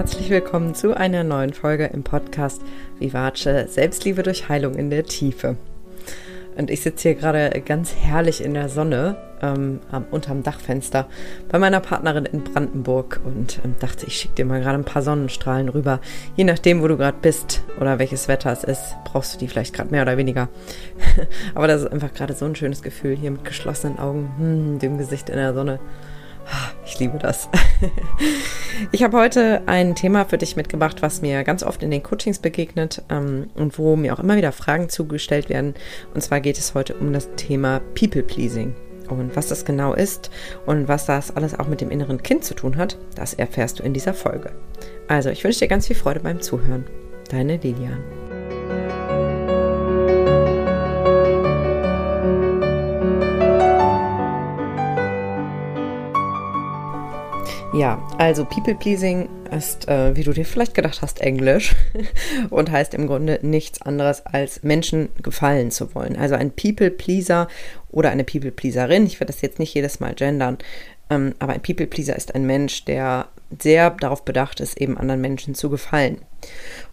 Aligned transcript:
herzlich 0.00 0.30
willkommen 0.30 0.74
zu 0.74 0.96
einer 0.96 1.24
neuen 1.24 1.52
Folge 1.52 1.84
im 1.92 2.02
Podcast 2.02 2.62
Vivace 2.98 3.66
Selbstliebe 3.66 4.22
durch 4.22 4.48
Heilung 4.48 4.76
in 4.76 4.88
der 4.88 5.04
Tiefe. 5.04 5.58
Und 6.56 6.70
ich 6.70 6.80
sitze 6.80 7.10
hier 7.10 7.18
gerade 7.18 7.50
ganz 7.60 7.94
herrlich 7.94 8.42
in 8.42 8.54
der 8.54 8.70
Sonne 8.70 9.18
ähm, 9.42 9.80
unterm 10.10 10.42
Dachfenster 10.42 11.06
bei 11.50 11.58
meiner 11.58 11.80
Partnerin 11.80 12.24
in 12.24 12.42
Brandenburg 12.42 13.20
und 13.26 13.60
ähm, 13.62 13.74
dachte, 13.78 14.06
ich 14.06 14.16
schicke 14.16 14.36
dir 14.36 14.46
mal 14.46 14.62
gerade 14.62 14.78
ein 14.78 14.86
paar 14.86 15.02
Sonnenstrahlen 15.02 15.68
rüber. 15.68 16.00
Je 16.34 16.44
nachdem, 16.44 16.80
wo 16.80 16.88
du 16.88 16.96
gerade 16.96 17.18
bist 17.20 17.62
oder 17.78 17.98
welches 17.98 18.26
Wetter 18.26 18.50
es 18.50 18.64
ist, 18.64 18.96
brauchst 19.04 19.34
du 19.34 19.38
die 19.38 19.48
vielleicht 19.48 19.74
gerade 19.74 19.90
mehr 19.90 20.00
oder 20.00 20.16
weniger. 20.16 20.48
Aber 21.54 21.66
das 21.66 21.82
ist 21.82 21.92
einfach 21.92 22.14
gerade 22.14 22.32
so 22.32 22.46
ein 22.46 22.56
schönes 22.56 22.80
Gefühl 22.80 23.16
hier 23.16 23.32
mit 23.32 23.44
geschlossenen 23.44 23.98
Augen, 23.98 24.30
hm, 24.38 24.78
dem 24.78 24.96
Gesicht 24.96 25.28
in 25.28 25.36
der 25.36 25.52
Sonne. 25.52 25.78
Ich 26.84 26.98
liebe 26.98 27.18
das. 27.18 27.48
Ich 28.92 29.02
habe 29.02 29.18
heute 29.18 29.62
ein 29.66 29.94
Thema 29.94 30.24
für 30.24 30.38
dich 30.38 30.56
mitgebracht, 30.56 31.02
was 31.02 31.20
mir 31.20 31.44
ganz 31.44 31.62
oft 31.62 31.82
in 31.82 31.90
den 31.90 32.02
Coachings 32.02 32.38
begegnet 32.38 33.02
ähm, 33.10 33.50
und 33.54 33.78
wo 33.78 33.94
mir 33.94 34.14
auch 34.14 34.20
immer 34.20 34.36
wieder 34.36 34.52
Fragen 34.52 34.88
zugestellt 34.88 35.50
werden. 35.50 35.74
Und 36.14 36.22
zwar 36.22 36.40
geht 36.40 36.56
es 36.56 36.72
heute 36.72 36.94
um 36.94 37.12
das 37.12 37.28
Thema 37.36 37.80
People 37.94 38.22
Pleasing. 38.22 38.74
Und 39.08 39.36
was 39.36 39.48
das 39.48 39.64
genau 39.64 39.92
ist 39.92 40.30
und 40.66 40.88
was 40.88 41.04
das 41.04 41.36
alles 41.36 41.58
auch 41.58 41.68
mit 41.68 41.80
dem 41.82 41.90
inneren 41.90 42.22
Kind 42.22 42.44
zu 42.44 42.54
tun 42.54 42.76
hat, 42.76 42.96
das 43.16 43.34
erfährst 43.34 43.80
du 43.80 43.82
in 43.82 43.92
dieser 43.92 44.14
Folge. 44.14 44.52
Also, 45.08 45.28
ich 45.28 45.44
wünsche 45.44 45.58
dir 45.58 45.68
ganz 45.68 45.86
viel 45.86 45.96
Freude 45.96 46.20
beim 46.20 46.40
Zuhören. 46.40 46.86
Deine 47.30 47.56
Lilian. 47.58 48.29
Ja, 57.72 58.04
also 58.18 58.44
People 58.44 58.74
Pleasing 58.74 59.28
ist, 59.56 59.86
äh, 59.86 60.16
wie 60.16 60.24
du 60.24 60.32
dir 60.32 60.44
vielleicht 60.44 60.74
gedacht 60.74 61.02
hast, 61.02 61.20
Englisch 61.20 61.76
und 62.50 62.70
heißt 62.70 62.94
im 62.94 63.06
Grunde 63.06 63.38
nichts 63.42 63.80
anderes 63.80 64.26
als 64.26 64.64
Menschen 64.64 65.08
gefallen 65.22 65.70
zu 65.70 65.94
wollen. 65.94 66.16
Also 66.16 66.34
ein 66.34 66.50
People 66.50 66.90
Pleaser 66.90 67.46
oder 67.88 68.10
eine 68.10 68.24
People 68.24 68.50
Pleaserin, 68.50 69.06
ich 69.06 69.20
werde 69.20 69.32
das 69.32 69.40
jetzt 69.40 69.60
nicht 69.60 69.72
jedes 69.72 70.00
Mal 70.00 70.14
gendern, 70.14 70.58
ähm, 71.10 71.34
aber 71.38 71.52
ein 71.52 71.62
People 71.62 71.86
Pleaser 71.86 72.16
ist 72.16 72.34
ein 72.34 72.44
Mensch, 72.44 72.84
der 72.86 73.28
sehr 73.62 73.90
darauf 73.90 74.24
bedacht 74.24 74.58
ist, 74.58 74.80
eben 74.80 74.98
anderen 74.98 75.20
Menschen 75.20 75.54
zu 75.54 75.70
gefallen. 75.70 76.22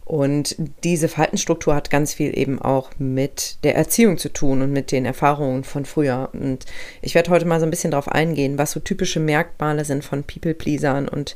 Und 0.08 0.56
diese 0.86 1.10
Verhaltensstruktur 1.10 1.76
hat 1.76 1.90
ganz 1.90 2.14
viel 2.14 2.38
eben 2.38 2.62
auch 2.62 2.92
mit 2.98 3.58
der 3.66 3.76
Erziehung 3.76 4.18
zu 4.18 4.30
tun 4.30 4.62
und 4.62 4.72
mit 4.72 4.94
den 4.94 5.04
Erfahrungen 5.04 5.66
von 5.66 5.84
früher. 5.84 6.30
Und 6.32 6.66
ich 7.02 7.14
werde 7.14 7.30
heute 7.30 7.44
mal 7.44 7.60
so 7.60 7.66
ein 7.66 7.72
bisschen 7.72 7.92
darauf 7.92 8.08
eingehen, 8.08 8.58
was 8.58 8.72
so 8.72 8.80
typische 8.80 9.20
Merkmale 9.20 9.84
sind 9.84 10.06
von 10.06 10.24
People-Pleasern 10.24 11.10
und 11.10 11.36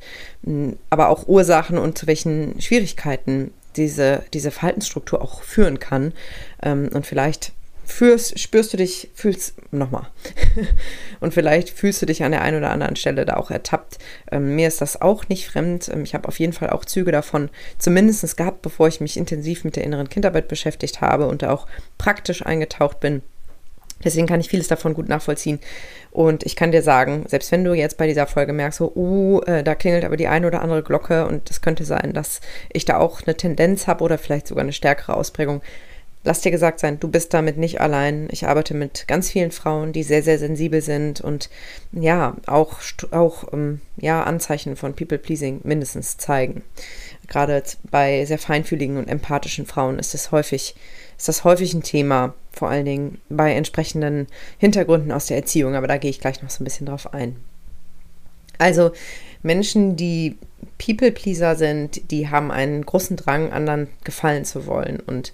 aber 0.90 1.10
auch 1.10 1.28
Ursachen 1.28 1.78
und 1.78 1.98
zu 1.98 2.08
welchen 2.08 2.62
Schwierigkeiten 2.62 3.52
diese, 3.76 4.24
diese 4.34 4.52
Verhaltensstruktur 4.52 5.22
auch 5.22 5.44
führen 5.44 5.80
kann. 5.80 6.14
Ähm, 6.64 6.90
und 6.94 7.06
vielleicht 7.06 7.52
fühlst, 7.92 8.40
spürst 8.40 8.74
du 8.74 8.78
dich, 8.78 9.10
fühlst, 9.14 9.56
nochmal. 9.72 10.08
und 11.20 11.34
vielleicht 11.34 11.70
fühlst 11.70 12.02
du 12.02 12.06
dich 12.06 12.24
an 12.24 12.32
der 12.32 12.42
einen 12.42 12.58
oder 12.58 12.72
anderen 12.72 12.96
Stelle 12.96 13.26
da 13.26 13.38
auch 13.38 13.52
ertappt. 13.52 13.98
Ähm, 14.32 14.56
mir 14.56 14.68
ist 14.68 14.82
das 14.82 15.02
auch 15.02 15.28
nicht 15.30 15.48
fremd. 15.48 15.90
Ähm, 15.90 16.04
ich 16.04 16.14
habe 16.14 16.28
auf 16.28 16.40
jeden 16.40 16.54
Fall 16.54 16.70
auch 16.70 16.86
Züge 16.86 17.12
davon 17.12 17.50
zumindest 17.78 18.38
gehabt, 18.38 18.62
bevor 18.62 18.88
ich 18.88 19.02
mich 19.02 19.18
intensiv 19.18 19.64
mit 19.64 19.76
der 19.76 19.84
inneren 19.84 20.10
Kindarbeit 20.10 20.48
beschäftigt 20.48 21.02
habe 21.02 21.28
und 21.28 21.42
da 21.42 21.52
auch 21.52 21.68
praktisch 21.98 22.46
eingetaucht 22.46 23.00
bin. 23.00 23.22
Deswegen 24.04 24.28
kann 24.28 24.40
ich 24.40 24.50
vieles 24.50 24.68
davon 24.68 24.94
gut 24.94 25.10
nachvollziehen. 25.10 25.60
Und 26.12 26.44
ich 26.44 26.56
kann 26.56 26.72
dir 26.72 26.82
sagen, 26.82 27.26
selbst 27.28 27.52
wenn 27.52 27.64
du 27.64 27.74
jetzt 27.74 27.98
bei 27.98 28.08
dieser 28.08 28.28
Folge 28.28 28.54
merkst, 28.54 28.80
so, 28.80 28.92
uh, 28.96 29.42
äh, 29.42 29.64
da 29.64 29.76
klingelt 29.76 30.06
aber 30.06 30.18
die 30.18 30.28
eine 30.28 30.48
oder 30.48 30.62
andere 30.62 30.84
Glocke 30.84 31.26
und 31.28 31.50
es 31.50 31.62
könnte 31.62 31.86
sein, 31.86 32.14
dass 32.14 32.42
ich 32.74 32.86
da 32.86 32.98
auch 32.98 33.22
eine 33.26 33.36
Tendenz 33.36 33.88
habe 33.88 34.04
oder 34.04 34.18
vielleicht 34.18 34.48
sogar 34.48 34.64
eine 34.64 34.74
stärkere 34.74 35.16
Ausprägung, 35.16 35.62
lass 36.24 36.42
dir 36.42 36.52
gesagt 36.52 36.80
sein, 36.80 37.00
du 37.00 37.08
bist 37.08 37.34
damit 37.34 37.58
nicht 37.58 37.82
allein. 37.82 38.28
Ich 38.32 38.48
arbeite 38.48 38.74
mit 38.74 39.08
ganz 39.08 39.30
vielen 39.32 39.52
Frauen, 39.52 39.94
die 39.94 40.04
sehr, 40.04 40.24
sehr 40.24 40.38
sensibel 40.38 40.82
sind 40.82 41.22
und 41.22 41.50
ja, 41.92 42.36
auch, 42.46 42.80
auch 43.12 43.52
ähm, 43.54 43.82
ja, 43.98 44.24
Anzeichen 44.24 44.76
von 44.76 44.96
People-Pleasing 44.96 45.62
mindestens 45.64 46.18
zeigen. 46.18 46.64
Gerade 47.28 47.64
bei 47.90 48.26
sehr 48.26 48.38
feinfühligen 48.38 48.98
und 48.98 49.08
empathischen 49.08 49.66
Frauen 49.66 50.00
ist 50.00 50.14
es 50.14 50.32
häufig, 50.32 50.76
ist 51.18 51.28
das 51.28 51.44
häufig 51.44 51.74
ein 51.74 51.84
Thema, 51.84 52.34
vor 52.52 52.70
allen 52.70 52.86
Dingen 52.86 53.22
bei 53.30 53.54
entsprechenden 53.54 54.28
Hintergründen 54.58 55.12
aus 55.12 55.28
der 55.28 55.38
Erziehung, 55.38 55.76
aber 55.76 55.88
da 55.88 55.98
gehe 55.98 56.12
ich 56.12 56.20
gleich 56.20 56.42
noch 56.42 56.50
so 56.50 56.62
ein 56.62 56.66
bisschen 56.66 56.88
drauf 56.88 57.14
ein. 57.14 57.38
Also 58.58 58.92
Menschen, 59.42 59.96
die 59.96 60.38
People-Pleaser 60.78 61.56
sind, 61.56 62.12
die 62.12 62.30
haben 62.30 62.52
einen 62.52 62.86
großen 62.86 63.18
Drang, 63.18 63.52
anderen 63.52 63.88
gefallen 64.04 64.46
zu 64.46 64.68
wollen. 64.68 65.00
Und 65.00 65.34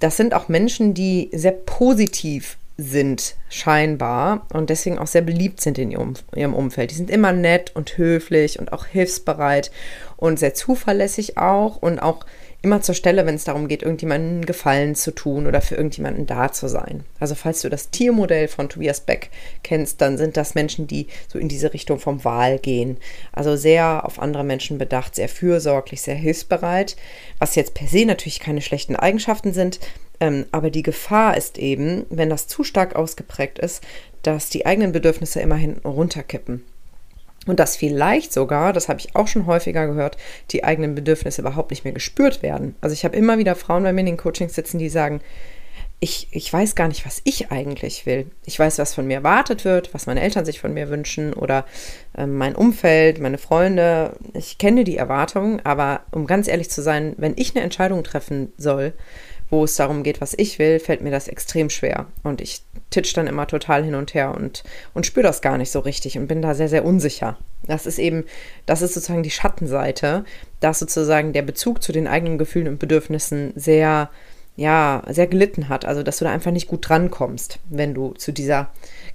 das 0.00 0.16
sind 0.16 0.34
auch 0.34 0.48
Menschen, 0.48 0.94
die 0.94 1.30
sehr 1.32 1.52
positiv 1.52 2.56
sind, 2.76 3.36
scheinbar, 3.48 4.46
und 4.52 4.68
deswegen 4.68 4.98
auch 4.98 5.06
sehr 5.06 5.22
beliebt 5.22 5.60
sind 5.60 5.78
in 5.78 5.92
ihrem, 5.92 6.54
Umfeld. 6.54 6.90
Die 6.90 6.96
sind 6.96 7.10
immer 7.10 7.32
nett 7.32 7.70
und 7.74 7.96
höflich 7.96 8.58
und 8.58 8.72
auch 8.72 8.86
hilfsbereit 8.86 9.70
und 10.16 10.38
sehr 10.38 10.54
zuverlässig 10.54 11.38
auch 11.38 11.76
und 11.76 12.00
auch 12.00 12.26
immer 12.64 12.80
zur 12.80 12.94
Stelle, 12.94 13.26
wenn 13.26 13.34
es 13.34 13.44
darum 13.44 13.68
geht, 13.68 13.82
irgendjemanden 13.82 14.44
Gefallen 14.44 14.94
zu 14.94 15.12
tun 15.12 15.46
oder 15.46 15.60
für 15.60 15.76
irgendjemanden 15.76 16.26
da 16.26 16.50
zu 16.50 16.68
sein. 16.68 17.04
Also 17.20 17.34
falls 17.34 17.60
du 17.60 17.68
das 17.68 17.90
Tiermodell 17.90 18.48
von 18.48 18.68
Tobias 18.68 19.00
Beck 19.00 19.30
kennst, 19.62 20.00
dann 20.00 20.18
sind 20.18 20.36
das 20.36 20.54
Menschen, 20.54 20.86
die 20.86 21.06
so 21.28 21.38
in 21.38 21.48
diese 21.48 21.72
Richtung 21.72 21.98
vom 21.98 22.24
Wahl 22.24 22.58
gehen. 22.58 22.96
Also 23.32 23.56
sehr 23.56 24.04
auf 24.04 24.18
andere 24.18 24.44
Menschen 24.44 24.78
bedacht, 24.78 25.14
sehr 25.14 25.28
fürsorglich, 25.28 26.02
sehr 26.02 26.14
hilfsbereit, 26.14 26.96
was 27.38 27.54
jetzt 27.54 27.74
per 27.74 27.86
se 27.86 28.06
natürlich 28.06 28.40
keine 28.40 28.62
schlechten 28.62 28.96
Eigenschaften 28.96 29.52
sind, 29.52 29.78
ähm, 30.20 30.46
aber 30.52 30.70
die 30.70 30.82
Gefahr 30.82 31.36
ist 31.36 31.58
eben, 31.58 32.06
wenn 32.08 32.30
das 32.30 32.46
zu 32.46 32.64
stark 32.64 32.96
ausgeprägt 32.96 33.58
ist, 33.58 33.82
dass 34.22 34.48
die 34.48 34.64
eigenen 34.64 34.92
Bedürfnisse 34.92 35.40
immer 35.40 35.56
hinten 35.56 35.86
runterkippen. 35.86 36.64
Und 37.46 37.60
dass 37.60 37.76
vielleicht 37.76 38.32
sogar, 38.32 38.72
das 38.72 38.88
habe 38.88 39.00
ich 39.00 39.14
auch 39.14 39.28
schon 39.28 39.46
häufiger 39.46 39.86
gehört, 39.86 40.16
die 40.50 40.64
eigenen 40.64 40.94
Bedürfnisse 40.94 41.42
überhaupt 41.42 41.70
nicht 41.70 41.84
mehr 41.84 41.92
gespürt 41.92 42.42
werden. 42.42 42.74
Also 42.80 42.94
ich 42.94 43.04
habe 43.04 43.16
immer 43.16 43.38
wieder 43.38 43.54
Frauen 43.54 43.82
bei 43.82 43.92
mir 43.92 44.00
in 44.00 44.06
den 44.06 44.16
Coachings 44.16 44.54
sitzen, 44.54 44.78
die 44.78 44.88
sagen, 44.88 45.20
ich, 46.00 46.28
ich 46.32 46.52
weiß 46.52 46.74
gar 46.74 46.88
nicht, 46.88 47.06
was 47.06 47.22
ich 47.24 47.50
eigentlich 47.50 48.04
will. 48.04 48.26
Ich 48.44 48.58
weiß, 48.58 48.78
was 48.78 48.94
von 48.94 49.06
mir 49.06 49.14
erwartet 49.14 49.64
wird, 49.64 49.94
was 49.94 50.06
meine 50.06 50.20
Eltern 50.20 50.44
sich 50.44 50.60
von 50.60 50.74
mir 50.74 50.90
wünschen 50.90 51.32
oder 51.32 51.64
äh, 52.16 52.26
mein 52.26 52.54
Umfeld, 52.54 53.20
meine 53.20 53.38
Freunde. 53.38 54.16
Ich 54.34 54.58
kenne 54.58 54.84
die 54.84 54.98
Erwartungen, 54.98 55.64
aber 55.64 56.02
um 56.10 56.26
ganz 56.26 56.46
ehrlich 56.46 56.68
zu 56.68 56.82
sein, 56.82 57.14
wenn 57.16 57.34
ich 57.36 57.54
eine 57.54 57.64
Entscheidung 57.64 58.04
treffen 58.04 58.52
soll, 58.58 58.92
wo 59.54 59.64
es 59.64 59.76
darum 59.76 60.02
geht, 60.02 60.20
was 60.20 60.34
ich 60.36 60.58
will, 60.58 60.80
fällt 60.80 61.00
mir 61.00 61.10
das 61.10 61.28
extrem 61.28 61.70
schwer. 61.70 62.06
Und 62.22 62.40
ich 62.40 62.62
titsch 62.90 63.16
dann 63.16 63.26
immer 63.26 63.46
total 63.46 63.84
hin 63.84 63.94
und 63.94 64.12
her 64.12 64.34
und, 64.34 64.64
und 64.94 65.06
spüre 65.06 65.22
das 65.22 65.42
gar 65.42 65.58
nicht 65.58 65.70
so 65.70 65.80
richtig 65.80 66.18
und 66.18 66.26
bin 66.26 66.42
da 66.42 66.54
sehr, 66.54 66.68
sehr 66.68 66.84
unsicher. 66.84 67.38
Das 67.66 67.86
ist 67.86 67.98
eben, 67.98 68.24
das 68.66 68.82
ist 68.82 68.94
sozusagen 68.94 69.22
die 69.22 69.30
Schattenseite, 69.30 70.24
dass 70.60 70.80
sozusagen 70.80 71.32
der 71.32 71.42
Bezug 71.42 71.82
zu 71.82 71.92
den 71.92 72.06
eigenen 72.06 72.36
Gefühlen 72.36 72.68
und 72.68 72.78
Bedürfnissen 72.78 73.52
sehr, 73.54 74.10
ja, 74.56 75.02
sehr 75.08 75.28
gelitten 75.28 75.68
hat. 75.68 75.84
Also, 75.84 76.02
dass 76.02 76.18
du 76.18 76.24
da 76.24 76.32
einfach 76.32 76.50
nicht 76.50 76.68
gut 76.68 76.88
drankommst, 76.88 77.60
wenn 77.70 77.94
du 77.94 78.12
zu 78.14 78.32
dieser 78.32 78.70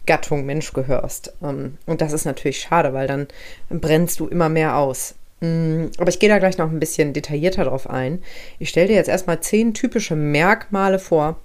Gattung 0.05 0.45
Mensch 0.45 0.73
gehörst. 0.73 1.33
Ähm, 1.43 1.77
und 1.85 2.01
das 2.01 2.13
ist 2.13 2.25
natürlich 2.25 2.61
schade, 2.61 2.93
weil 2.93 3.07
dann 3.07 3.27
brennst 3.69 4.19
du 4.19 4.27
immer 4.27 4.49
mehr 4.49 4.77
aus. 4.77 5.15
Mm, 5.41 5.87
aber 5.97 6.09
ich 6.09 6.19
gehe 6.19 6.29
da 6.29 6.39
gleich 6.39 6.57
noch 6.57 6.69
ein 6.69 6.79
bisschen 6.79 7.13
detaillierter 7.13 7.65
drauf 7.65 7.89
ein. 7.89 8.21
Ich 8.59 8.69
stelle 8.69 8.87
dir 8.87 8.95
jetzt 8.95 9.09
erstmal 9.09 9.39
zehn 9.39 9.73
typische 9.73 10.15
Merkmale 10.15 10.99
vor, 10.99 11.37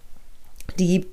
die 0.78 1.06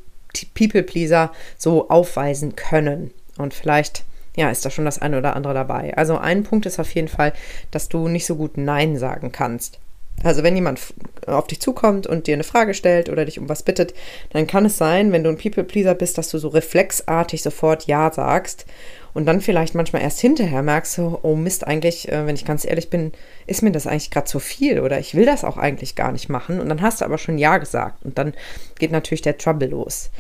People-Pleaser 0.55 1.31
so 1.57 1.89
aufweisen 1.89 2.55
können. 2.55 3.11
Und 3.37 3.53
vielleicht, 3.53 4.03
ja, 4.35 4.49
ist 4.49 4.65
da 4.65 4.69
schon 4.69 4.85
das 4.85 5.01
eine 5.01 5.17
oder 5.17 5.35
andere 5.35 5.53
dabei. 5.53 5.95
Also 5.97 6.17
ein 6.17 6.43
Punkt 6.43 6.65
ist 6.65 6.79
auf 6.79 6.93
jeden 6.95 7.07
Fall, 7.07 7.33
dass 7.69 7.89
du 7.89 8.07
nicht 8.07 8.25
so 8.25 8.35
gut 8.35 8.57
Nein 8.57 8.97
sagen 8.97 9.31
kannst. 9.31 9.79
Also 10.23 10.43
wenn 10.43 10.55
jemand 10.55 10.79
auf 11.25 11.47
dich 11.47 11.59
zukommt 11.59 12.05
und 12.05 12.27
dir 12.27 12.35
eine 12.35 12.43
Frage 12.43 12.73
stellt 12.73 13.09
oder 13.09 13.25
dich 13.25 13.39
um 13.39 13.49
was 13.49 13.63
bittet, 13.63 13.93
dann 14.31 14.45
kann 14.45 14.65
es 14.65 14.77
sein, 14.77 15.11
wenn 15.11 15.23
du 15.23 15.29
ein 15.29 15.37
People-Pleaser 15.37 15.95
bist, 15.95 16.17
dass 16.17 16.29
du 16.29 16.37
so 16.37 16.49
reflexartig 16.49 17.41
sofort 17.41 17.87
Ja 17.87 18.11
sagst 18.11 18.65
und 19.13 19.25
dann 19.25 19.41
vielleicht 19.41 19.75
manchmal 19.75 20.01
erst 20.01 20.19
hinterher 20.19 20.61
merkst 20.61 20.97
du, 20.97 21.19
oh 21.21 21.35
Mist, 21.35 21.67
eigentlich, 21.67 22.09
äh, 22.09 22.25
wenn 22.25 22.35
ich 22.35 22.45
ganz 22.45 22.65
ehrlich 22.65 22.89
bin, 22.89 23.11
ist 23.47 23.61
mir 23.61 23.71
das 23.71 23.87
eigentlich 23.87 24.11
gerade 24.11 24.27
zu 24.27 24.39
viel 24.39 24.79
oder 24.79 24.99
ich 24.99 25.15
will 25.15 25.25
das 25.25 25.43
auch 25.43 25.57
eigentlich 25.57 25.95
gar 25.95 26.11
nicht 26.11 26.29
machen. 26.29 26.59
Und 26.59 26.69
dann 26.69 26.81
hast 26.81 27.01
du 27.01 27.05
aber 27.05 27.17
schon 27.17 27.37
Ja 27.37 27.57
gesagt 27.57 28.03
und 28.05 28.17
dann 28.17 28.33
geht 28.79 28.91
natürlich 28.91 29.21
der 29.21 29.37
Trouble 29.37 29.67
los. 29.67 30.11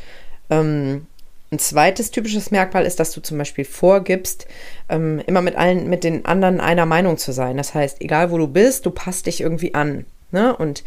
Ähm, 0.49 1.07
ein 1.51 1.59
zweites 1.59 2.11
typisches 2.11 2.51
Merkmal 2.51 2.85
ist, 2.85 2.99
dass 2.99 3.11
du 3.11 3.21
zum 3.21 3.37
Beispiel 3.37 3.65
vorgibst, 3.65 4.47
ähm, 4.87 5.21
immer 5.27 5.41
mit 5.41 5.55
allen, 5.55 5.89
mit 5.89 6.03
den 6.03 6.25
anderen 6.25 6.61
einer 6.61 6.85
Meinung 6.85 7.17
zu 7.17 7.33
sein. 7.33 7.57
Das 7.57 7.73
heißt, 7.73 8.01
egal 8.01 8.31
wo 8.31 8.37
du 8.37 8.47
bist, 8.47 8.85
du 8.85 8.91
passt 8.91 9.25
dich 9.25 9.41
irgendwie 9.41 9.73
an. 9.73 10.05
Ne? 10.31 10.55
Und 10.55 10.83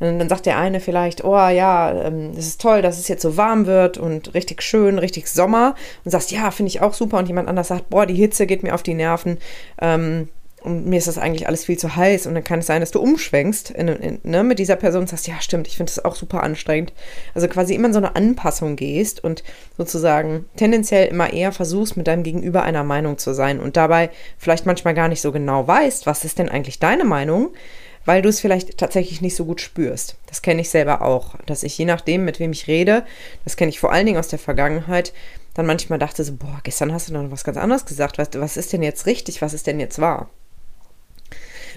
und 0.00 0.18
dann 0.18 0.28
sagt 0.28 0.46
der 0.46 0.58
eine 0.58 0.80
vielleicht, 0.80 1.24
oh 1.24 1.48
ja, 1.48 1.92
ähm, 2.04 2.30
es 2.36 2.46
ist 2.46 2.60
toll, 2.60 2.82
dass 2.82 2.98
es 2.98 3.08
jetzt 3.08 3.22
so 3.22 3.36
warm 3.36 3.66
wird 3.66 3.98
und 3.98 4.34
richtig 4.34 4.62
schön, 4.62 4.98
richtig 4.98 5.28
Sommer. 5.28 5.74
Und 6.04 6.12
sagst, 6.12 6.30
ja, 6.30 6.50
finde 6.50 6.68
ich 6.68 6.80
auch 6.80 6.94
super. 6.94 7.18
Und 7.18 7.26
jemand 7.26 7.48
anders 7.48 7.68
sagt, 7.68 7.90
boah, 7.90 8.06
die 8.06 8.14
Hitze 8.14 8.46
geht 8.46 8.62
mir 8.62 8.74
auf 8.74 8.84
die 8.84 8.94
Nerven. 8.94 9.38
Ähm, 9.80 10.28
und 10.60 10.86
mir 10.86 10.98
ist 10.98 11.06
das 11.06 11.18
eigentlich 11.18 11.46
alles 11.46 11.64
viel 11.64 11.78
zu 11.78 11.94
heiß 11.94 12.26
und 12.26 12.34
dann 12.34 12.42
kann 12.42 12.58
es 12.58 12.66
sein, 12.66 12.80
dass 12.80 12.90
du 12.90 13.00
umschwenkst 13.00 13.70
in, 13.70 13.88
in, 13.88 14.18
ne, 14.24 14.42
mit 14.42 14.58
dieser 14.58 14.74
Person 14.74 15.02
und 15.02 15.08
sagst, 15.08 15.28
ja 15.28 15.40
stimmt, 15.40 15.68
ich 15.68 15.76
finde 15.76 15.92
das 15.94 16.04
auch 16.04 16.16
super 16.16 16.42
anstrengend. 16.42 16.92
Also 17.34 17.46
quasi 17.46 17.74
immer 17.74 17.86
in 17.86 17.92
so 17.92 17.98
eine 17.98 18.16
Anpassung 18.16 18.74
gehst 18.74 19.22
und 19.22 19.44
sozusagen 19.76 20.46
tendenziell 20.56 21.06
immer 21.08 21.32
eher 21.32 21.52
versuchst, 21.52 21.96
mit 21.96 22.08
deinem 22.08 22.24
Gegenüber 22.24 22.64
einer 22.64 22.82
Meinung 22.82 23.18
zu 23.18 23.34
sein 23.34 23.60
und 23.60 23.76
dabei 23.76 24.10
vielleicht 24.36 24.66
manchmal 24.66 24.94
gar 24.94 25.08
nicht 25.08 25.20
so 25.20 25.30
genau 25.30 25.66
weißt, 25.66 26.06
was 26.06 26.24
ist 26.24 26.40
denn 26.40 26.48
eigentlich 26.48 26.80
deine 26.80 27.04
Meinung, 27.04 27.50
weil 28.04 28.22
du 28.22 28.28
es 28.28 28.40
vielleicht 28.40 28.78
tatsächlich 28.78 29.20
nicht 29.20 29.36
so 29.36 29.44
gut 29.44 29.60
spürst. 29.60 30.16
Das 30.26 30.42
kenne 30.42 30.60
ich 30.60 30.70
selber 30.70 31.02
auch, 31.02 31.34
dass 31.46 31.62
ich 31.62 31.76
je 31.76 31.84
nachdem, 31.84 32.24
mit 32.24 32.40
wem 32.40 32.52
ich 32.52 32.66
rede, 32.66 33.04
das 33.44 33.56
kenne 33.56 33.70
ich 33.70 33.80
vor 33.80 33.92
allen 33.92 34.06
Dingen 34.06 34.18
aus 34.18 34.28
der 34.28 34.38
Vergangenheit, 34.38 35.12
dann 35.54 35.66
manchmal 35.66 35.98
dachte 35.98 36.22
so, 36.24 36.34
boah, 36.34 36.60
gestern 36.62 36.92
hast 36.92 37.08
du 37.08 37.12
noch 37.12 37.30
was 37.30 37.44
ganz 37.44 37.56
anderes 37.56 37.84
gesagt, 37.84 38.18
was, 38.18 38.28
was 38.34 38.56
ist 38.56 38.72
denn 38.72 38.82
jetzt 38.82 39.06
richtig, 39.06 39.42
was 39.42 39.54
ist 39.54 39.66
denn 39.66 39.80
jetzt 39.80 39.98
wahr? 39.98 40.30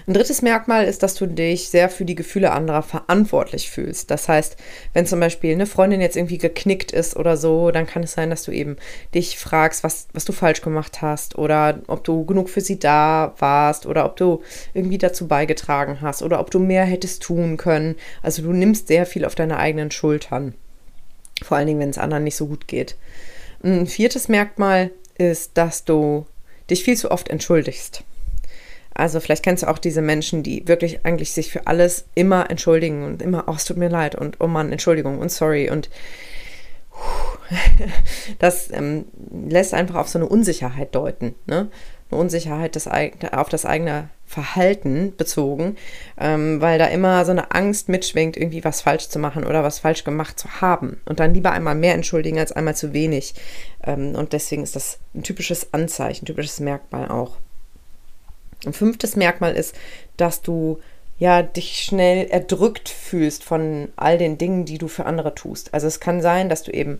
Ein 0.06 0.14
drittes 0.14 0.42
Merkmal 0.42 0.86
ist, 0.86 1.02
dass 1.02 1.14
du 1.14 1.26
dich 1.26 1.68
sehr 1.68 1.88
für 1.88 2.04
die 2.04 2.16
Gefühle 2.16 2.50
anderer 2.50 2.82
verantwortlich 2.82 3.70
fühlst. 3.70 4.10
Das 4.10 4.28
heißt, 4.28 4.56
wenn 4.94 5.06
zum 5.06 5.20
Beispiel 5.20 5.52
eine 5.52 5.66
Freundin 5.66 6.00
jetzt 6.00 6.16
irgendwie 6.16 6.38
geknickt 6.38 6.90
ist 6.90 7.16
oder 7.16 7.36
so, 7.36 7.70
dann 7.70 7.86
kann 7.86 8.02
es 8.02 8.12
sein, 8.12 8.30
dass 8.30 8.42
du 8.42 8.50
eben 8.50 8.76
dich 9.14 9.38
fragst, 9.38 9.84
was, 9.84 10.08
was 10.12 10.24
du 10.24 10.32
falsch 10.32 10.60
gemacht 10.60 11.02
hast 11.02 11.38
oder 11.38 11.80
ob 11.86 12.02
du 12.02 12.24
genug 12.24 12.50
für 12.50 12.60
sie 12.60 12.80
da 12.80 13.34
warst 13.38 13.86
oder 13.86 14.04
ob 14.04 14.16
du 14.16 14.42
irgendwie 14.74 14.98
dazu 14.98 15.28
beigetragen 15.28 16.00
hast 16.00 16.22
oder 16.22 16.40
ob 16.40 16.50
du 16.50 16.58
mehr 16.58 16.84
hättest 16.84 17.22
tun 17.22 17.56
können. 17.56 17.94
Also 18.22 18.42
du 18.42 18.52
nimmst 18.52 18.88
sehr 18.88 19.06
viel 19.06 19.24
auf 19.24 19.36
deine 19.36 19.58
eigenen 19.58 19.92
Schultern. 19.92 20.54
Vor 21.42 21.56
allen 21.56 21.68
Dingen, 21.68 21.80
wenn 21.80 21.90
es 21.90 21.98
anderen 21.98 22.24
nicht 22.24 22.36
so 22.36 22.46
gut 22.46 22.66
geht. 22.66 22.96
Ein 23.62 23.86
viertes 23.86 24.28
Merkmal 24.28 24.90
ist, 25.16 25.52
dass 25.54 25.84
du 25.84 26.26
dich 26.70 26.82
viel 26.82 26.96
zu 26.96 27.10
oft 27.12 27.28
entschuldigst. 27.28 28.02
Also 28.94 29.20
vielleicht 29.20 29.42
kennst 29.42 29.62
du 29.62 29.68
auch 29.68 29.78
diese 29.78 30.02
Menschen, 30.02 30.42
die 30.42 30.66
wirklich 30.68 31.04
eigentlich 31.04 31.32
sich 31.32 31.50
für 31.50 31.66
alles 31.66 32.06
immer 32.14 32.50
entschuldigen 32.50 33.04
und 33.04 33.22
immer, 33.22 33.44
oh, 33.46 33.54
es 33.54 33.64
tut 33.64 33.76
mir 33.76 33.88
leid 33.88 34.14
und 34.14 34.40
oh 34.40 34.46
Mann, 34.46 34.72
Entschuldigung 34.72 35.18
und 35.18 35.30
sorry 35.30 35.70
und 35.70 35.88
das 38.38 38.70
ähm, 38.70 39.06
lässt 39.48 39.74
einfach 39.74 39.96
auf 39.96 40.08
so 40.08 40.18
eine 40.18 40.28
Unsicherheit 40.28 40.94
deuten, 40.94 41.34
ne? 41.46 41.68
Eine 42.10 42.20
Unsicherheit 42.20 42.74
des, 42.74 42.86
auf 42.86 43.48
das 43.48 43.64
eigene 43.64 44.10
Verhalten 44.26 45.14
bezogen, 45.16 45.76
ähm, 46.18 46.60
weil 46.60 46.78
da 46.78 46.86
immer 46.86 47.24
so 47.24 47.30
eine 47.30 47.52
Angst 47.52 47.88
mitschwingt, 47.88 48.36
irgendwie 48.36 48.64
was 48.64 48.82
falsch 48.82 49.08
zu 49.08 49.18
machen 49.18 49.44
oder 49.44 49.62
was 49.62 49.78
falsch 49.78 50.04
gemacht 50.04 50.38
zu 50.38 50.60
haben. 50.60 51.00
Und 51.06 51.20
dann 51.20 51.32
lieber 51.32 51.52
einmal 51.52 51.74
mehr 51.74 51.94
entschuldigen 51.94 52.38
als 52.38 52.52
einmal 52.52 52.76
zu 52.76 52.92
wenig. 52.92 53.34
Ähm, 53.82 54.14
und 54.14 54.34
deswegen 54.34 54.62
ist 54.62 54.76
das 54.76 54.98
ein 55.14 55.22
typisches 55.22 55.72
Anzeichen, 55.72 56.24
ein 56.24 56.26
typisches 56.26 56.60
Merkmal 56.60 57.08
auch. 57.08 57.38
Ein 58.64 58.72
fünftes 58.72 59.16
Merkmal 59.16 59.54
ist, 59.54 59.74
dass 60.16 60.42
du 60.42 60.78
ja 61.18 61.42
dich 61.42 61.82
schnell 61.82 62.26
erdrückt 62.28 62.88
fühlst 62.88 63.44
von 63.44 63.88
all 63.96 64.18
den 64.18 64.38
Dingen, 64.38 64.64
die 64.64 64.78
du 64.78 64.88
für 64.88 65.06
andere 65.06 65.34
tust. 65.34 65.72
Also 65.72 65.86
es 65.86 66.00
kann 66.00 66.20
sein, 66.20 66.48
dass 66.48 66.62
du 66.62 66.72
eben 66.72 66.98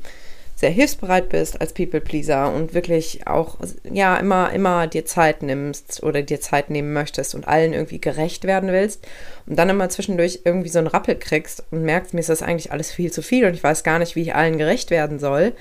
sehr 0.55 0.71
hilfsbereit 0.71 1.29
bist 1.29 1.61
als 1.61 1.73
People 1.73 2.01
Pleaser 2.01 2.55
und 2.55 2.73
wirklich 2.73 3.27
auch 3.27 3.57
ja 3.91 4.17
immer 4.19 4.53
immer 4.53 4.87
dir 4.87 5.05
Zeit 5.05 5.43
nimmst 5.43 6.05
oder 6.05 6.23
dir 6.23 6.41
Zeit 6.41 6.71
nehmen 6.71 6.93
möchtest 6.93 7.35
und 7.35 7.49
allen 7.49 7.73
irgendwie 7.73 8.01
gerecht 8.01 8.45
werden 8.45 8.71
willst 8.71 9.05
und 9.47 9.59
dann 9.59 9.71
immer 9.71 9.89
zwischendurch 9.89 10.43
irgendwie 10.45 10.69
so 10.69 10.79
einen 10.79 10.87
Rappel 10.87 11.17
kriegst 11.17 11.65
und 11.73 11.83
merkst, 11.83 12.15
mir 12.15 12.21
ist 12.21 12.29
das 12.29 12.43
eigentlich 12.43 12.71
alles 12.71 12.93
viel 12.93 13.11
zu 13.11 13.23
viel 13.23 13.45
und 13.45 13.55
ich 13.55 13.65
weiß 13.65 13.83
gar 13.83 13.99
nicht, 13.99 14.15
wie 14.15 14.23
ich 14.23 14.35
allen 14.37 14.57
gerecht 14.57 14.91
werden 14.91 15.19
soll 15.19 15.53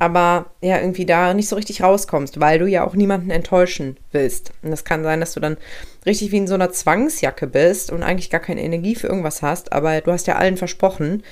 aber 0.00 0.46
ja 0.62 0.80
irgendwie 0.80 1.04
da 1.04 1.34
nicht 1.34 1.48
so 1.48 1.56
richtig 1.56 1.82
rauskommst, 1.82 2.40
weil 2.40 2.58
du 2.58 2.66
ja 2.66 2.84
auch 2.86 2.94
niemanden 2.94 3.30
enttäuschen 3.30 3.98
willst. 4.12 4.50
Und 4.62 4.70
das 4.70 4.84
kann 4.84 5.04
sein, 5.04 5.20
dass 5.20 5.34
du 5.34 5.40
dann 5.40 5.58
richtig 6.06 6.32
wie 6.32 6.38
in 6.38 6.46
so 6.46 6.54
einer 6.54 6.72
Zwangsjacke 6.72 7.46
bist 7.46 7.92
und 7.92 8.02
eigentlich 8.02 8.30
gar 8.30 8.40
keine 8.40 8.62
Energie 8.62 8.94
für 8.94 9.08
irgendwas 9.08 9.42
hast, 9.42 9.72
aber 9.72 10.00
du 10.00 10.10
hast 10.10 10.26
ja 10.26 10.36
allen 10.36 10.56
versprochen, 10.56 11.22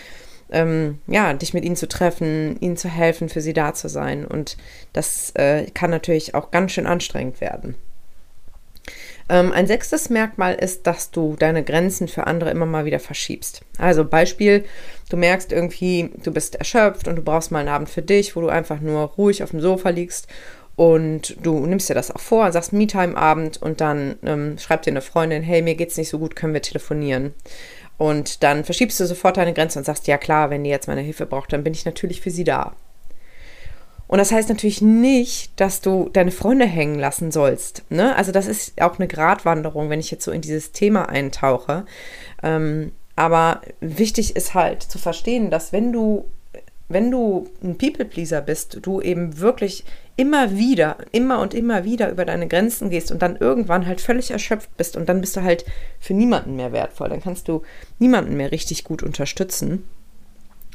ähm, 0.51 0.99
ja, 1.07 1.33
dich 1.33 1.55
mit 1.55 1.65
ihnen 1.65 1.77
zu 1.77 1.89
treffen, 1.89 2.59
ihnen 2.61 2.77
zu 2.77 2.89
helfen, 2.91 3.31
für 3.31 3.41
sie 3.41 3.55
da 3.55 3.73
zu 3.73 3.89
sein. 3.89 4.27
Und 4.27 4.59
das 4.93 5.31
äh, 5.35 5.65
kann 5.73 5.91
natürlich 5.91 6.35
auch 6.35 6.51
ganz 6.51 6.73
schön 6.73 6.87
anstrengend 6.87 7.41
werden. 7.41 7.75
Ähm, 9.29 9.53
ein 9.53 9.67
sechstes 9.67 10.09
Merkmal 10.09 10.55
ist, 10.55 10.87
dass 10.87 11.11
du 11.11 11.37
deine 11.39 11.63
Grenzen 11.63 12.09
für 12.09 12.27
andere 12.27 12.51
immer 12.51 12.67
mal 12.67 12.85
wieder 12.85 13.01
verschiebst. 13.01 13.63
Also 13.77 14.05
Beispiel, 14.05 14.65
du 15.11 15.17
merkst 15.17 15.53
irgendwie, 15.53 16.11
du 16.23 16.33
bist 16.33 16.57
erschöpft 16.57 17.09
und 17.09 17.17
du 17.17 17.23
brauchst 17.23 17.51
mal 17.51 17.61
einen 17.61 17.69
Abend 17.69 17.91
für 17.91 18.03
dich, 18.03 18.37
wo 18.37 18.41
du 18.41 18.49
einfach 18.49 18.81
nur 18.81 19.03
ruhig 19.03 19.43
auf 19.43 19.51
dem 19.51 19.61
Sofa 19.61 19.91
liegst 19.91 20.29
und 20.77 21.37
du 21.43 21.67
nimmst 21.67 21.89
dir 21.89 21.95
das 21.95 22.13
auch 22.13 22.21
vor, 22.21 22.53
sagst 22.53 22.73
Me-Time-Abend 22.73 23.61
und 23.61 23.81
dann 23.81 24.17
ähm, 24.25 24.59
schreibt 24.59 24.87
dir 24.87 24.93
eine 24.93 25.03
Freundin, 25.03 25.43
hey, 25.43 25.61
mir 25.61 25.75
geht's 25.75 25.97
nicht 25.97 26.09
so 26.09 26.21
gut, 26.21 26.37
können 26.37 26.55
wir 26.55 26.63
telefonieren. 26.63 27.35
Und 27.97 28.45
dann 28.45 28.65
verschiebst 28.65 29.01
du 29.01 29.05
sofort 29.05 29.37
deine 29.37 29.53
Grenze 29.53 29.81
und 29.81 29.85
sagst, 29.85 30.07
ja 30.07 30.19
klar, 30.19 30.51
wenn 30.51 30.63
die 30.63 30.71
jetzt 30.71 30.87
meine 30.87 31.01
Hilfe 31.01 31.27
braucht, 31.27 31.53
dann 31.53 31.65
bin 31.65 31.75
ich 31.75 31.85
natürlich 31.85 32.21
für 32.21 32.31
sie 32.31 32.45
da. 32.45 32.77
Und 34.09 34.19
das 34.19 34.33
heißt 34.33 34.49
natürlich 34.49 34.81
nicht, 34.81 35.53
dass 35.61 35.83
du 35.83 36.09
deine 36.13 36.31
Freunde 36.31 36.65
hängen 36.65 36.99
lassen 36.99 37.31
sollst. 37.31 37.85
Ne? 37.91 38.17
Also 38.17 38.33
das 38.33 38.47
ist 38.47 38.81
auch 38.81 38.99
eine 38.99 39.07
Gratwanderung, 39.07 39.91
wenn 39.91 40.01
ich 40.01 40.11
jetzt 40.11 40.25
so 40.25 40.33
in 40.33 40.41
dieses 40.41 40.73
Thema 40.73 41.09
eintauche. 41.11 41.85
Ähm, 42.43 42.93
aber 43.17 43.61
wichtig 43.81 44.35
ist 44.35 44.55
halt 44.55 44.83
zu 44.83 44.99
verstehen, 44.99 45.51
dass 45.51 45.73
wenn 45.73 45.93
du, 45.93 46.25
wenn 46.89 47.11
du 47.11 47.49
ein 47.63 47.77
People-Pleaser 47.77 48.41
bist, 48.41 48.79
du 48.83 49.03
eben 49.03 49.39
wirklich 49.41 49.85
immer 50.17 50.57
wieder, 50.57 50.97
immer 51.13 51.41
und 51.41 51.53
immer 51.53 51.85
wieder 51.85 52.11
über 52.11 52.25
deine 52.25 52.49
Grenzen 52.49 52.91
gehst 52.91 53.13
und 53.13 53.21
dann 53.21 53.37
irgendwann 53.37 53.87
halt 53.87 54.01
völlig 54.01 54.31
erschöpft 54.31 54.75
bist 54.77 54.97
und 54.97 55.09
dann 55.09 55.21
bist 55.21 55.37
du 55.37 55.43
halt 55.43 55.67
für 56.01 56.15
niemanden 56.15 56.57
mehr 56.57 56.73
wertvoll. 56.73 57.11
Dann 57.11 57.23
kannst 57.23 57.47
du 57.47 57.63
niemanden 57.99 58.37
mehr 58.37 58.53
richtig 58.53 58.85
gut 58.85 59.03
unterstützen. 59.03 59.85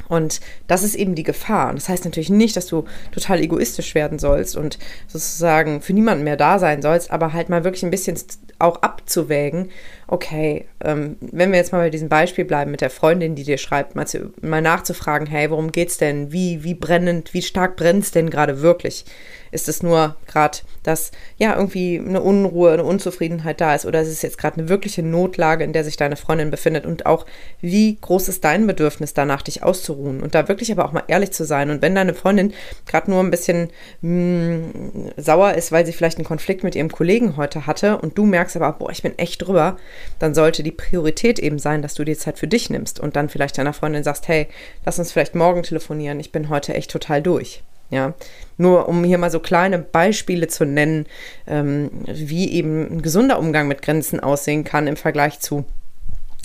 Und 0.08 0.42
das 0.68 0.84
ist 0.84 0.96
eben 0.96 1.16
die 1.16 1.24
Gefahr. 1.24 1.70
Und 1.70 1.76
das 1.76 1.90
heißt 1.90 2.06
natürlich 2.06 2.30
nicht, 2.30 2.56
dass 2.56 2.68
du 2.68 2.86
total 3.12 3.40
egoistisch 3.42 3.96
werden 3.96 4.20
sollst 4.20 4.56
und 4.56 4.78
sozusagen 5.08 5.82
für 5.82 5.94
niemanden 5.94 6.24
mehr 6.24 6.38
da 6.38 6.60
sein 6.60 6.82
sollst, 6.82 7.12
aber 7.12 7.34
halt 7.34 7.50
mal 7.50 7.64
wirklich 7.64 7.84
ein 7.84 7.92
bisschen 7.92 8.18
auch 8.60 8.82
abzuwägen, 8.82 9.70
okay, 10.08 10.66
ähm, 10.84 11.18
wenn 11.20 11.52
wir 11.52 11.58
jetzt 11.58 11.72
mal 11.72 11.80
bei 11.80 11.90
diesem 11.90 12.10
Beispiel 12.10 12.46
bleiben 12.46 12.72
mit 12.72 12.82
der 12.82 12.90
Freundin, 12.90 13.36
die 13.36 13.44
dir 13.44 13.58
schreibt, 13.58 13.96
mal, 13.96 14.08
zu, 14.08 14.32
mal 14.42 14.62
nachzufragen, 14.62 15.28
hey, 15.28 15.50
worum 15.50 15.72
geht's 15.72 15.98
denn? 15.98 16.32
Wie, 16.32 16.64
wie 16.64 16.76
brennend, 16.76 17.34
wie 17.34 17.42
stark 17.42 17.76
brennt 17.76 18.04
es 18.04 18.12
denn 18.12 18.30
gerade 18.30 18.62
wirklich? 18.62 19.06
Ist 19.54 19.70
es 19.70 19.84
nur 19.84 20.16
gerade, 20.28 20.60
dass 20.84 21.12
ja 21.38 21.56
irgendwie 21.56 22.00
eine 22.00 22.22
Unruhe, 22.22 22.72
eine 22.72 22.84
Unzufriedenheit 22.84 23.62
da 23.62 23.76
ist 23.76 23.86
oder 23.86 24.02
ist 24.02 24.10
es 24.10 24.22
jetzt 24.22 24.38
gerade 24.38 24.58
eine 24.58 24.70
wirkliche 24.70 25.04
Notlage, 25.04 25.64
in 25.64 25.74
der 25.74 25.84
sich 25.84 25.96
deine 25.96 26.16
Freundin 26.16 26.52
befindet 26.52 26.86
und 26.86 27.06
auch 27.06 27.26
wie 27.62 27.98
groß 28.00 28.28
ist 28.30 28.44
dein 28.44 28.68
Bedürfnis 28.68 29.14
danach, 29.14 29.42
dich 29.42 29.64
auszuruhen 29.64 30.22
und 30.22 30.36
da 30.36 30.48
wirklich 30.48 30.72
aber 30.72 30.86
auch 30.86 30.92
mal 30.92 31.04
ehrlich 31.08 31.32
zu 31.32 31.46
sein 31.46 31.70
und 31.70 31.82
wenn 31.82 31.96
deine 31.96 32.14
Freundin 32.14 32.54
gerade 32.86 33.10
nur 33.12 33.22
ein 33.22 33.32
bisschen 33.32 33.70
mh, 34.02 34.12
hm, 34.12 35.12
sauer 35.18 35.54
ist, 35.54 35.72
weil 35.72 35.86
sie 35.86 35.94
vielleicht 35.94 36.18
einen 36.18 36.26
Konflikt 36.26 36.64
mit 36.64 36.76
ihrem 36.76 36.92
Kollegen 36.92 37.38
heute 37.38 37.68
hatte 37.68 37.98
und 37.98 38.18
du 38.18 38.26
merkst 38.26 38.56
aber, 38.56 38.74
boah, 38.74 38.92
ich 38.92 39.04
bin 39.04 39.18
echt 39.18 39.42
drüber, 39.42 39.78
dann 40.20 40.34
sollte 40.34 40.64
die 40.64 40.72
Priorität 40.72 41.40
eben 41.40 41.60
sein, 41.60 41.82
dass 41.82 41.94
du 41.94 42.04
dir 42.04 42.18
Zeit 42.18 42.40
für 42.40 42.48
dich 42.48 42.70
nimmst 42.70 43.00
und 43.00 43.16
dann 43.16 43.30
vielleicht 43.30 43.58
deiner 43.58 43.74
Freundin 43.74 44.04
sagst, 44.04 44.28
hey, 44.28 44.48
lass 44.86 45.00
uns 45.00 45.12
vielleicht 45.12 45.36
morgen 45.36 45.64
telefonieren, 45.64 46.20
ich 46.20 46.32
bin 46.32 46.50
heute 46.50 46.74
echt 46.74 46.92
total 46.92 47.22
durch. 47.22 47.64
Ja, 47.90 48.14
nur 48.58 48.90
um 48.90 49.04
hier 49.04 49.20
mal 49.20 49.30
so 49.30 49.40
kleine 49.40 49.78
Beispiele 49.78 50.48
zu 50.48 50.66
nennen, 50.66 51.06
ähm, 51.46 51.92
wie 52.08 52.52
eben 52.52 52.98
ein 52.98 53.02
gesunder 53.02 53.38
Umgang 53.38 53.68
mit 53.68 53.82
Grenzen 53.84 54.20
aussehen 54.20 54.64
kann 54.64 54.88
im 54.88 54.96
Vergleich 54.96 55.40
zu, 55.40 55.66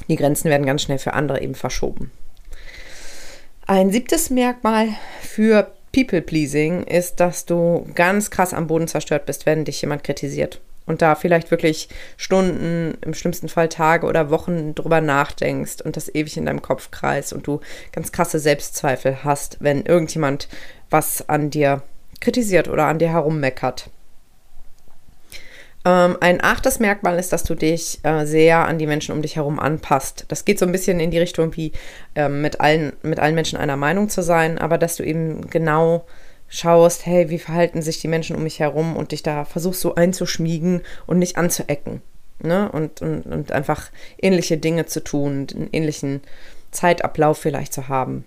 die 0.08 0.16
Grenzen 0.16 0.50
werden 0.50 0.66
ganz 0.66 0.82
schnell 0.82 0.98
für 0.98 1.14
andere 1.14 1.40
eben 1.40 1.54
verschoben. 1.54 2.10
Ein 3.66 3.90
siebtes 3.90 4.30
Merkmal 4.30 4.88
für 5.20 5.72
People-Pleasing 5.92 6.84
ist, 6.84 7.20
dass 7.20 7.44
du 7.44 7.86
ganz 7.94 8.30
krass 8.30 8.54
am 8.54 8.66
Boden 8.66 8.88
zerstört 8.88 9.26
bist, 9.26 9.46
wenn 9.46 9.64
dich 9.64 9.82
jemand 9.82 10.04
kritisiert. 10.04 10.60
Und 10.86 11.02
da 11.02 11.14
vielleicht 11.16 11.50
wirklich 11.50 11.90
Stunden, 12.16 12.96
im 13.02 13.12
schlimmsten 13.12 13.50
Fall 13.50 13.68
Tage 13.68 14.06
oder 14.06 14.30
Wochen 14.30 14.74
drüber 14.74 15.02
nachdenkst 15.02 15.82
und 15.82 15.98
das 15.98 16.14
ewig 16.14 16.38
in 16.38 16.46
deinem 16.46 16.62
Kopf 16.62 16.90
kreist 16.90 17.34
und 17.34 17.46
du 17.46 17.60
ganz 17.92 18.10
krasse 18.10 18.38
Selbstzweifel 18.38 19.22
hast, 19.22 19.58
wenn 19.60 19.84
irgendjemand 19.84 20.48
was 20.90 21.28
an 21.28 21.50
dir 21.50 21.82
kritisiert 22.20 22.68
oder 22.68 22.86
an 22.86 22.98
dir 22.98 23.10
herummeckert. 23.10 23.90
Ähm, 25.84 26.16
ein 26.20 26.42
achtes 26.42 26.80
Merkmal 26.80 27.18
ist, 27.18 27.32
dass 27.32 27.44
du 27.44 27.54
dich 27.54 28.00
äh, 28.02 28.24
sehr 28.26 28.66
an 28.66 28.78
die 28.78 28.86
Menschen 28.86 29.14
um 29.14 29.22
dich 29.22 29.36
herum 29.36 29.58
anpasst. 29.58 30.24
Das 30.28 30.44
geht 30.44 30.58
so 30.58 30.66
ein 30.66 30.72
bisschen 30.72 31.00
in 31.00 31.10
die 31.10 31.18
Richtung, 31.18 31.56
wie 31.56 31.72
äh, 32.14 32.28
mit, 32.28 32.60
allen, 32.60 32.92
mit 33.02 33.20
allen 33.20 33.34
Menschen 33.34 33.58
einer 33.58 33.76
Meinung 33.76 34.08
zu 34.08 34.22
sein, 34.22 34.58
aber 34.58 34.76
dass 34.76 34.96
du 34.96 35.04
eben 35.04 35.48
genau 35.48 36.04
schaust, 36.48 37.06
hey, 37.06 37.30
wie 37.30 37.38
verhalten 37.38 37.82
sich 37.82 38.00
die 38.00 38.08
Menschen 38.08 38.34
um 38.34 38.42
mich 38.42 38.58
herum 38.58 38.96
und 38.96 39.12
dich 39.12 39.22
da 39.22 39.44
versuchst 39.44 39.80
so 39.80 39.94
einzuschmiegen 39.94 40.82
und 41.06 41.18
nicht 41.18 41.36
anzuecken. 41.36 42.02
Ne? 42.40 42.70
Und, 42.70 43.02
und, 43.02 43.26
und 43.26 43.52
einfach 43.52 43.90
ähnliche 44.20 44.58
Dinge 44.58 44.86
zu 44.86 45.02
tun, 45.02 45.46
einen 45.54 45.68
ähnlichen 45.72 46.22
Zeitablauf 46.70 47.38
vielleicht 47.38 47.72
zu 47.72 47.88
haben. 47.88 48.24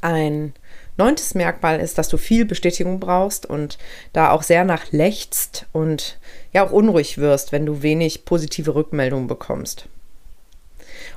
Ein 0.00 0.54
Neuntes 0.96 1.34
Merkmal 1.34 1.80
ist, 1.80 1.96
dass 1.98 2.08
du 2.08 2.18
viel 2.18 2.44
Bestätigung 2.44 3.00
brauchst 3.00 3.46
und 3.46 3.78
da 4.12 4.30
auch 4.30 4.42
sehr 4.42 4.64
nach 4.64 4.92
lechzt 4.92 5.66
und 5.72 6.18
ja 6.52 6.64
auch 6.64 6.72
unruhig 6.72 7.18
wirst, 7.18 7.52
wenn 7.52 7.64
du 7.64 7.82
wenig 7.82 8.24
positive 8.24 8.74
Rückmeldungen 8.74 9.26
bekommst. 9.26 9.86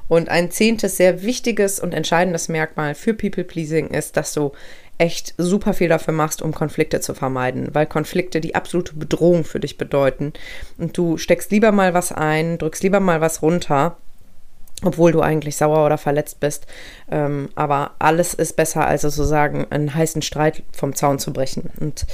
Und 0.08 0.30
ein 0.30 0.52
zehntes 0.52 0.98
sehr 0.98 1.24
wichtiges 1.24 1.80
und 1.80 1.94
entscheidendes 1.94 2.48
Merkmal 2.48 2.96
für 2.96 3.14
People 3.14 3.44
Pleasing 3.44 3.90
ist, 3.90 4.18
dass 4.18 4.34
du 4.34 4.52
echt 4.98 5.34
super 5.38 5.74
viel 5.74 5.90
dafür 5.90 6.14
machst, 6.14 6.42
um 6.42 6.54
Konflikte 6.54 7.02
zu 7.02 7.14
vermeiden, 7.14 7.70
weil 7.74 7.86
Konflikte 7.86 8.40
die 8.40 8.56
absolute 8.56 8.96
Bedrohung 8.96 9.44
für 9.44 9.60
dich 9.60 9.78
bedeuten. 9.78 10.32
Und 10.78 10.98
du 10.98 11.18
steckst 11.18 11.52
lieber 11.52 11.72
mal 11.72 11.94
was 11.94 12.12
ein, 12.12 12.58
drückst 12.58 12.84
lieber 12.84 13.00
mal 13.00 13.20
was 13.20 13.42
runter, 13.42 13.98
obwohl 14.84 15.12
du 15.12 15.22
eigentlich 15.22 15.56
sauer 15.56 15.86
oder 15.86 15.98
verletzt 15.98 16.40
bist. 16.40 16.68
Ähm, 17.10 17.50
aber 17.56 17.92
alles 18.00 18.34
ist 18.34 18.56
besser, 18.56 18.86
als 18.86 19.04
sozusagen 19.04 19.66
einen 19.70 19.94
heißen 19.94 20.22
Streit 20.22 20.64
vom 20.72 20.96
Zaun 20.96 21.20
zu 21.20 21.32
brechen. 21.34 21.70
Und 21.80 22.06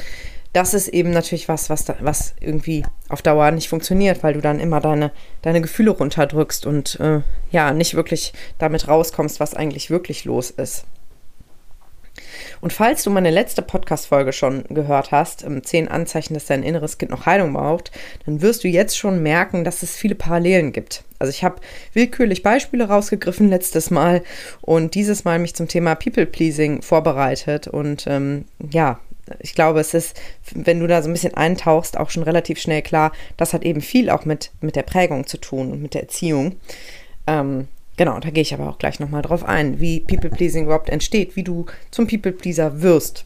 das 0.54 0.74
ist 0.74 0.90
eben 0.90 1.12
natürlich 1.12 1.48
was, 1.48 1.70
was, 1.70 1.86
da, 1.86 1.96
was 2.02 2.34
irgendwie 2.40 2.84
auf 3.10 3.22
Dauer 3.22 3.52
nicht 3.52 3.70
funktioniert, 3.70 4.22
weil 4.22 4.34
du 4.34 4.42
dann 4.42 4.60
immer 4.60 4.82
deine, 4.82 5.12
deine 5.42 5.62
Gefühle 5.62 5.92
runterdrückst 5.92 6.66
und 6.66 7.00
äh, 7.00 7.22
ja, 7.52 7.74
nicht 7.74 7.96
wirklich 7.96 8.34
damit 8.58 8.88
rauskommst, 8.88 9.40
was 9.40 9.54
eigentlich 9.54 9.90
wirklich 9.90 10.26
los 10.26 10.52
ist. 10.52 10.86
Und 12.62 12.72
falls 12.72 13.04
du 13.04 13.10
meine 13.10 13.32
letzte 13.32 13.62
Podcast-Folge 13.62 14.34
schon 14.34 14.64
gehört 14.70 15.12
hast, 15.12 15.44
ähm, 15.44 15.64
zehn 15.64 15.88
Anzeichen, 15.88 16.36
dass 16.36 16.46
dein 16.46 16.64
inneres 16.64 16.98
Kind 16.98 17.12
noch 17.12 17.26
Heilung 17.26 17.54
braucht, 17.54 17.92
dann 18.26 18.42
wirst 18.42 18.64
du 18.64 18.68
jetzt 18.68 18.98
schon 18.98 19.22
merken, 19.22 19.64
dass 19.64 19.84
es 19.84 19.96
viele 19.96 20.16
Parallelen 20.16 20.72
gibt. 20.72 21.04
Also 21.20 21.32
ich 21.32 21.44
habe 21.44 21.62
willkürlich 21.94 22.44
Beispiele 22.44 22.88
rausgegriffen 22.88 23.50
letztes 23.50 23.92
Mal 23.92 24.24
und 24.62 24.96
dieses 24.96 25.24
Mal 25.24 25.40
mich 25.40 25.56
zum 25.56 25.68
Thema 25.68 25.96
People-Pleasing 25.96 26.82
vorbereitet. 26.82 27.68
Und 27.68 28.06
ähm, 28.08 28.46
ja, 28.72 29.00
ich 29.40 29.56
glaube, 29.56 29.80
es 29.80 29.94
ist, 29.94 30.20
wenn 30.54 30.80
du 30.80 30.88
da 30.88 31.02
so 31.02 31.10
ein 31.10 31.14
bisschen 31.14 31.34
eintauchst, 31.34 31.98
auch 31.98 32.10
schon 32.10 32.24
relativ 32.24 32.60
schnell 32.60 32.82
klar, 32.82 33.12
das 33.38 33.54
hat 33.54 33.64
eben 33.64 33.82
viel 33.82 34.10
auch 34.10 34.26
mit, 34.26 34.52
mit 34.62 34.76
der 34.76 34.84
Prägung 34.84 35.26
zu 35.26 35.38
tun 35.38 35.72
und 35.72 35.82
mit 35.82 35.94
der 35.94 36.02
Erziehung. 36.02 36.56
Ähm, 37.28 37.68
Genau, 38.02 38.20
da 38.20 38.32
gehe 38.32 38.42
ich 38.42 38.52
aber 38.56 38.68
auch 38.68 38.80
gleich 38.80 39.00
nochmal 39.00 39.22
drauf 39.22 39.44
ein, 39.44 39.80
wie 39.80 40.00
People 40.00 40.32
Pleasing 40.32 40.64
überhaupt 40.64 40.90
entsteht, 40.90 41.36
wie 41.36 41.44
du 41.44 41.68
zum 41.92 42.08
People 42.08 42.32
Pleaser 42.32 42.82
wirst. 42.82 43.26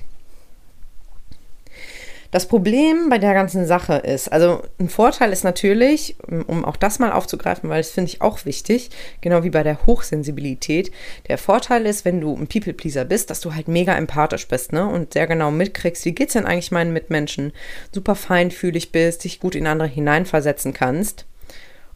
Das 2.32 2.50
Problem 2.50 3.08
bei 3.10 3.18
der 3.18 3.34
ganzen 3.34 3.66
Sache 3.66 3.94
ist, 3.94 4.28
also 4.34 4.64
ein 4.78 4.90
Vorteil 4.90 5.32
ist 5.32 5.46
natürlich, 5.46 6.18
um 6.28 6.66
auch 6.66 6.76
das 6.76 7.00
mal 7.00 7.14
aufzugreifen, 7.14 7.70
weil 7.70 7.80
das 7.80 7.92
finde 7.92 8.12
ich 8.12 8.22
auch 8.22 8.44
wichtig, 8.44 8.90
genau 9.22 9.46
wie 9.46 9.50
bei 9.50 9.64
der 9.64 9.86
Hochsensibilität. 9.86 10.92
Der 11.30 11.38
Vorteil 11.38 11.86
ist, 11.86 12.04
wenn 12.04 12.20
du 12.20 12.36
ein 12.36 12.48
People-Pleaser 12.48 13.06
bist, 13.06 13.30
dass 13.30 13.40
du 13.40 13.56
halt 13.56 13.70
mega 13.70 13.96
empathisch 13.96 14.46
bist, 14.50 14.74
ne? 14.74 14.86
Und 14.86 15.14
sehr 15.14 15.28
genau 15.28 15.52
mitkriegst, 15.52 16.04
wie 16.04 16.12
geht's 16.12 16.34
denn 16.34 16.46
eigentlich 16.46 16.74
meinen 16.74 16.92
Mitmenschen, 16.92 17.54
super 17.94 18.16
feinfühlig 18.16 18.92
bist, 18.92 19.24
dich 19.24 19.40
gut 19.40 19.56
in 19.56 19.68
andere 19.68 19.88
hineinversetzen 19.88 20.74
kannst. 20.74 21.26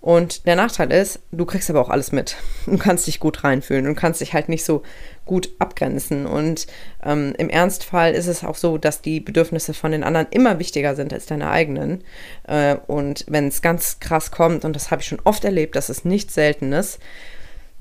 Und 0.01 0.45
der 0.45 0.55
Nachteil 0.55 0.93
ist, 0.93 1.19
du 1.31 1.45
kriegst 1.45 1.69
aber 1.69 1.81
auch 1.81 1.89
alles 1.89 2.11
mit. 2.11 2.37
Du 2.65 2.77
kannst 2.77 3.07
dich 3.07 3.19
gut 3.19 3.43
reinfühlen 3.43 3.87
und 3.87 3.95
kannst 3.95 4.21
dich 4.21 4.33
halt 4.33 4.47
nicht 4.47 4.63
so 4.63 4.83
gut 5.25 5.49
abgrenzen. 5.59 6.25
Und 6.25 6.67
ähm, 7.03 7.33
im 7.37 7.49
Ernstfall 7.49 8.13
ist 8.13 8.27
es 8.27 8.43
auch 8.43 8.55
so, 8.55 8.77
dass 8.77 9.01
die 9.01 9.19
Bedürfnisse 9.19 9.73
von 9.73 9.91
den 9.91 10.03
anderen 10.03 10.27
immer 10.29 10.59
wichtiger 10.59 10.95
sind 10.95 11.11
als 11.11 11.25
deine 11.25 11.49
eigenen. 11.49 12.03
Äh, 12.47 12.75
und 12.87 13.25
wenn 13.27 13.47
es 13.47 13.61
ganz 13.61 13.99
krass 13.99 14.31
kommt, 14.31 14.65
und 14.65 14.75
das 14.75 14.91
habe 14.91 15.01
ich 15.01 15.07
schon 15.07 15.21
oft 15.23 15.43
erlebt, 15.43 15.75
dass 15.75 15.89
es 15.89 16.05
nicht 16.05 16.31
selten 16.31 16.71
ist, 16.73 16.99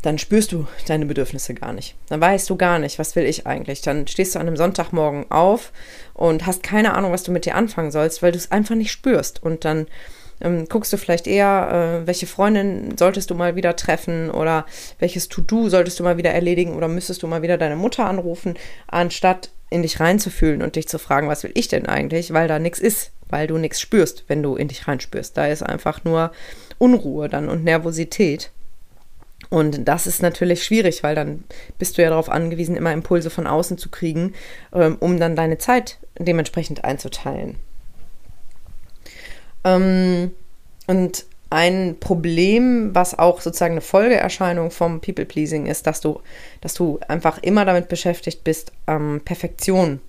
dann 0.03 0.19
spürst 0.19 0.53
du 0.53 0.67
deine 0.87 1.07
Bedürfnisse 1.07 1.55
gar 1.55 1.73
nicht. 1.73 1.97
Dann 2.09 2.21
weißt 2.21 2.49
du 2.49 2.57
gar 2.57 2.79
nicht, 2.79 2.99
was 2.99 3.17
will 3.17 3.27
ich 3.27 3.47
eigentlich. 3.47 3.83
Dann 3.83 4.07
stehst 4.07 4.35
du 4.35 4.39
an 4.39 4.47
einem 4.47 4.57
Sonntagmorgen 4.57 5.31
auf 5.31 5.73
und 6.15 6.47
hast 6.47 6.63
keine 6.63 6.95
Ahnung, 6.95 7.13
was 7.13 7.25
du 7.25 7.33
mit 7.33 7.47
dir 7.47 7.57
anfangen 7.57 7.91
sollst, 7.91 8.23
weil 8.23 8.33
du 8.33 8.39
es 8.39 8.51
einfach 8.51 8.77
nicht 8.77 8.93
spürst. 8.93 9.43
Und 9.43 9.65
dann 9.65 9.87
ähm, 10.40 10.66
guckst 10.68 10.92
du 10.92 10.97
vielleicht 10.97 11.26
eher, 11.26 12.02
äh, 12.02 12.07
welche 12.07 12.26
Freundin 12.26 12.97
solltest 12.97 13.30
du 13.30 13.35
mal 13.35 13.57
wieder 13.57 13.76
treffen 13.76 14.30
oder 14.30 14.66
welches 14.99 15.28
To-Do 15.28 15.68
solltest 15.68 15.99
du 15.99 16.04
mal 16.04 16.16
wieder 16.16 16.30
erledigen 16.30 16.75
oder 16.75 16.88
müsstest 16.88 17.23
du 17.23 17.26
mal 17.26 17.42
wieder 17.42 17.59
deine 17.59 17.76
Mutter 17.76 18.07
anrufen, 18.07 18.54
anstatt 18.87 19.50
in 19.71 19.83
dich 19.83 20.00
reinzufühlen 20.00 20.62
und 20.62 20.76
dich 20.76 20.88
zu 20.88 20.99
fragen, 20.99 21.28
was 21.28 21.42
will 21.42 21.52
ich 21.54 21.68
denn 21.68 21.87
eigentlich, 21.87 22.33
weil 22.33 22.49
da 22.49 22.59
nichts 22.59 22.78
ist, 22.78 23.12
weil 23.28 23.47
du 23.47 23.59
nichts 23.59 23.80
spürst, 23.80 24.25
wenn 24.28 24.42
du 24.42 24.57
in 24.57 24.68
dich 24.68 24.88
reinspürst. 24.88 25.37
Da 25.37 25.47
ist 25.47 25.62
einfach 25.62 26.04
nur 26.04 26.33
Unruhe 26.78 27.28
dann 27.28 27.49
und 27.49 27.64
Nervosität. 27.64 28.50
Und 29.50 29.87
das 29.87 30.07
ist 30.07 30.21
natürlich 30.21 30.64
schwierig, 30.64 31.02
weil 31.02 31.14
dann 31.14 31.45
bist 31.78 31.97
du 31.97 32.02
ja 32.02 32.11
darauf 32.11 32.28
angewiesen, 32.28 32.76
immer 32.76 32.92
Impulse 32.92 33.30
von 33.30 33.47
außen 33.47 33.78
zu 33.78 33.88
kriegen, 33.88 34.35
ähm, 34.73 34.97
um 35.00 35.18
dann 35.18 35.37
deine 35.37 35.59
Zeit 35.59 35.99
dementsprechend 36.18 36.85
einzuteilen. 36.85 37.57
Ähm, 39.65 40.33
und 40.87 41.25
ein 41.50 41.97
Problem, 41.99 42.95
was 42.95 43.19
auch 43.19 43.41
sozusagen 43.41 43.73
eine 43.73 43.81
Folgeerscheinung 43.81 44.71
vom 44.71 45.00
People-Pleasing 45.00 45.67
ist, 45.67 45.87
dass 45.87 46.00
du, 46.00 46.21
dass 46.61 46.75
du 46.75 46.99
einfach 47.09 47.38
immer 47.43 47.65
damit 47.65 47.88
beschäftigt 47.88 48.45
bist, 48.45 48.73
ähm, 48.87 49.23
Perfektion 49.25 50.00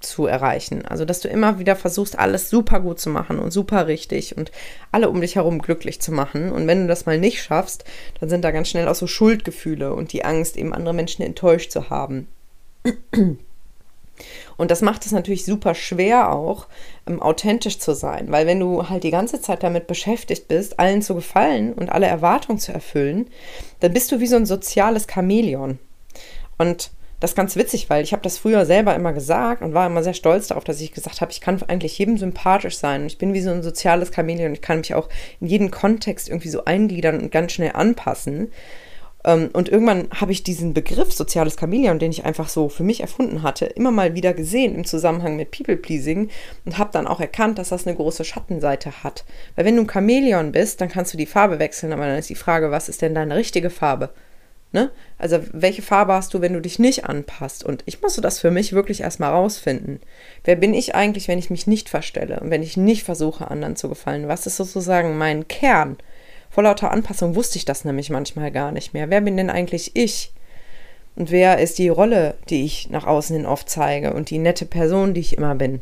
zu 0.00 0.26
erreichen. 0.26 0.86
Also, 0.86 1.04
dass 1.04 1.20
du 1.20 1.28
immer 1.28 1.58
wieder 1.58 1.76
versuchst, 1.76 2.18
alles 2.18 2.48
super 2.50 2.80
gut 2.80 3.00
zu 3.00 3.10
machen 3.10 3.38
und 3.38 3.50
super 3.50 3.86
richtig 3.86 4.36
und 4.36 4.52
alle 4.92 5.10
um 5.10 5.20
dich 5.20 5.36
herum 5.36 5.60
glücklich 5.60 6.00
zu 6.00 6.12
machen. 6.12 6.52
Und 6.52 6.66
wenn 6.66 6.82
du 6.82 6.88
das 6.88 7.04
mal 7.04 7.18
nicht 7.18 7.42
schaffst, 7.42 7.84
dann 8.20 8.28
sind 8.28 8.42
da 8.42 8.50
ganz 8.50 8.68
schnell 8.68 8.88
auch 8.88 8.94
so 8.94 9.06
Schuldgefühle 9.06 9.92
und 9.92 10.12
die 10.12 10.24
Angst, 10.24 10.56
eben 10.56 10.72
andere 10.72 10.94
Menschen 10.94 11.22
enttäuscht 11.22 11.72
zu 11.72 11.90
haben. 11.90 12.28
Und 14.56 14.70
das 14.70 14.82
macht 14.82 15.06
es 15.06 15.12
natürlich 15.12 15.44
super 15.44 15.74
schwer 15.74 16.32
auch, 16.32 16.66
ähm, 17.06 17.22
authentisch 17.22 17.78
zu 17.78 17.94
sein, 17.94 18.30
weil 18.30 18.46
wenn 18.46 18.60
du 18.60 18.88
halt 18.88 19.04
die 19.04 19.10
ganze 19.10 19.40
Zeit 19.40 19.62
damit 19.62 19.86
beschäftigt 19.86 20.48
bist, 20.48 20.78
allen 20.78 21.02
zu 21.02 21.14
gefallen 21.14 21.72
und 21.72 21.90
alle 21.90 22.06
Erwartungen 22.06 22.58
zu 22.58 22.72
erfüllen, 22.72 23.28
dann 23.80 23.92
bist 23.92 24.10
du 24.12 24.20
wie 24.20 24.26
so 24.26 24.36
ein 24.36 24.46
soziales 24.46 25.06
Chamäleon. 25.12 25.78
Und 26.58 26.90
das 27.20 27.32
ist 27.32 27.36
ganz 27.36 27.56
witzig, 27.56 27.90
weil 27.90 28.04
ich 28.04 28.12
habe 28.12 28.22
das 28.22 28.38
früher 28.38 28.64
selber 28.64 28.94
immer 28.94 29.12
gesagt 29.12 29.62
und 29.62 29.74
war 29.74 29.86
immer 29.86 30.04
sehr 30.04 30.14
stolz 30.14 30.48
darauf, 30.48 30.62
dass 30.62 30.80
ich 30.80 30.92
gesagt 30.92 31.20
habe, 31.20 31.32
ich 31.32 31.40
kann 31.40 31.60
eigentlich 31.66 31.98
jedem 31.98 32.16
sympathisch 32.16 32.78
sein. 32.78 33.02
Und 33.02 33.06
ich 33.08 33.18
bin 33.18 33.34
wie 33.34 33.40
so 33.40 33.50
ein 33.50 33.64
soziales 33.64 34.14
Chamäleon. 34.14 34.52
Ich 34.52 34.62
kann 34.62 34.78
mich 34.78 34.94
auch 34.94 35.08
in 35.40 35.48
jeden 35.48 35.72
Kontext 35.72 36.28
irgendwie 36.28 36.48
so 36.48 36.64
eingliedern 36.64 37.20
und 37.20 37.32
ganz 37.32 37.52
schnell 37.52 37.72
anpassen. 37.74 38.52
Ähm, 39.24 39.50
und 39.52 39.68
irgendwann 39.68 40.08
habe 40.14 40.32
ich 40.32 40.42
diesen 40.42 40.74
Begriff 40.74 41.12
soziales 41.12 41.56
Chamäleon, 41.58 41.98
den 41.98 42.10
ich 42.10 42.24
einfach 42.24 42.48
so 42.48 42.68
für 42.68 42.84
mich 42.84 43.00
erfunden 43.00 43.42
hatte, 43.42 43.66
immer 43.66 43.90
mal 43.90 44.14
wieder 44.14 44.34
gesehen 44.34 44.74
im 44.74 44.84
Zusammenhang 44.84 45.36
mit 45.36 45.50
People-Pleasing 45.50 46.30
und 46.64 46.78
habe 46.78 46.90
dann 46.92 47.06
auch 47.06 47.20
erkannt, 47.20 47.58
dass 47.58 47.70
das 47.70 47.86
eine 47.86 47.96
große 47.96 48.24
Schattenseite 48.24 49.02
hat. 49.02 49.24
Weil 49.56 49.64
wenn 49.64 49.76
du 49.76 49.82
ein 49.82 49.90
Chamäleon 49.90 50.52
bist, 50.52 50.80
dann 50.80 50.88
kannst 50.88 51.12
du 51.12 51.18
die 51.18 51.26
Farbe 51.26 51.58
wechseln, 51.58 51.92
aber 51.92 52.06
dann 52.06 52.18
ist 52.18 52.30
die 52.30 52.34
Frage, 52.34 52.70
was 52.70 52.88
ist 52.88 53.02
denn 53.02 53.14
deine 53.14 53.36
richtige 53.36 53.70
Farbe? 53.70 54.10
Ne? 54.70 54.90
Also 55.16 55.40
welche 55.52 55.80
Farbe 55.80 56.12
hast 56.12 56.34
du, 56.34 56.42
wenn 56.42 56.52
du 56.52 56.60
dich 56.60 56.78
nicht 56.78 57.06
anpasst? 57.06 57.64
Und 57.64 57.82
ich 57.86 58.02
musste 58.02 58.20
das 58.20 58.38
für 58.38 58.50
mich 58.50 58.74
wirklich 58.74 59.00
erstmal 59.00 59.30
rausfinden. 59.30 60.00
Wer 60.44 60.56
bin 60.56 60.74
ich 60.74 60.94
eigentlich, 60.94 61.26
wenn 61.26 61.38
ich 61.38 61.48
mich 61.48 61.66
nicht 61.66 61.88
verstelle 61.88 62.40
und 62.40 62.50
wenn 62.50 62.62
ich 62.62 62.76
nicht 62.76 63.02
versuche, 63.02 63.50
anderen 63.50 63.76
zu 63.76 63.88
gefallen? 63.88 64.28
Was 64.28 64.46
ist 64.46 64.58
sozusagen 64.58 65.16
mein 65.16 65.48
Kern? 65.48 65.96
Vor 66.50 66.64
lauter 66.64 66.90
Anpassung 66.90 67.34
wusste 67.34 67.58
ich 67.58 67.64
das 67.64 67.84
nämlich 67.84 68.10
manchmal 68.10 68.50
gar 68.50 68.72
nicht 68.72 68.94
mehr. 68.94 69.10
Wer 69.10 69.20
bin 69.20 69.36
denn 69.36 69.50
eigentlich 69.50 69.94
ich? 69.94 70.32
Und 71.16 71.30
wer 71.30 71.58
ist 71.58 71.78
die 71.78 71.88
Rolle, 71.88 72.34
die 72.48 72.64
ich 72.64 72.90
nach 72.90 73.06
außen 73.06 73.34
hin 73.36 73.46
oft 73.46 73.68
zeige 73.68 74.12
und 74.12 74.30
die 74.30 74.38
nette 74.38 74.66
Person, 74.66 75.14
die 75.14 75.20
ich 75.20 75.36
immer 75.36 75.54
bin? 75.54 75.80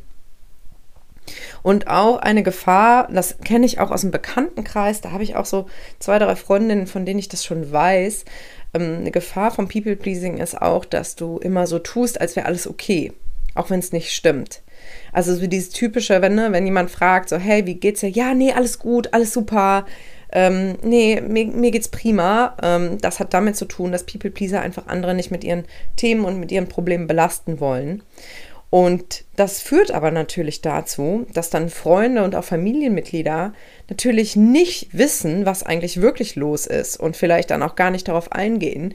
Und 1.63 1.89
auch 1.89 2.19
eine 2.19 2.43
Gefahr, 2.43 3.09
das 3.13 3.39
kenne 3.45 3.67
ich 3.67 3.81
auch 3.81 3.91
aus 3.91 4.03
dem 4.03 4.11
Bekanntenkreis, 4.11 5.01
da 5.01 5.11
habe 5.11 5.25
ich 5.25 5.37
auch 5.37 5.45
so 5.45 5.67
zwei, 5.99 6.19
drei 6.19 6.37
Freundinnen, 6.37 6.87
von 6.87 7.05
denen 7.05 7.19
ich 7.19 7.29
das 7.29 7.45
schon 7.45 7.73
weiß. 7.73 8.25
Ähm, 8.75 8.99
eine 9.01 9.11
Gefahr 9.11 9.51
vom 9.51 9.69
People-Pleasing 9.69 10.39
ist 10.39 10.61
auch, 10.61 10.85
dass 10.85 11.17
du 11.17 11.39
immer 11.39 11.67
so 11.67 11.79
tust, 11.79 12.21
als 12.21 12.37
wäre 12.37 12.47
alles 12.47 12.69
okay, 12.69 13.13
auch 13.55 13.71
wenn 13.71 13.81
es 13.81 13.93
nicht 13.93 14.13
stimmt. 14.13 14.63
Also 15.13 15.35
so 15.35 15.47
dieses 15.47 15.71
typische, 15.71 16.23
wenn, 16.23 16.35
ne, 16.35 16.53
wenn 16.53 16.65
jemand 16.65 16.91
fragt, 16.91 17.29
so, 17.29 17.37
hey, 17.37 17.67
wie 17.67 17.75
geht's 17.75 18.01
dir? 18.01 18.11
Ja, 18.11 18.35
nee, 18.35 18.53
alles 18.53 18.79
gut, 18.79 19.13
alles 19.13 19.33
super 19.33 19.85
ähm, 20.33 20.77
nee, 20.83 21.21
mir, 21.21 21.47
mir 21.47 21.71
geht's 21.71 21.89
prima. 21.89 22.57
Ähm, 22.63 22.99
das 23.01 23.21
hat 23.21 23.35
damit 23.35 23.57
zu 23.57 23.65
tun, 23.65 23.93
dass 23.93 24.05
People 24.05 24.31
Pleaser 24.31 24.61
einfach 24.61 24.87
andere 24.87 25.15
nicht 25.15 25.31
mit 25.31 25.45
ihren 25.45 25.65
Themen 25.97 26.25
und 26.25 26.41
mit 26.41 26.53
ihren 26.53 26.69
Problemen 26.69 27.07
belasten 27.07 27.61
wollen. 27.61 28.03
Und 28.69 29.25
das 29.37 29.63
führt 29.63 29.93
aber 29.93 30.11
natürlich 30.11 30.61
dazu, 30.61 31.27
dass 31.33 31.51
dann 31.51 31.69
Freunde 31.69 32.25
und 32.25 32.35
auch 32.35 32.45
Familienmitglieder 32.45 33.53
natürlich 33.89 34.35
nicht 34.35 34.89
wissen, 34.93 35.47
was 35.47 35.63
eigentlich 35.63 36.01
wirklich 36.01 36.35
los 36.35 36.67
ist 36.67 36.99
und 36.99 37.17
vielleicht 37.17 37.51
dann 37.53 37.63
auch 37.63 37.77
gar 37.77 37.91
nicht 37.91 38.09
darauf 38.09 38.33
eingehen 38.33 38.93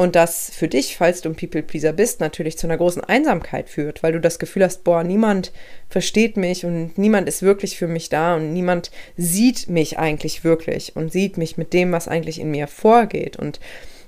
und 0.00 0.16
das 0.16 0.50
für 0.54 0.66
dich, 0.66 0.96
falls 0.96 1.20
du 1.20 1.28
ein 1.28 1.36
People-Pleaser 1.36 1.92
bist, 1.92 2.20
natürlich 2.20 2.56
zu 2.56 2.66
einer 2.66 2.78
großen 2.78 3.04
Einsamkeit 3.04 3.68
führt, 3.68 4.02
weil 4.02 4.12
du 4.12 4.18
das 4.18 4.38
Gefühl 4.38 4.64
hast, 4.64 4.82
boah, 4.82 5.04
niemand 5.04 5.52
versteht 5.90 6.38
mich 6.38 6.64
und 6.64 6.96
niemand 6.96 7.28
ist 7.28 7.42
wirklich 7.42 7.76
für 7.76 7.86
mich 7.86 8.08
da 8.08 8.36
und 8.36 8.54
niemand 8.54 8.90
sieht 9.18 9.68
mich 9.68 9.98
eigentlich 9.98 10.42
wirklich 10.42 10.96
und 10.96 11.12
sieht 11.12 11.36
mich 11.36 11.58
mit 11.58 11.74
dem, 11.74 11.92
was 11.92 12.08
eigentlich 12.08 12.40
in 12.40 12.50
mir 12.50 12.66
vorgeht. 12.66 13.36
Und, 13.36 13.60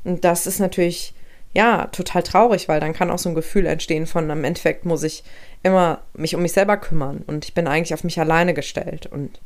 und 0.02 0.24
das 0.24 0.46
ist 0.46 0.60
natürlich 0.60 1.12
ja, 1.52 1.88
total 1.88 2.22
traurig, 2.22 2.70
weil 2.70 2.80
dann 2.80 2.94
kann 2.94 3.10
auch 3.10 3.18
so 3.18 3.28
ein 3.28 3.34
Gefühl 3.34 3.66
entstehen 3.66 4.06
von, 4.06 4.30
im 4.30 4.44
Endeffekt 4.44 4.86
muss 4.86 5.02
ich 5.02 5.22
immer 5.62 6.04
mich 6.14 6.34
um 6.34 6.40
mich 6.40 6.52
selber 6.52 6.78
kümmern 6.78 7.22
und 7.26 7.44
ich 7.44 7.52
bin 7.52 7.66
eigentlich 7.66 7.92
auf 7.92 8.02
mich 8.02 8.18
alleine 8.18 8.54
gestellt 8.54 9.04
und 9.04 9.42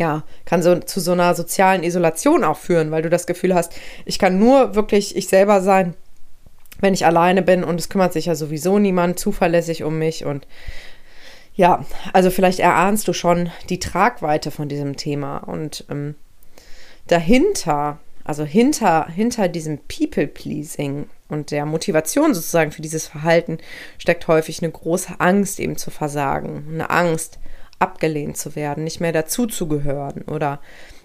ja, 0.00 0.24
kann 0.46 0.62
so 0.62 0.78
zu 0.78 0.98
so 0.98 1.12
einer 1.12 1.34
sozialen 1.34 1.82
Isolation 1.82 2.42
auch 2.42 2.56
führen, 2.56 2.90
weil 2.90 3.02
du 3.02 3.10
das 3.10 3.26
Gefühl 3.26 3.54
hast, 3.54 3.74
ich 4.06 4.18
kann 4.18 4.38
nur 4.38 4.74
wirklich 4.74 5.14
ich 5.14 5.28
selber 5.28 5.60
sein, 5.60 5.92
wenn 6.80 6.94
ich 6.94 7.04
alleine 7.04 7.42
bin 7.42 7.62
und 7.62 7.78
es 7.78 7.90
kümmert 7.90 8.14
sich 8.14 8.24
ja 8.24 8.34
sowieso 8.34 8.78
niemand 8.78 9.18
zuverlässig 9.18 9.84
um 9.84 9.98
mich 9.98 10.24
und 10.24 10.46
ja, 11.54 11.84
also 12.14 12.30
vielleicht 12.30 12.60
erahnst 12.60 13.06
du 13.08 13.12
schon 13.12 13.50
die 13.68 13.78
Tragweite 13.78 14.50
von 14.50 14.70
diesem 14.70 14.96
Thema 14.96 15.36
und 15.36 15.84
ähm, 15.90 16.14
dahinter 17.06 17.98
also 18.24 18.44
hinter, 18.44 19.06
hinter 19.08 19.48
diesem 19.48 19.78
People-Pleasing 19.78 21.06
und 21.28 21.50
der 21.50 21.66
Motivation 21.66 22.32
sozusagen 22.32 22.70
für 22.70 22.82
dieses 22.82 23.06
Verhalten 23.06 23.58
steckt 23.98 24.28
häufig 24.28 24.62
eine 24.62 24.70
große 24.70 25.18
Angst 25.18 25.60
eben 25.60 25.76
zu 25.76 25.90
versagen, 25.90 26.66
eine 26.72 26.90
Angst 26.90 27.38
abgelehnt 27.80 28.36
zu 28.36 28.54
werden, 28.54 28.84
nicht 28.84 29.00
mehr 29.00 29.12
dazuzugehören 29.12 30.22
oder 30.22 30.60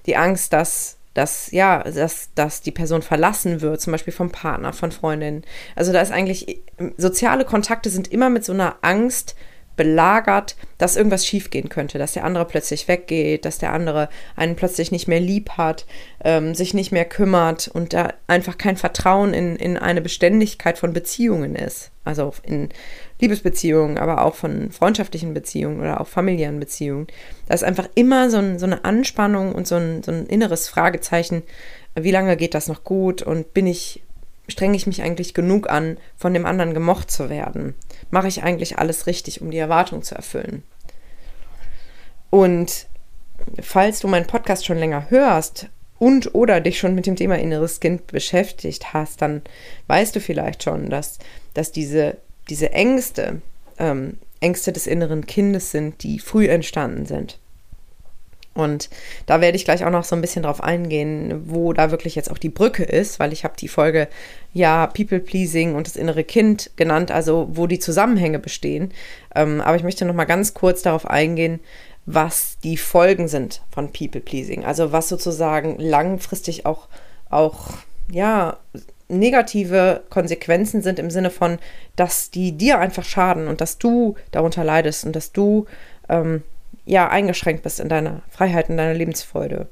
die 0.05 0.15
Angst, 0.15 0.53
dass 0.53 0.97
dass 1.15 1.49
ja, 1.51 1.81
dass, 1.81 2.29
dass 2.35 2.61
die 2.61 2.73
Person 2.73 3.01
verlassen 3.01 3.61
wird, 3.61 3.79
zum 3.79 3.91
Beispiel 3.91 4.11
vom 4.11 4.31
Partner, 4.31 4.73
von 4.73 4.91
Freundinnen. 4.91 5.45
Also 5.73 5.93
da 5.93 6.01
ist 6.01 6.11
eigentlich, 6.11 6.61
soziale 6.97 7.45
Kontakte 7.45 7.89
sind 7.89 8.09
immer 8.11 8.29
mit 8.29 8.43
so 8.43 8.51
einer 8.51 8.75
Angst 8.81 9.35
belagert, 9.75 10.55
dass 10.77 10.95
irgendwas 10.95 11.25
schiefgehen 11.25 11.69
könnte, 11.69 11.97
dass 11.97 12.13
der 12.13 12.23
andere 12.23 12.45
plötzlich 12.45 12.87
weggeht, 12.87 13.45
dass 13.45 13.57
der 13.57 13.73
andere 13.73 14.09
einen 14.35 14.55
plötzlich 14.55 14.91
nicht 14.91 15.07
mehr 15.07 15.19
lieb 15.19 15.51
hat, 15.51 15.85
ähm, 16.23 16.55
sich 16.55 16.73
nicht 16.73 16.91
mehr 16.91 17.05
kümmert 17.05 17.67
und 17.67 17.93
da 17.93 18.13
einfach 18.27 18.57
kein 18.57 18.77
Vertrauen 18.77 19.33
in, 19.33 19.55
in 19.55 19.77
eine 19.77 20.01
Beständigkeit 20.01 20.77
von 20.77 20.93
Beziehungen 20.93 21.55
ist. 21.55 21.91
Also 22.03 22.33
in 22.43 22.69
Liebesbeziehungen, 23.19 23.97
aber 23.97 24.23
auch 24.23 24.35
von 24.35 24.71
freundschaftlichen 24.71 25.33
Beziehungen 25.33 25.79
oder 25.79 25.99
auch 26.01 26.07
familiären 26.07 26.59
Beziehungen. 26.59 27.07
Da 27.47 27.53
ist 27.53 27.63
einfach 27.63 27.89
immer 27.95 28.29
so, 28.29 28.37
ein, 28.37 28.59
so 28.59 28.65
eine 28.65 28.85
Anspannung 28.85 29.53
und 29.53 29.67
so 29.67 29.75
ein, 29.75 30.03
so 30.03 30.11
ein 30.11 30.27
inneres 30.27 30.67
Fragezeichen, 30.69 31.43
wie 31.95 32.11
lange 32.11 32.37
geht 32.37 32.53
das 32.53 32.67
noch 32.67 32.83
gut 32.83 33.21
und 33.21 33.53
bin 33.53 33.67
ich 33.67 34.03
strenge 34.47 34.75
ich 34.75 34.87
mich 34.87 35.01
eigentlich 35.01 35.33
genug 35.33 35.69
an, 35.69 35.97
von 36.15 36.33
dem 36.33 36.45
anderen 36.45 36.73
gemocht 36.73 37.11
zu 37.11 37.29
werden? 37.29 37.75
Mache 38.11 38.27
ich 38.27 38.43
eigentlich 38.43 38.77
alles 38.79 39.07
richtig, 39.07 39.41
um 39.41 39.51
die 39.51 39.57
Erwartung 39.57 40.03
zu 40.03 40.15
erfüllen? 40.15 40.63
Und 42.29 42.87
falls 43.61 43.99
du 43.99 44.07
meinen 44.07 44.27
Podcast 44.27 44.65
schon 44.65 44.77
länger 44.77 45.09
hörst 45.09 45.69
und 45.97 46.35
oder 46.35 46.59
dich 46.61 46.79
schon 46.79 46.95
mit 46.95 47.05
dem 47.05 47.15
Thema 47.15 47.37
inneres 47.37 47.79
Kind 47.79 48.07
beschäftigt 48.07 48.93
hast, 48.93 49.21
dann 49.21 49.41
weißt 49.87 50.15
du 50.15 50.19
vielleicht 50.19 50.63
schon, 50.63 50.89
dass, 50.89 51.19
dass 51.53 51.71
diese, 51.71 52.17
diese 52.49 52.71
Ängste, 52.71 53.41
ähm, 53.79 54.17
Ängste 54.41 54.73
des 54.73 54.87
inneren 54.87 55.25
Kindes 55.25 55.71
sind, 55.71 56.03
die 56.03 56.19
früh 56.19 56.47
entstanden 56.47 57.05
sind. 57.05 57.39
Und 58.55 58.89
da 59.25 59.41
werde 59.41 59.57
ich 59.57 59.65
gleich 59.65 59.83
auch 59.83 59.91
noch 59.91 60.05
so 60.05 60.15
ein 60.15 60.21
bisschen 60.21 60.43
drauf 60.43 60.63
eingehen, 60.63 61.43
wo 61.45 61.73
da 61.73 61.91
wirklich 61.91 62.15
jetzt 62.15 62.31
auch 62.31 62.37
die 62.37 62.49
Brücke 62.49 62.83
ist, 62.83 63.19
weil 63.19 63.33
ich 63.33 63.43
habe 63.43 63.55
die 63.59 63.67
Folge 63.67 64.07
ja 64.53 64.87
People 64.87 65.19
Pleasing 65.19 65.75
und 65.75 65.87
das 65.87 65.97
innere 65.97 66.23
Kind 66.23 66.71
genannt, 66.77 67.11
also 67.11 67.49
wo 67.51 67.67
die 67.67 67.79
Zusammenhänge 67.79 68.39
bestehen. 68.39 68.93
Ähm, 69.35 69.59
aber 69.59 69.75
ich 69.75 69.83
möchte 69.83 70.05
noch 70.05 70.15
mal 70.15 70.23
ganz 70.23 70.53
kurz 70.53 70.81
darauf 70.81 71.05
eingehen, 71.05 71.59
was 72.05 72.57
die 72.63 72.77
Folgen 72.77 73.27
sind 73.27 73.61
von 73.71 73.91
People 73.91 74.21
Pleasing, 74.21 74.63
also 74.63 74.91
was 74.93 75.09
sozusagen 75.09 75.77
langfristig 75.77 76.65
auch 76.65 76.87
auch 77.29 77.71
ja 78.09 78.57
negative 79.09 80.03
Konsequenzen 80.09 80.81
sind 80.81 80.97
im 80.97 81.09
Sinne 81.09 81.29
von, 81.29 81.59
dass 81.95 82.31
die 82.31 82.53
dir 82.53 82.79
einfach 82.79 83.03
schaden 83.03 83.47
und 83.47 83.61
dass 83.61 83.77
du 83.77 84.15
darunter 84.31 84.63
leidest 84.63 85.05
und 85.05 85.15
dass 85.15 85.31
du 85.31 85.65
ähm, 86.09 86.43
ja 86.85 87.09
eingeschränkt 87.09 87.63
bist 87.63 87.79
in 87.79 87.89
deiner 87.89 88.21
Freiheit, 88.29 88.69
in 88.69 88.77
deiner 88.77 88.93
Lebensfreude. 88.93 89.67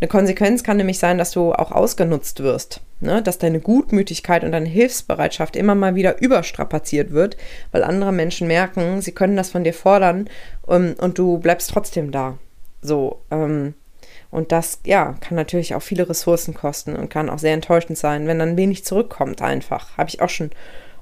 Eine 0.00 0.08
Konsequenz 0.08 0.62
kann 0.62 0.76
nämlich 0.76 0.98
sein, 0.98 1.18
dass 1.18 1.30
du 1.30 1.52
auch 1.52 1.72
ausgenutzt 1.72 2.42
wirst, 2.42 2.80
ne? 3.00 3.22
dass 3.22 3.38
deine 3.38 3.60
Gutmütigkeit 3.60 4.44
und 4.44 4.52
deine 4.52 4.68
Hilfsbereitschaft 4.68 5.56
immer 5.56 5.74
mal 5.74 5.94
wieder 5.94 6.20
überstrapaziert 6.20 7.12
wird, 7.12 7.36
weil 7.72 7.84
andere 7.84 8.12
Menschen 8.12 8.46
merken, 8.46 9.00
sie 9.00 9.12
können 9.12 9.36
das 9.36 9.50
von 9.50 9.64
dir 9.64 9.74
fordern 9.74 10.28
um, 10.62 10.74
ähm, 10.74 10.94
und 10.98 11.18
du 11.18 11.38
bleibst 11.38 11.70
trotzdem 11.70 12.10
da. 12.10 12.38
So, 12.82 13.22
ähm, 13.30 13.74
und 14.30 14.50
das, 14.50 14.80
ja, 14.84 15.14
kann 15.20 15.36
natürlich 15.36 15.76
auch 15.76 15.82
viele 15.82 16.08
Ressourcen 16.08 16.54
kosten 16.54 16.96
und 16.96 17.08
kann 17.08 17.30
auch 17.30 17.38
sehr 17.38 17.54
enttäuschend 17.54 17.96
sein, 17.96 18.26
wenn 18.26 18.40
dann 18.40 18.56
wenig 18.56 18.84
zurückkommt 18.84 19.40
einfach. 19.42 19.96
Habe 19.96 20.08
ich 20.08 20.20
auch 20.20 20.28
schon 20.28 20.50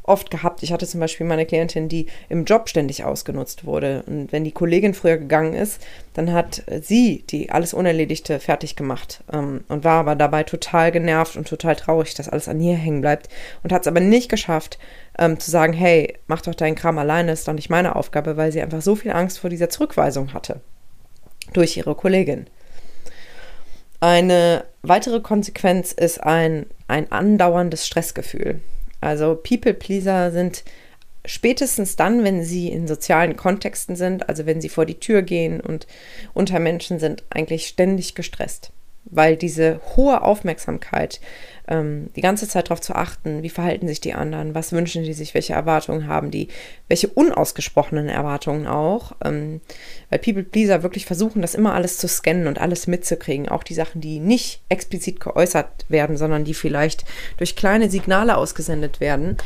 oft 0.04 0.30
gehabt. 0.30 0.62
Ich 0.62 0.72
hatte 0.72 0.86
zum 0.86 1.00
Beispiel 1.00 1.26
meine 1.26 1.46
Klientin, 1.46 1.88
die 1.88 2.06
im 2.28 2.44
Job 2.44 2.68
ständig 2.68 3.04
ausgenutzt 3.04 3.64
wurde. 3.64 4.02
Und 4.06 4.32
wenn 4.32 4.44
die 4.44 4.52
Kollegin 4.52 4.94
früher 4.94 5.16
gegangen 5.16 5.54
ist, 5.54 5.80
dann 6.14 6.32
hat 6.32 6.64
sie 6.80 7.24
die 7.30 7.50
alles 7.50 7.72
Unerledigte 7.72 8.40
fertig 8.40 8.74
gemacht 8.74 9.22
ähm, 9.32 9.64
und 9.68 9.84
war 9.84 10.00
aber 10.00 10.16
dabei 10.16 10.42
total 10.42 10.90
genervt 10.90 11.36
und 11.36 11.48
total 11.48 11.76
traurig, 11.76 12.14
dass 12.14 12.28
alles 12.28 12.48
an 12.48 12.60
ihr 12.60 12.74
hängen 12.74 13.00
bleibt. 13.00 13.28
Und 13.62 13.72
hat 13.72 13.82
es 13.82 13.88
aber 13.88 14.00
nicht 14.00 14.28
geschafft, 14.28 14.78
ähm, 15.18 15.38
zu 15.38 15.50
sagen, 15.50 15.72
hey, 15.72 16.18
mach 16.26 16.42
doch 16.42 16.54
deinen 16.54 16.74
Kram 16.74 16.98
alleine, 16.98 17.32
ist 17.32 17.46
doch 17.46 17.52
nicht 17.52 17.70
meine 17.70 17.94
Aufgabe, 17.96 18.36
weil 18.36 18.50
sie 18.50 18.60
einfach 18.60 18.82
so 18.82 18.96
viel 18.96 19.12
Angst 19.12 19.38
vor 19.38 19.50
dieser 19.50 19.70
Zurückweisung 19.70 20.32
hatte 20.32 20.60
durch 21.52 21.76
ihre 21.76 21.94
Kollegin. 21.94 22.46
Eine 24.00 24.64
weitere 24.82 25.20
Konsequenz 25.20 25.92
ist 25.92 26.20
ein, 26.22 26.66
ein 26.88 27.12
andauerndes 27.12 27.86
Stressgefühl. 27.86 28.60
Also 29.02 29.34
People-Pleaser 29.34 30.30
sind 30.30 30.64
spätestens 31.24 31.96
dann, 31.96 32.24
wenn 32.24 32.42
sie 32.42 32.68
in 32.68 32.88
sozialen 32.88 33.36
Kontexten 33.36 33.96
sind, 33.96 34.28
also 34.28 34.46
wenn 34.46 34.60
sie 34.60 34.68
vor 34.68 34.86
die 34.86 34.98
Tür 34.98 35.22
gehen 35.22 35.60
und 35.60 35.86
unter 36.32 36.58
Menschen 36.58 36.98
sind, 36.98 37.24
eigentlich 37.28 37.66
ständig 37.66 38.14
gestresst 38.14 38.72
weil 39.04 39.36
diese 39.36 39.80
hohe 39.96 40.22
Aufmerksamkeit, 40.22 41.20
ähm, 41.68 42.10
die 42.16 42.20
ganze 42.20 42.48
Zeit 42.48 42.66
darauf 42.66 42.80
zu 42.80 42.94
achten, 42.94 43.42
wie 43.42 43.48
verhalten 43.48 43.88
sich 43.88 44.00
die 44.00 44.14
anderen, 44.14 44.54
was 44.54 44.72
wünschen 44.72 45.04
die 45.04 45.12
sich, 45.12 45.34
welche 45.34 45.52
Erwartungen 45.52 46.06
haben 46.06 46.30
die, 46.30 46.48
welche 46.88 47.08
unausgesprochenen 47.08 48.08
Erwartungen 48.08 48.66
auch, 48.66 49.12
ähm, 49.24 49.60
weil 50.10 50.18
People 50.18 50.42
Pleaser 50.42 50.82
wirklich 50.82 51.06
versuchen, 51.06 51.42
das 51.42 51.54
immer 51.54 51.74
alles 51.74 51.98
zu 51.98 52.08
scannen 52.08 52.46
und 52.46 52.60
alles 52.60 52.86
mitzukriegen, 52.86 53.48
auch 53.48 53.62
die 53.62 53.74
Sachen, 53.74 54.00
die 54.00 54.18
nicht 54.18 54.62
explizit 54.68 55.20
geäußert 55.20 55.86
werden, 55.88 56.16
sondern 56.16 56.44
die 56.44 56.54
vielleicht 56.54 57.04
durch 57.36 57.56
kleine 57.56 57.90
Signale 57.90 58.36
ausgesendet 58.36 59.00
werden. 59.00 59.36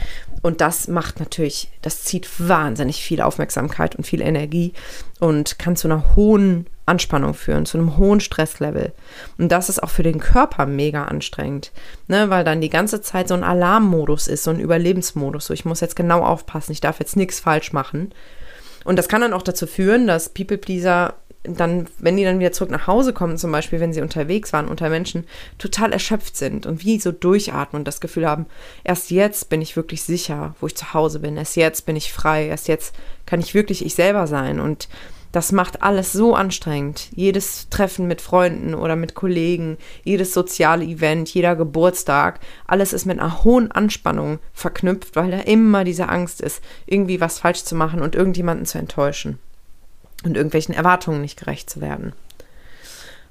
Und 0.46 0.60
das 0.60 0.86
macht 0.86 1.18
natürlich, 1.18 1.68
das 1.82 2.04
zieht 2.04 2.28
wahnsinnig 2.38 3.02
viel 3.02 3.20
Aufmerksamkeit 3.20 3.96
und 3.96 4.04
viel 4.06 4.20
Energie 4.20 4.74
und 5.18 5.58
kann 5.58 5.74
zu 5.74 5.88
einer 5.88 6.14
hohen 6.14 6.68
Anspannung 6.86 7.34
führen, 7.34 7.66
zu 7.66 7.78
einem 7.78 7.96
hohen 7.96 8.20
Stresslevel. 8.20 8.92
Und 9.38 9.50
das 9.50 9.68
ist 9.68 9.82
auch 9.82 9.90
für 9.90 10.04
den 10.04 10.20
Körper 10.20 10.66
mega 10.66 11.06
anstrengend, 11.06 11.72
ne, 12.06 12.30
weil 12.30 12.44
dann 12.44 12.60
die 12.60 12.70
ganze 12.70 13.00
Zeit 13.00 13.26
so 13.26 13.34
ein 13.34 13.42
Alarmmodus 13.42 14.28
ist, 14.28 14.44
so 14.44 14.52
ein 14.52 14.60
Überlebensmodus. 14.60 15.46
So, 15.46 15.52
ich 15.52 15.64
muss 15.64 15.80
jetzt 15.80 15.96
genau 15.96 16.22
aufpassen, 16.22 16.70
ich 16.70 16.80
darf 16.80 17.00
jetzt 17.00 17.16
nichts 17.16 17.40
falsch 17.40 17.72
machen. 17.72 18.12
Und 18.86 18.96
das 18.96 19.08
kann 19.08 19.20
dann 19.20 19.32
auch 19.32 19.42
dazu 19.42 19.66
führen, 19.66 20.06
dass 20.06 20.28
People-Pleaser 20.28 21.14
dann, 21.42 21.86
wenn 21.98 22.16
die 22.16 22.24
dann 22.24 22.38
wieder 22.38 22.52
zurück 22.52 22.70
nach 22.70 22.86
Hause 22.86 23.12
kommen, 23.12 23.36
zum 23.36 23.52
Beispiel, 23.52 23.80
wenn 23.80 23.92
sie 23.92 24.00
unterwegs 24.00 24.52
waren 24.52 24.68
unter 24.68 24.88
Menschen, 24.88 25.26
total 25.58 25.92
erschöpft 25.92 26.36
sind 26.36 26.66
und 26.66 26.84
wie 26.84 26.98
so 26.98 27.12
durchatmen 27.12 27.80
und 27.80 27.88
das 27.88 28.00
Gefühl 28.00 28.26
haben, 28.26 28.46
erst 28.84 29.10
jetzt 29.10 29.48
bin 29.48 29.62
ich 29.62 29.76
wirklich 29.76 30.02
sicher, 30.02 30.54
wo 30.60 30.66
ich 30.66 30.76
zu 30.76 30.94
Hause 30.94 31.20
bin, 31.20 31.36
erst 31.36 31.56
jetzt 31.56 31.86
bin 31.86 31.96
ich 31.96 32.12
frei, 32.12 32.46
erst 32.46 32.68
jetzt 32.68 32.94
kann 33.26 33.40
ich 33.40 33.54
wirklich 33.54 33.84
ich 33.84 33.94
selber 33.94 34.26
sein. 34.26 34.60
Und 34.60 34.88
das 35.36 35.52
macht 35.52 35.82
alles 35.82 36.12
so 36.12 36.34
anstrengend. 36.34 37.10
Jedes 37.14 37.68
Treffen 37.68 38.06
mit 38.06 38.22
Freunden 38.22 38.72
oder 38.72 38.96
mit 38.96 39.14
Kollegen, 39.14 39.76
jedes 40.02 40.32
soziale 40.32 40.82
Event, 40.82 41.28
jeder 41.28 41.54
Geburtstag, 41.54 42.40
alles 42.66 42.94
ist 42.94 43.04
mit 43.04 43.20
einer 43.20 43.44
hohen 43.44 43.70
Anspannung 43.70 44.38
verknüpft, 44.54 45.14
weil 45.14 45.30
da 45.30 45.40
immer 45.40 45.84
diese 45.84 46.08
Angst 46.08 46.40
ist, 46.40 46.64
irgendwie 46.86 47.20
was 47.20 47.40
falsch 47.40 47.64
zu 47.64 47.74
machen 47.74 48.00
und 48.00 48.14
irgendjemanden 48.14 48.64
zu 48.64 48.78
enttäuschen 48.78 49.38
und 50.24 50.38
irgendwelchen 50.38 50.74
Erwartungen 50.74 51.20
nicht 51.20 51.38
gerecht 51.38 51.68
zu 51.68 51.82
werden. 51.82 52.14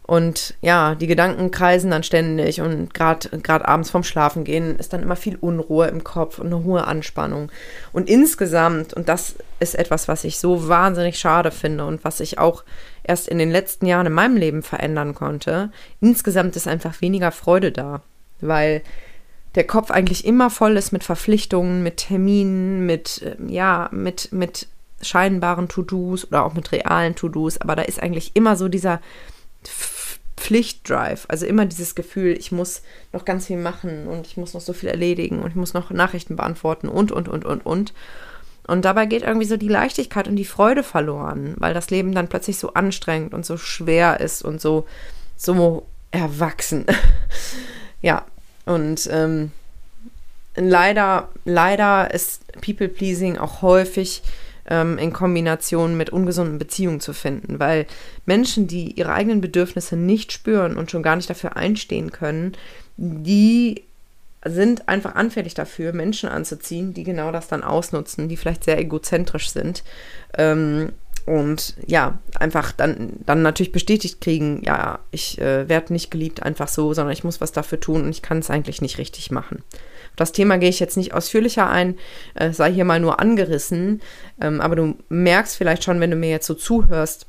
Und 0.07 0.53
ja, 0.61 0.93
die 0.93 1.07
Gedanken 1.07 1.49
kreisen 1.49 1.89
dann 1.89 2.03
ständig 2.03 2.61
und 2.61 2.93
gerade 2.93 3.67
abends 3.67 3.89
vorm 3.89 4.03
Schlafen 4.03 4.43
gehen 4.43 4.77
ist 4.77 4.93
dann 4.93 5.01
immer 5.01 5.15
viel 5.15 5.35
Unruhe 5.35 5.87
im 5.87 6.03
Kopf 6.03 6.37
und 6.37 6.47
eine 6.47 6.63
hohe 6.63 6.85
Anspannung. 6.85 7.51
Und 7.91 8.07
insgesamt, 8.07 8.93
und 8.93 9.09
das 9.09 9.35
ist 9.59 9.73
etwas, 9.73 10.07
was 10.07 10.23
ich 10.23 10.37
so 10.37 10.67
wahnsinnig 10.67 11.17
schade 11.17 11.49
finde 11.49 11.85
und 11.85 12.03
was 12.03 12.19
ich 12.19 12.37
auch 12.37 12.63
erst 13.03 13.27
in 13.27 13.39
den 13.39 13.49
letzten 13.49 13.87
Jahren 13.87 14.05
in 14.05 14.13
meinem 14.13 14.37
Leben 14.37 14.61
verändern 14.61 15.15
konnte, 15.15 15.71
insgesamt 16.01 16.55
ist 16.55 16.67
einfach 16.67 17.01
weniger 17.01 17.31
Freude 17.31 17.71
da, 17.71 18.01
weil 18.41 18.83
der 19.55 19.65
Kopf 19.65 19.89
eigentlich 19.89 20.23
immer 20.25 20.51
voll 20.51 20.77
ist 20.77 20.91
mit 20.91 21.03
Verpflichtungen, 21.03 21.81
mit 21.81 21.97
Terminen, 21.97 22.85
mit, 22.85 23.23
ähm, 23.39 23.49
ja, 23.49 23.89
mit, 23.91 24.31
mit 24.31 24.67
scheinbaren 25.01 25.67
To-Dos 25.67 26.25
oder 26.25 26.45
auch 26.45 26.53
mit 26.53 26.71
realen 26.71 27.15
To-Dos, 27.15 27.59
aber 27.59 27.75
da 27.75 27.81
ist 27.81 28.01
eigentlich 28.01 28.31
immer 28.35 28.55
so 28.55 28.67
dieser 28.67 29.01
Pflichtdrive. 30.37 31.25
Also 31.27 31.45
immer 31.45 31.65
dieses 31.65 31.95
Gefühl, 31.95 32.37
ich 32.37 32.51
muss 32.51 32.81
noch 33.13 33.25
ganz 33.25 33.47
viel 33.47 33.57
machen 33.57 34.07
und 34.07 34.27
ich 34.27 34.37
muss 34.37 34.53
noch 34.53 34.61
so 34.61 34.73
viel 34.73 34.89
erledigen 34.89 35.41
und 35.41 35.49
ich 35.49 35.55
muss 35.55 35.73
noch 35.73 35.89
Nachrichten 35.89 36.35
beantworten 36.35 36.87
und, 36.87 37.11
und, 37.11 37.27
und, 37.27 37.45
und, 37.45 37.65
und. 37.65 37.93
Und 38.67 38.85
dabei 38.85 39.05
geht 39.05 39.23
irgendwie 39.23 39.45
so 39.45 39.57
die 39.57 39.67
Leichtigkeit 39.67 40.27
und 40.27 40.35
die 40.35 40.45
Freude 40.45 40.83
verloren, 40.83 41.55
weil 41.57 41.73
das 41.73 41.89
Leben 41.89 42.13
dann 42.13 42.27
plötzlich 42.27 42.57
so 42.57 42.73
anstrengend 42.73 43.33
und 43.33 43.45
so 43.45 43.57
schwer 43.57 44.19
ist 44.19 44.43
und 44.43 44.59
so, 44.59 44.85
so 45.37 45.85
erwachsen. 46.11 46.85
ja, 48.01 48.25
und 48.65 49.07
ähm, 49.11 49.51
leider, 50.55 51.29
leider 51.43 52.11
ist 52.13 52.43
People-Pleasing 52.61 53.37
auch 53.37 53.61
häufig 53.61 54.23
ähm, 54.69 54.97
in 54.97 55.13
Kombination 55.13 55.97
mit 55.97 56.09
ungesunden 56.09 56.57
Beziehungen 56.57 56.99
zu 56.99 57.13
finden, 57.13 57.59
weil 57.59 57.85
Menschen, 58.25 58.67
die 58.67 58.91
ihre 58.91 59.13
eigenen 59.13 59.41
Bedürfnisse 59.41 59.95
nicht 59.95 60.31
spüren 60.31 60.77
und 60.77 60.91
schon 60.91 61.03
gar 61.03 61.15
nicht 61.15 61.29
dafür 61.29 61.55
einstehen 61.55 62.11
können, 62.11 62.53
die 62.97 63.83
sind 64.47 64.87
einfach 64.87 65.15
anfällig 65.15 65.55
dafür, 65.55 65.91
Menschen 65.91 66.29
anzuziehen, 66.29 66.93
die 66.93 67.03
genau 67.03 67.31
das 67.31 67.47
dann 67.47 67.63
ausnutzen, 67.63 68.29
die 68.29 68.37
vielleicht 68.37 68.63
sehr 68.63 68.77
egozentrisch 68.77 69.49
sind. 69.49 69.83
Ähm, 70.37 70.91
und 71.25 71.75
ja, 71.87 72.19
einfach 72.35 72.71
dann, 72.71 73.13
dann 73.25 73.41
natürlich 73.41 73.71
bestätigt 73.71 74.21
kriegen, 74.21 74.61
ja, 74.63 74.99
ich 75.09 75.41
äh, 75.41 75.67
werde 75.67 75.93
nicht 75.93 76.11
geliebt 76.11 76.43
einfach 76.43 76.67
so, 76.67 76.93
sondern 76.93 77.13
ich 77.13 77.23
muss 77.23 77.41
was 77.41 77.51
dafür 77.51 77.79
tun 77.79 78.03
und 78.03 78.09
ich 78.09 78.21
kann 78.21 78.37
es 78.37 78.51
eigentlich 78.51 78.81
nicht 78.81 78.99
richtig 78.99 79.31
machen. 79.31 79.63
Das 80.15 80.31
Thema 80.31 80.57
gehe 80.57 80.69
ich 80.69 80.79
jetzt 80.79 80.97
nicht 80.97 81.13
ausführlicher 81.13 81.69
ein, 81.69 81.97
äh, 82.35 82.51
sei 82.51 82.71
hier 82.71 82.85
mal 82.85 82.99
nur 82.99 83.19
angerissen, 83.19 84.01
ähm, 84.41 84.61
aber 84.61 84.75
du 84.75 84.95
merkst 85.09 85.57
vielleicht 85.57 85.83
schon, 85.83 85.99
wenn 85.99 86.11
du 86.11 86.17
mir 86.17 86.29
jetzt 86.29 86.47
so 86.47 86.53
zuhörst, 86.53 87.27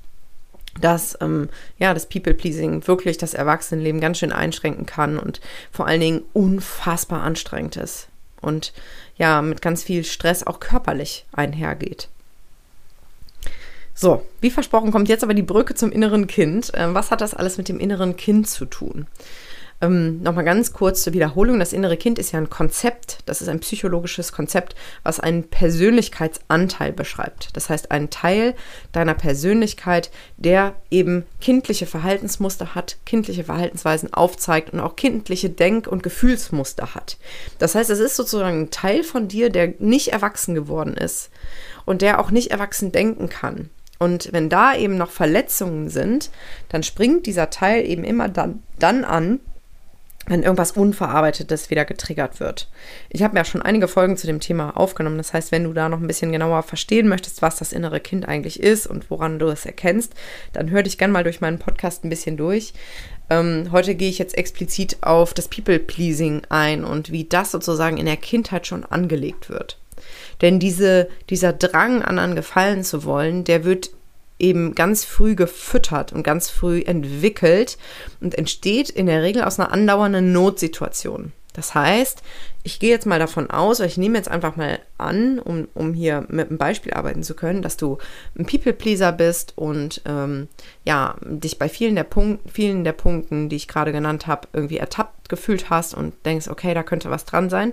dass 0.80 1.16
ähm, 1.20 1.48
ja 1.78 1.94
das 1.94 2.08
People-Pleasing 2.08 2.86
wirklich 2.86 3.18
das 3.18 3.34
Erwachsenenleben 3.34 4.00
ganz 4.00 4.18
schön 4.18 4.32
einschränken 4.32 4.86
kann 4.86 5.18
und 5.18 5.40
vor 5.72 5.86
allen 5.86 6.00
Dingen 6.00 6.22
unfassbar 6.32 7.22
anstrengend 7.22 7.76
ist 7.76 8.08
und 8.40 8.72
ja 9.16 9.42
mit 9.42 9.62
ganz 9.62 9.82
viel 9.82 10.04
Stress 10.04 10.46
auch 10.46 10.60
körperlich 10.60 11.24
einhergeht. 11.32 12.08
So, 13.98 14.26
wie 14.42 14.50
versprochen 14.50 14.92
kommt 14.92 15.08
jetzt 15.08 15.24
aber 15.24 15.32
die 15.32 15.42
Brücke 15.42 15.74
zum 15.74 15.90
inneren 15.90 16.26
Kind. 16.26 16.70
Ähm, 16.74 16.92
was 16.94 17.10
hat 17.10 17.22
das 17.22 17.32
alles 17.32 17.56
mit 17.56 17.70
dem 17.70 17.80
inneren 17.80 18.16
Kind 18.16 18.46
zu 18.46 18.66
tun? 18.66 19.06
Ähm, 19.80 20.22
Nochmal 20.22 20.44
ganz 20.44 20.72
kurz 20.72 21.02
zur 21.02 21.12
Wiederholung. 21.12 21.58
Das 21.58 21.72
innere 21.72 21.96
Kind 21.96 22.18
ist 22.18 22.32
ja 22.32 22.38
ein 22.38 22.48
Konzept, 22.50 23.18
das 23.26 23.42
ist 23.42 23.48
ein 23.48 23.60
psychologisches 23.60 24.32
Konzept, 24.32 24.74
was 25.02 25.20
einen 25.20 25.48
Persönlichkeitsanteil 25.48 26.92
beschreibt. 26.92 27.54
Das 27.54 27.68
heißt, 27.68 27.90
ein 27.90 28.08
Teil 28.08 28.54
deiner 28.92 29.14
Persönlichkeit, 29.14 30.10
der 30.38 30.74
eben 30.90 31.26
kindliche 31.40 31.86
Verhaltensmuster 31.86 32.74
hat, 32.74 32.96
kindliche 33.04 33.44
Verhaltensweisen 33.44 34.14
aufzeigt 34.14 34.72
und 34.72 34.80
auch 34.80 34.96
kindliche 34.96 35.50
Denk- 35.50 35.88
und 35.88 36.02
Gefühlsmuster 36.02 36.94
hat. 36.94 37.18
Das 37.58 37.74
heißt, 37.74 37.90
es 37.90 38.00
ist 38.00 38.16
sozusagen 38.16 38.62
ein 38.62 38.70
Teil 38.70 39.04
von 39.04 39.28
dir, 39.28 39.50
der 39.50 39.74
nicht 39.78 40.08
erwachsen 40.08 40.54
geworden 40.54 40.94
ist 40.94 41.30
und 41.84 42.00
der 42.00 42.20
auch 42.20 42.30
nicht 42.30 42.50
erwachsen 42.50 42.92
denken 42.92 43.28
kann. 43.28 43.68
Und 43.98 44.32
wenn 44.32 44.48
da 44.48 44.74
eben 44.74 44.96
noch 44.96 45.10
Verletzungen 45.10 45.88
sind, 45.88 46.30
dann 46.68 46.82
springt 46.82 47.26
dieser 47.26 47.50
Teil 47.50 47.86
eben 47.86 48.04
immer 48.04 48.28
dann, 48.28 48.62
dann 48.78 49.04
an, 49.04 49.40
wenn 50.26 50.42
irgendwas 50.42 50.72
Unverarbeitetes 50.72 51.70
wieder 51.70 51.84
getriggert 51.84 52.40
wird. 52.40 52.68
Ich 53.08 53.22
habe 53.22 53.36
ja 53.36 53.44
schon 53.44 53.62
einige 53.62 53.88
Folgen 53.88 54.16
zu 54.16 54.26
dem 54.26 54.40
Thema 54.40 54.76
aufgenommen. 54.76 55.18
Das 55.18 55.32
heißt, 55.32 55.52
wenn 55.52 55.64
du 55.64 55.72
da 55.72 55.88
noch 55.88 56.00
ein 56.00 56.06
bisschen 56.06 56.32
genauer 56.32 56.62
verstehen 56.62 57.08
möchtest, 57.08 57.42
was 57.42 57.56
das 57.56 57.72
innere 57.72 58.00
Kind 58.00 58.28
eigentlich 58.28 58.60
ist 58.60 58.86
und 58.86 59.10
woran 59.10 59.38
du 59.38 59.46
es 59.48 59.66
erkennst, 59.66 60.14
dann 60.52 60.70
hör 60.70 60.82
dich 60.82 60.98
gerne 60.98 61.12
mal 61.12 61.24
durch 61.24 61.40
meinen 61.40 61.58
Podcast 61.58 62.04
ein 62.04 62.10
bisschen 62.10 62.36
durch. 62.36 62.72
Ähm, 63.30 63.68
heute 63.72 63.94
gehe 63.94 64.10
ich 64.10 64.18
jetzt 64.18 64.36
explizit 64.36 64.98
auf 65.02 65.34
das 65.34 65.48
People-Pleasing 65.48 66.42
ein 66.48 66.84
und 66.84 67.10
wie 67.12 67.24
das 67.24 67.50
sozusagen 67.50 67.96
in 67.96 68.06
der 68.06 68.16
Kindheit 68.16 68.66
schon 68.66 68.84
angelegt 68.84 69.48
wird. 69.48 69.78
Denn 70.42 70.58
diese, 70.58 71.08
dieser 71.30 71.52
Drang, 71.52 72.02
anderen 72.02 72.36
gefallen 72.36 72.84
zu 72.84 73.04
wollen, 73.04 73.44
der 73.44 73.64
wird 73.64 73.90
eben 74.38 74.74
ganz 74.74 75.04
früh 75.04 75.34
gefüttert 75.34 76.12
und 76.12 76.22
ganz 76.22 76.50
früh 76.50 76.82
entwickelt 76.82 77.78
und 78.20 78.36
entsteht 78.36 78.90
in 78.90 79.06
der 79.06 79.22
Regel 79.22 79.42
aus 79.42 79.58
einer 79.58 79.72
andauernden 79.72 80.32
Notsituation. 80.32 81.32
Das 81.56 81.74
heißt, 81.74 82.22
ich 82.64 82.80
gehe 82.80 82.90
jetzt 82.90 83.06
mal 83.06 83.18
davon 83.18 83.50
aus, 83.50 83.80
ich 83.80 83.96
nehme 83.96 84.18
jetzt 84.18 84.30
einfach 84.30 84.56
mal 84.56 84.78
an, 84.98 85.38
um, 85.38 85.68
um 85.72 85.94
hier 85.94 86.26
mit 86.28 86.50
einem 86.50 86.58
Beispiel 86.58 86.92
arbeiten 86.92 87.22
zu 87.22 87.34
können, 87.34 87.62
dass 87.62 87.78
du 87.78 87.96
ein 88.38 88.44
People-Pleaser 88.44 89.10
bist 89.12 89.54
und 89.56 90.02
ähm, 90.04 90.48
ja, 90.84 91.16
dich 91.22 91.58
bei 91.58 91.70
vielen 91.70 91.94
der, 91.94 92.04
Punkt, 92.04 92.50
vielen 92.52 92.84
der 92.84 92.92
Punkten, 92.92 93.48
die 93.48 93.56
ich 93.56 93.68
gerade 93.68 93.92
genannt 93.92 94.26
habe, 94.26 94.48
irgendwie 94.52 94.76
ertappt 94.76 95.30
gefühlt 95.30 95.70
hast 95.70 95.94
und 95.94 96.14
denkst, 96.26 96.48
okay, 96.48 96.74
da 96.74 96.82
könnte 96.82 97.10
was 97.10 97.24
dran 97.24 97.48
sein, 97.48 97.72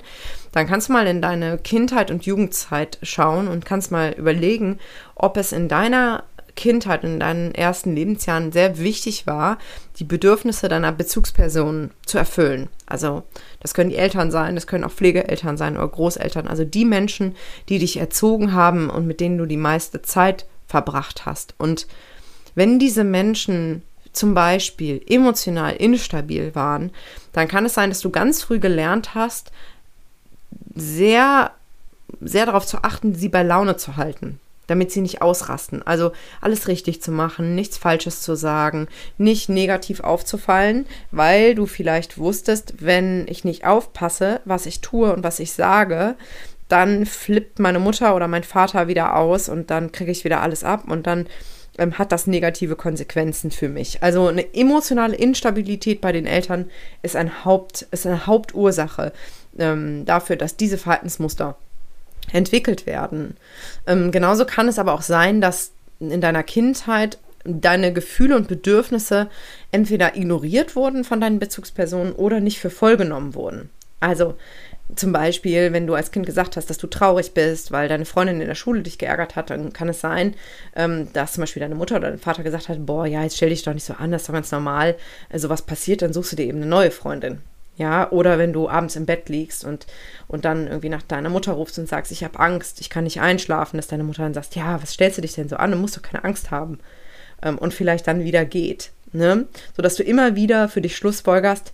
dann 0.53 0.65
kannst 0.65 0.87
du 0.87 0.93
mal 0.93 1.05
in 1.05 1.21
deine 1.21 1.57
Kindheit 1.57 2.09
und 2.09 2.25
Jugendzeit 2.25 2.99
schauen 3.03 3.49
und 3.49 3.65
kannst 3.65 3.91
mal 3.91 4.13
überlegen, 4.13 4.79
ob 5.15 5.35
es 5.35 5.51
in 5.51 5.67
deiner 5.67 6.23
Kindheit, 6.55 7.03
in 7.03 7.19
deinen 7.19 7.53
ersten 7.55 7.95
Lebensjahren 7.95 8.51
sehr 8.51 8.77
wichtig 8.77 9.25
war, 9.25 9.57
die 9.97 10.03
Bedürfnisse 10.03 10.67
deiner 10.69 10.91
Bezugspersonen 10.91 11.91
zu 12.05 12.17
erfüllen. 12.17 12.69
Also 12.85 13.23
das 13.59 13.73
können 13.73 13.89
die 13.89 13.97
Eltern 13.97 14.31
sein, 14.31 14.55
das 14.55 14.67
können 14.67 14.83
auch 14.83 14.91
Pflegeeltern 14.91 15.57
sein 15.57 15.77
oder 15.77 15.87
Großeltern, 15.87 16.47
also 16.47 16.63
die 16.63 16.85
Menschen, 16.85 17.35
die 17.69 17.79
dich 17.79 17.97
erzogen 17.97 18.53
haben 18.53 18.89
und 18.89 19.07
mit 19.07 19.19
denen 19.19 19.37
du 19.37 19.45
die 19.45 19.57
meiste 19.57 20.01
Zeit 20.01 20.45
verbracht 20.67 21.25
hast. 21.25 21.55
Und 21.57 21.87
wenn 22.55 22.79
diese 22.79 23.03
Menschen 23.03 23.81
zum 24.11 24.35
Beispiel 24.35 25.01
emotional 25.07 25.75
instabil 25.75 26.53
waren, 26.53 26.91
dann 27.31 27.47
kann 27.47 27.65
es 27.65 27.73
sein, 27.73 27.89
dass 27.89 28.01
du 28.01 28.11
ganz 28.11 28.43
früh 28.43 28.59
gelernt 28.59 29.15
hast, 29.15 29.51
sehr, 30.75 31.51
sehr 32.21 32.45
darauf 32.45 32.67
zu 32.67 32.83
achten, 32.83 33.15
sie 33.15 33.29
bei 33.29 33.41
Laune 33.41 33.75
zu 33.75 33.97
halten 33.97 34.39
damit 34.67 34.91
sie 34.91 35.01
nicht 35.01 35.21
ausrasten. 35.21 35.85
Also 35.85 36.11
alles 36.41 36.67
richtig 36.67 37.01
zu 37.01 37.11
machen, 37.11 37.55
nichts 37.55 37.77
Falsches 37.77 38.21
zu 38.21 38.35
sagen, 38.35 38.87
nicht 39.17 39.49
negativ 39.49 39.99
aufzufallen, 40.01 40.85
weil 41.11 41.55
du 41.55 41.65
vielleicht 41.65 42.17
wusstest, 42.17 42.75
wenn 42.79 43.27
ich 43.27 43.43
nicht 43.43 43.65
aufpasse, 43.65 44.41
was 44.45 44.65
ich 44.65 44.81
tue 44.81 45.13
und 45.13 45.23
was 45.23 45.39
ich 45.39 45.53
sage, 45.53 46.15
dann 46.69 47.05
flippt 47.05 47.59
meine 47.59 47.79
Mutter 47.79 48.15
oder 48.15 48.27
mein 48.27 48.43
Vater 48.43 48.87
wieder 48.87 49.15
aus 49.15 49.49
und 49.49 49.69
dann 49.69 49.91
kriege 49.91 50.11
ich 50.11 50.23
wieder 50.23 50.41
alles 50.41 50.63
ab 50.63 50.85
und 50.87 51.05
dann 51.05 51.27
ähm, 51.77 51.97
hat 51.97 52.11
das 52.11 52.27
negative 52.27 52.75
Konsequenzen 52.75 53.51
für 53.51 53.69
mich. 53.69 54.01
Also 54.01 54.27
eine 54.27 54.53
emotionale 54.53 55.15
Instabilität 55.15 56.01
bei 56.01 56.11
den 56.11 56.25
Eltern 56.25 56.69
ist, 57.01 57.15
ein 57.15 57.45
Haupt, 57.45 57.87
ist 57.91 58.05
eine 58.05 58.25
Hauptursache 58.25 59.11
ähm, 59.57 60.05
dafür, 60.05 60.35
dass 60.35 60.57
diese 60.57 60.77
Verhaltensmuster 60.77 61.57
entwickelt 62.31 62.85
werden. 62.85 63.37
Ähm, 63.85 64.11
genauso 64.11 64.45
kann 64.45 64.67
es 64.67 64.79
aber 64.79 64.93
auch 64.93 65.01
sein, 65.01 65.41
dass 65.41 65.71
in 65.99 66.21
deiner 66.21 66.43
Kindheit 66.43 67.17
deine 67.45 67.91
Gefühle 67.91 68.35
und 68.35 68.47
Bedürfnisse 68.47 69.29
entweder 69.71 70.15
ignoriert 70.15 70.75
wurden 70.75 71.03
von 71.03 71.19
deinen 71.19 71.39
Bezugspersonen 71.39 72.13
oder 72.13 72.39
nicht 72.39 72.59
für 72.59 72.69
voll 72.69 72.97
genommen 72.97 73.35
wurden. 73.35 73.69
Also 73.99 74.35
zum 74.95 75.13
Beispiel, 75.13 75.71
wenn 75.71 75.87
du 75.87 75.93
als 75.93 76.11
Kind 76.11 76.25
gesagt 76.25 76.57
hast, 76.57 76.69
dass 76.69 76.77
du 76.77 76.87
traurig 76.87 77.33
bist, 77.33 77.71
weil 77.71 77.87
deine 77.87 78.05
Freundin 78.05 78.41
in 78.41 78.47
der 78.47 78.55
Schule 78.55 78.81
dich 78.81 78.97
geärgert 78.97 79.35
hat, 79.35 79.49
dann 79.49 79.73
kann 79.73 79.89
es 79.89 80.01
sein, 80.01 80.35
ähm, 80.75 81.07
dass 81.13 81.33
zum 81.33 81.41
Beispiel 81.41 81.61
deine 81.61 81.75
Mutter 81.75 81.95
oder 81.97 82.09
dein 82.09 82.19
Vater 82.19 82.43
gesagt 82.43 82.69
hat, 82.69 82.85
boah, 82.85 83.05
ja, 83.05 83.23
jetzt 83.23 83.37
stell 83.37 83.49
dich 83.49 83.63
doch 83.63 83.73
nicht 83.73 83.85
so 83.85 83.93
an, 83.93 84.11
das 84.11 84.23
ist 84.23 84.29
doch 84.29 84.33
ganz 84.33 84.51
normal. 84.51 84.95
Also 85.29 85.49
was 85.49 85.61
passiert, 85.61 86.01
dann 86.01 86.13
suchst 86.13 86.33
du 86.33 86.35
dir 86.35 86.45
eben 86.45 86.59
eine 86.59 86.67
neue 86.67 86.91
Freundin. 86.91 87.41
Ja, 87.75 88.11
oder 88.11 88.37
wenn 88.37 88.53
du 88.53 88.69
abends 88.69 88.95
im 88.95 89.07
Bett 89.07 89.29
liegst 89.29 89.65
und, 89.65 89.87
und 90.27 90.45
dann 90.45 90.67
irgendwie 90.67 90.89
nach 90.89 91.01
deiner 91.01 91.29
Mutter 91.29 91.53
rufst 91.53 91.79
und 91.79 91.89
sagst, 91.89 92.11
ich 92.11 92.23
habe 92.23 92.39
Angst, 92.39 92.79
ich 92.81 92.89
kann 92.91 93.03
nicht 93.03 93.19
einschlafen, 93.19 93.77
dass 93.77 93.87
deine 93.87 94.03
Mutter 94.03 94.23
dann 94.23 94.35
sagt, 94.35 94.55
ja, 94.55 94.81
was 94.81 94.93
stellst 94.93 95.17
du 95.17 95.23
dich 95.23 95.33
denn 95.33 95.49
so 95.49 95.55
an? 95.55 95.71
Du 95.71 95.77
musst 95.77 95.97
doch 95.97 96.03
keine 96.03 96.23
Angst 96.23 96.51
haben. 96.51 96.79
Ähm, 97.41 97.57
und 97.57 97.73
vielleicht 97.73 98.07
dann 98.07 98.23
wieder 98.23 98.45
geht. 98.45 98.91
Ne? 99.11 99.45
Sodass 99.75 99.95
du 99.95 100.03
immer 100.03 100.35
wieder 100.35 100.69
für 100.69 100.81
dich 100.81 100.95
schlussfolgerst, 100.95 101.73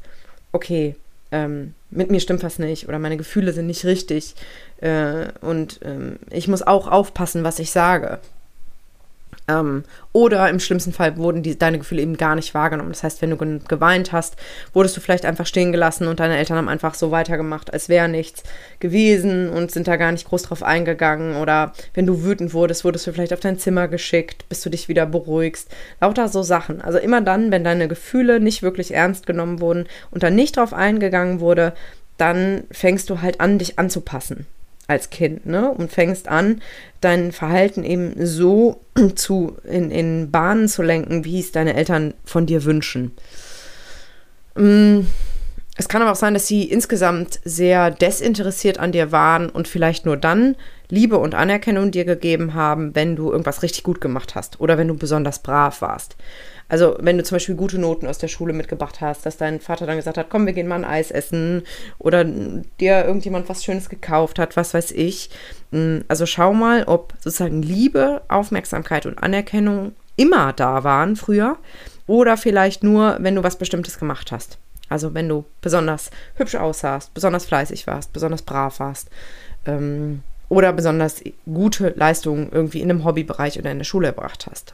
okay, 0.54 0.96
ähm, 1.32 1.74
mit 1.90 2.12
mir 2.12 2.20
stimmt 2.20 2.44
was 2.44 2.60
nicht 2.60 2.88
oder 2.88 3.00
meine 3.00 3.18
Gefühle 3.18 3.54
sind 3.54 3.68
nicht 3.68 3.86
richtig 3.86 4.36
äh, 4.82 5.28
und 5.42 5.80
ähm, 5.84 6.18
ich 6.32 6.48
muss 6.48 6.62
auch 6.62 6.88
aufpassen, 6.88 7.44
was 7.44 7.60
ich 7.60 7.72
sage. 7.72 8.20
Ähm, 9.50 9.84
oder 10.14 10.50
im 10.50 10.60
schlimmsten 10.60 10.94
Fall 10.94 11.18
wurden 11.18 11.42
die, 11.42 11.58
deine 11.58 11.80
Gefühle 11.80 12.02
eben 12.02 12.18
gar 12.18 12.36
nicht 12.36 12.54
wahrgenommen. 12.54 12.92
Das 12.92 13.04
heißt, 13.04 13.22
wenn 13.22 13.32
du 13.32 13.38
geweint 13.38 14.12
hast, 14.12 14.36
wurdest 14.74 14.96
du 14.96 15.02
vielleicht 15.02 15.26
einfach 15.26 15.46
stehen 15.46 15.72
gelassen 15.72 16.08
und 16.08 16.20
deine 16.20 16.38
Eltern 16.38 16.58
haben 16.58 16.70
einfach 16.70 16.94
so 16.94 17.12
weitergemacht, 17.12 17.74
als 17.74 17.90
wäre 17.90 18.08
nichts 18.08 18.44
gewesen 18.80 19.50
und 19.50 19.72
sind 19.72 19.88
da 19.88 19.96
gar 19.96 20.12
nicht 20.12 20.28
groß 20.28 20.44
drauf 20.44 20.64
eingegangen. 20.64 21.36
Oder 21.36 21.74
wenn 21.94 22.06
du 22.06 22.24
wütend 22.24 22.54
wurdest, 22.54 22.86
wurdest 22.86 23.08
du 23.08 23.12
vielleicht 23.12 23.34
auf 23.34 23.40
dein 23.40 23.60
Zimmer 23.60 23.88
geschickt, 23.88 24.48
bis 24.50 24.62
du 24.62 24.70
dich 24.70 24.88
wieder 24.88 25.06
beruhigst. 25.06 25.70
Lauter 26.00 26.28
so 26.28 26.44
Sachen. 26.44 26.82
Also 26.82 27.00
immer 27.00 27.22
dann, 27.22 27.52
wenn 27.52 27.64
deine 27.64 27.88
Gefühle 27.88 28.40
nicht 28.40 28.62
wirklich 28.62 28.94
ernst 28.94 29.26
genommen 29.26 29.62
wurden 29.62 29.88
und 30.12 30.24
dann 30.24 30.36
nicht 30.36 30.58
drauf 30.58 30.74
eingegangen 30.74 31.40
wurde, 31.40 31.74
dann 32.18 32.64
fängst 32.72 33.10
du 33.10 33.22
halt 33.22 33.42
an, 33.42 33.58
dich 33.58 33.80
anzupassen 33.80 34.46
als 34.90 35.10
Kind, 35.10 35.46
ne? 35.46 35.70
Und 35.72 35.92
fängst 35.92 36.28
an, 36.28 36.62
dein 37.00 37.32
Verhalten 37.32 37.84
eben 37.84 38.14
so 38.26 38.82
zu 39.16 39.58
in, 39.64 39.92
in 39.92 40.32
Bahnen 40.32 40.68
zu 40.68 40.82
lenken, 40.82 41.26
wie 41.26 41.40
es 41.40 41.52
deine 41.52 41.76
Eltern 41.76 42.14
von 42.26 42.46
dir 42.46 42.64
wünschen. 42.64 43.12
Mm, 44.56 45.02
es 45.80 45.88
kann 45.88 46.02
aber 46.02 46.12
auch 46.12 46.18
sein, 46.18 46.34
dass 46.34 46.46
sie 46.46 46.64
insgesamt 46.66 47.40
sehr 47.46 47.90
desinteressiert 47.90 48.80
an 48.80 48.92
dir 48.92 49.14
waren 49.14 49.50
und 49.50 49.66
vielleicht 49.66 50.06
nur 50.06 50.18
dann 50.18 50.58
Liebe 50.90 51.18
und 51.18 51.36
Anerkennung 51.36 51.90
dir 51.90 52.04
gegeben 52.04 52.54
haben, 52.54 52.96
wenn 52.96 53.16
du 53.16 53.32
irgendwas 53.32 53.64
richtig 53.64 53.84
gut 53.84 54.02
gemacht 54.02 54.36
hast 54.36 54.60
oder 54.60 54.78
wenn 54.78 54.90
du 54.90 54.96
besonders 54.96 55.40
brav 55.40 55.82
warst. 55.82 56.18
Also 56.68 56.98
wenn 57.00 57.18
du 57.18 57.24
zum 57.24 57.38
Beispiel 57.38 57.56
gute 57.56 57.80
Noten 57.80 58.08
aus 58.08 58.18
der 58.18 58.28
Schule 58.28 58.52
mitgebracht 58.52 59.00
hast, 59.00 59.26
dass 59.26 59.38
dein 59.38 59.62
Vater 59.62 59.86
dann 59.86 59.96
gesagt 59.96 60.18
hat, 60.18 60.30
komm, 60.30 60.46
wir 60.46 60.52
gehen 60.52 60.68
mal 60.68 60.76
ein 60.76 60.84
Eis 60.84 61.12
essen 61.12 61.64
oder 61.98 62.26
dir 62.26 63.06
irgendjemand 63.06 63.48
was 63.48 63.64
Schönes 63.64 63.88
gekauft 63.88 64.38
hat, 64.38 64.58
was 64.58 64.74
weiß 64.74 64.92
ich. 64.92 65.30
Mm, 65.72 66.00
also 66.10 66.26
schau 66.26 66.54
mal, 66.54 66.84
ob 66.84 67.14
sozusagen 67.22 67.62
Liebe, 67.62 68.22
Aufmerksamkeit 68.28 69.06
und 69.06 69.18
Anerkennung 69.18 69.94
immer 70.18 70.52
da 70.52 70.84
waren 70.84 71.16
früher 71.16 71.56
oder 72.06 72.36
vielleicht 72.36 72.84
nur, 72.84 73.16
wenn 73.22 73.36
du 73.36 73.44
was 73.44 73.58
Bestimmtes 73.58 73.98
gemacht 73.98 74.34
hast. 74.34 74.58
Also 74.90 75.14
wenn 75.14 75.30
du 75.30 75.46
besonders 75.62 76.10
hübsch 76.36 76.56
aussahst, 76.56 77.14
besonders 77.14 77.46
fleißig 77.46 77.88
warst, 77.88 78.12
besonders 78.12 78.42
brav 78.42 78.80
warst 78.80 79.10
ähm, 79.66 80.24
oder 80.50 80.74
besonders 80.74 81.22
gute 81.46 81.90
Leistungen 81.90 82.50
irgendwie 82.52 82.82
in 82.82 82.90
einem 82.90 83.06
Hobbybereich 83.06 83.60
oder 83.60 83.72
in 83.72 83.78
der 83.78 83.86
Schule 83.86 84.08
erbracht 84.08 84.48
hast. 84.50 84.74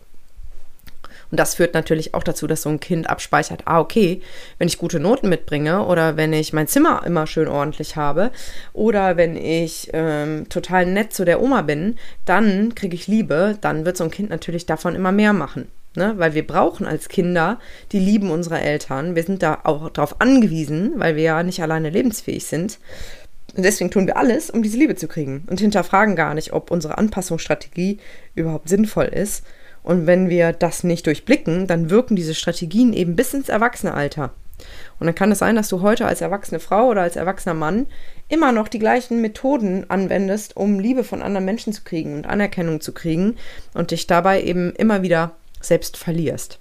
Und 1.32 1.40
das 1.40 1.56
führt 1.56 1.74
natürlich 1.74 2.14
auch 2.14 2.24
dazu, 2.24 2.48
dass 2.48 2.62
so 2.62 2.70
ein 2.70 2.80
Kind 2.80 3.10
abspeichert, 3.10 3.64
ah, 3.66 3.80
okay, 3.80 4.22
wenn 4.58 4.68
ich 4.68 4.78
gute 4.78 5.00
Noten 5.00 5.28
mitbringe 5.28 5.86
oder 5.86 6.18
wenn 6.18 6.34
ich 6.34 6.54
mein 6.54 6.68
Zimmer 6.68 7.04
immer 7.06 7.28
schön 7.28 7.48
ordentlich 7.48 7.96
habe 7.96 8.32
oder 8.74 9.18
wenn 9.18 9.36
ich 9.36 9.90
ähm, 9.94 10.48
total 10.50 10.86
nett 10.86 11.14
zu 11.14 11.26
der 11.26 11.42
Oma 11.42 11.64
bin, 11.64 11.98
dann 12.26 12.76
kriege 12.76 12.96
ich 12.96 13.08
Liebe, 13.08 13.58
dann 13.62 13.86
wird 13.86 13.98
so 13.98 14.04
ein 14.04 14.12
Kind 14.12 14.30
natürlich 14.30 14.66
davon 14.66 14.96
immer 14.96 15.12
mehr 15.12 15.34
machen. 15.34 15.68
Ne? 15.96 16.14
Weil 16.18 16.34
wir 16.34 16.46
brauchen 16.46 16.86
als 16.86 17.10
Kinder 17.10 17.60
die 17.92 18.00
Lieben 18.00 18.32
unserer 18.32 18.62
Eltern. 18.62 19.16
Wir 19.16 19.24
sind 19.24 19.44
da 19.44 19.60
auch 19.64 19.90
darauf 19.90 20.22
angewiesen, 20.22 20.94
weil 20.98 21.16
wir 21.16 21.24
ja 21.24 21.44
nicht 21.44 21.62
alleine 21.62 21.90
lebensfähig 21.90 22.46
sind. 22.46 22.80
Und 23.56 23.64
deswegen 23.64 23.92
tun 23.92 24.08
wir 24.08 24.18
alles, 24.18 24.50
um 24.50 24.64
diese 24.64 24.78
Liebe 24.78 24.96
zu 24.96 25.08
kriegen 25.08 25.44
und 25.48 25.60
hinterfragen 25.60 26.16
gar 26.16 26.34
nicht, 26.34 26.54
ob 26.54 26.72
unsere 26.72 26.98
Anpassungsstrategie 26.98 28.00
überhaupt 28.36 28.68
sinnvoll 28.68 29.06
ist 29.06 29.46
und 29.86 30.08
wenn 30.08 30.30
wir 30.30 30.52
das 30.52 30.84
nicht 30.84 31.06
durchblicken, 31.06 31.68
dann 31.68 31.92
wirken 31.92 32.16
diese 32.16 32.34
Strategien 32.34 32.92
eben 32.92 33.16
bis 33.16 33.36
ins 33.36 33.50
Erwachsenealter. 33.50 34.32
Und 35.00 35.06
dann 35.06 35.14
kann 35.14 35.32
es 35.32 35.38
sein, 35.38 35.56
dass 35.56 35.70
du 35.70 35.82
heute 35.82 36.08
als 36.08 36.22
erwachsene 36.22 36.60
Frau 36.60 36.88
oder 36.88 37.04
als 37.04 37.16
erwachsener 37.16 37.54
Mann 37.54 37.86
immer 38.28 38.52
noch 38.52 38.68
die 38.68 38.80
gleichen 38.80 39.22
Methoden 39.22 39.88
anwendest, 39.88 40.58
um 40.58 40.80
Liebe 40.80 41.04
von 41.04 41.22
anderen 41.22 41.46
Menschen 41.46 41.72
zu 41.72 41.84
kriegen 41.84 42.16
und 42.16 42.26
Anerkennung 42.26 42.82
zu 42.82 42.94
kriegen 42.94 43.36
und 43.76 43.92
dich 43.92 44.08
dabei 44.08 44.42
eben 44.42 44.74
immer 44.74 45.04
wieder 45.04 45.36
selbst 45.66 45.98
verlierst. 45.98 46.60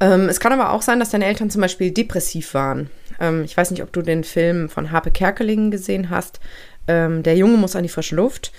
Ähm, 0.00 0.28
es 0.28 0.40
kann 0.40 0.52
aber 0.52 0.72
auch 0.72 0.82
sein, 0.82 0.98
dass 0.98 1.10
deine 1.10 1.26
Eltern 1.26 1.50
zum 1.50 1.60
Beispiel 1.60 1.90
depressiv 1.90 2.54
waren. 2.54 2.90
Ähm, 3.20 3.44
ich 3.44 3.56
weiß 3.56 3.70
nicht, 3.70 3.82
ob 3.82 3.92
du 3.92 4.02
den 4.02 4.24
Film 4.24 4.68
von 4.68 4.90
Harpe 4.90 5.10
Kerkeling 5.10 5.70
gesehen 5.70 6.10
hast. 6.10 6.40
Ähm, 6.88 7.22
der 7.22 7.36
Junge 7.36 7.56
muss 7.56 7.76
an 7.76 7.84
die 7.84 7.88
frische 7.88 8.16
Luft. 8.16 8.52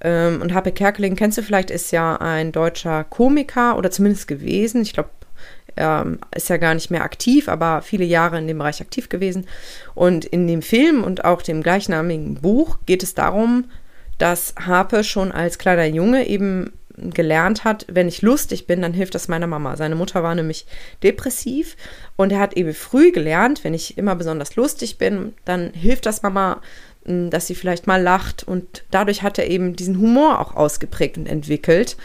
Ähm, 0.00 0.42
und 0.42 0.52
Happe 0.52 0.72
Kerkeling, 0.72 1.16
kennst 1.16 1.38
du 1.38 1.42
vielleicht, 1.42 1.70
ist 1.70 1.92
ja 1.92 2.16
ein 2.16 2.52
deutscher 2.52 3.04
Komiker 3.04 3.76
oder 3.76 3.90
zumindest 3.90 4.26
gewesen. 4.26 4.82
Ich 4.82 4.92
glaube, 4.92 5.10
er 5.74 6.18
ist 6.34 6.48
ja 6.48 6.58
gar 6.58 6.74
nicht 6.74 6.90
mehr 6.90 7.02
aktiv, 7.02 7.48
aber 7.48 7.82
viele 7.82 8.04
Jahre 8.04 8.38
in 8.38 8.46
dem 8.46 8.58
Bereich 8.58 8.80
aktiv 8.80 9.08
gewesen. 9.08 9.46
Und 9.94 10.24
in 10.24 10.46
dem 10.46 10.60
Film 10.60 11.02
und 11.02 11.24
auch 11.24 11.40
dem 11.40 11.62
gleichnamigen 11.62 12.34
Buch 12.34 12.78
geht 12.84 13.02
es 13.02 13.14
darum, 13.14 13.64
dass 14.18 14.54
Harpe 14.56 15.02
schon 15.02 15.32
als 15.32 15.58
kleiner 15.58 15.86
Junge 15.86 16.26
eben 16.26 16.72
gelernt 16.96 17.64
hat, 17.64 17.86
wenn 17.90 18.08
ich 18.08 18.22
lustig 18.22 18.66
bin, 18.66 18.82
dann 18.82 18.92
hilft 18.92 19.14
das 19.14 19.28
meiner 19.28 19.46
Mama. 19.46 19.76
Seine 19.76 19.94
Mutter 19.94 20.22
war 20.22 20.34
nämlich 20.34 20.66
depressiv 21.02 21.76
und 22.16 22.32
er 22.32 22.40
hat 22.40 22.56
eben 22.56 22.74
früh 22.74 23.12
gelernt, 23.12 23.64
wenn 23.64 23.74
ich 23.74 23.98
immer 23.98 24.14
besonders 24.14 24.56
lustig 24.56 24.98
bin, 24.98 25.34
dann 25.44 25.72
hilft 25.72 26.06
das 26.06 26.22
Mama 26.22 26.60
dass 27.04 27.46
sie 27.46 27.54
vielleicht 27.54 27.86
mal 27.86 28.00
lacht 28.00 28.44
und 28.44 28.84
dadurch 28.90 29.22
hat 29.22 29.38
er 29.38 29.48
eben 29.48 29.74
diesen 29.74 29.98
Humor 29.98 30.38
auch 30.38 30.54
ausgeprägt 30.54 31.18
und 31.18 31.26
entwickelt. 31.26 31.96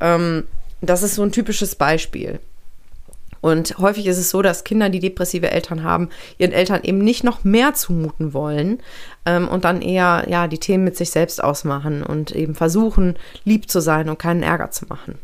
Ähm, 0.00 0.46
das 0.82 1.02
ist 1.02 1.14
so 1.14 1.22
ein 1.22 1.32
typisches 1.32 1.76
Beispiel. 1.76 2.40
Und 3.44 3.76
häufig 3.76 4.06
ist 4.06 4.16
es 4.16 4.30
so, 4.30 4.40
dass 4.40 4.64
Kinder, 4.64 4.88
die 4.88 5.00
depressive 5.00 5.50
Eltern 5.50 5.82
haben, 5.82 6.08
ihren 6.38 6.52
Eltern 6.52 6.80
eben 6.82 6.96
nicht 6.96 7.24
noch 7.24 7.44
mehr 7.44 7.74
zumuten 7.74 8.32
wollen 8.32 8.78
ähm, 9.26 9.48
und 9.48 9.66
dann 9.66 9.82
eher 9.82 10.24
ja 10.30 10.48
die 10.48 10.56
Themen 10.56 10.82
mit 10.82 10.96
sich 10.96 11.10
selbst 11.10 11.44
ausmachen 11.44 12.02
und 12.02 12.30
eben 12.30 12.54
versuchen, 12.54 13.16
lieb 13.44 13.68
zu 13.68 13.80
sein 13.80 14.08
und 14.08 14.18
keinen 14.18 14.42
Ärger 14.42 14.70
zu 14.70 14.86
machen. 14.86 15.18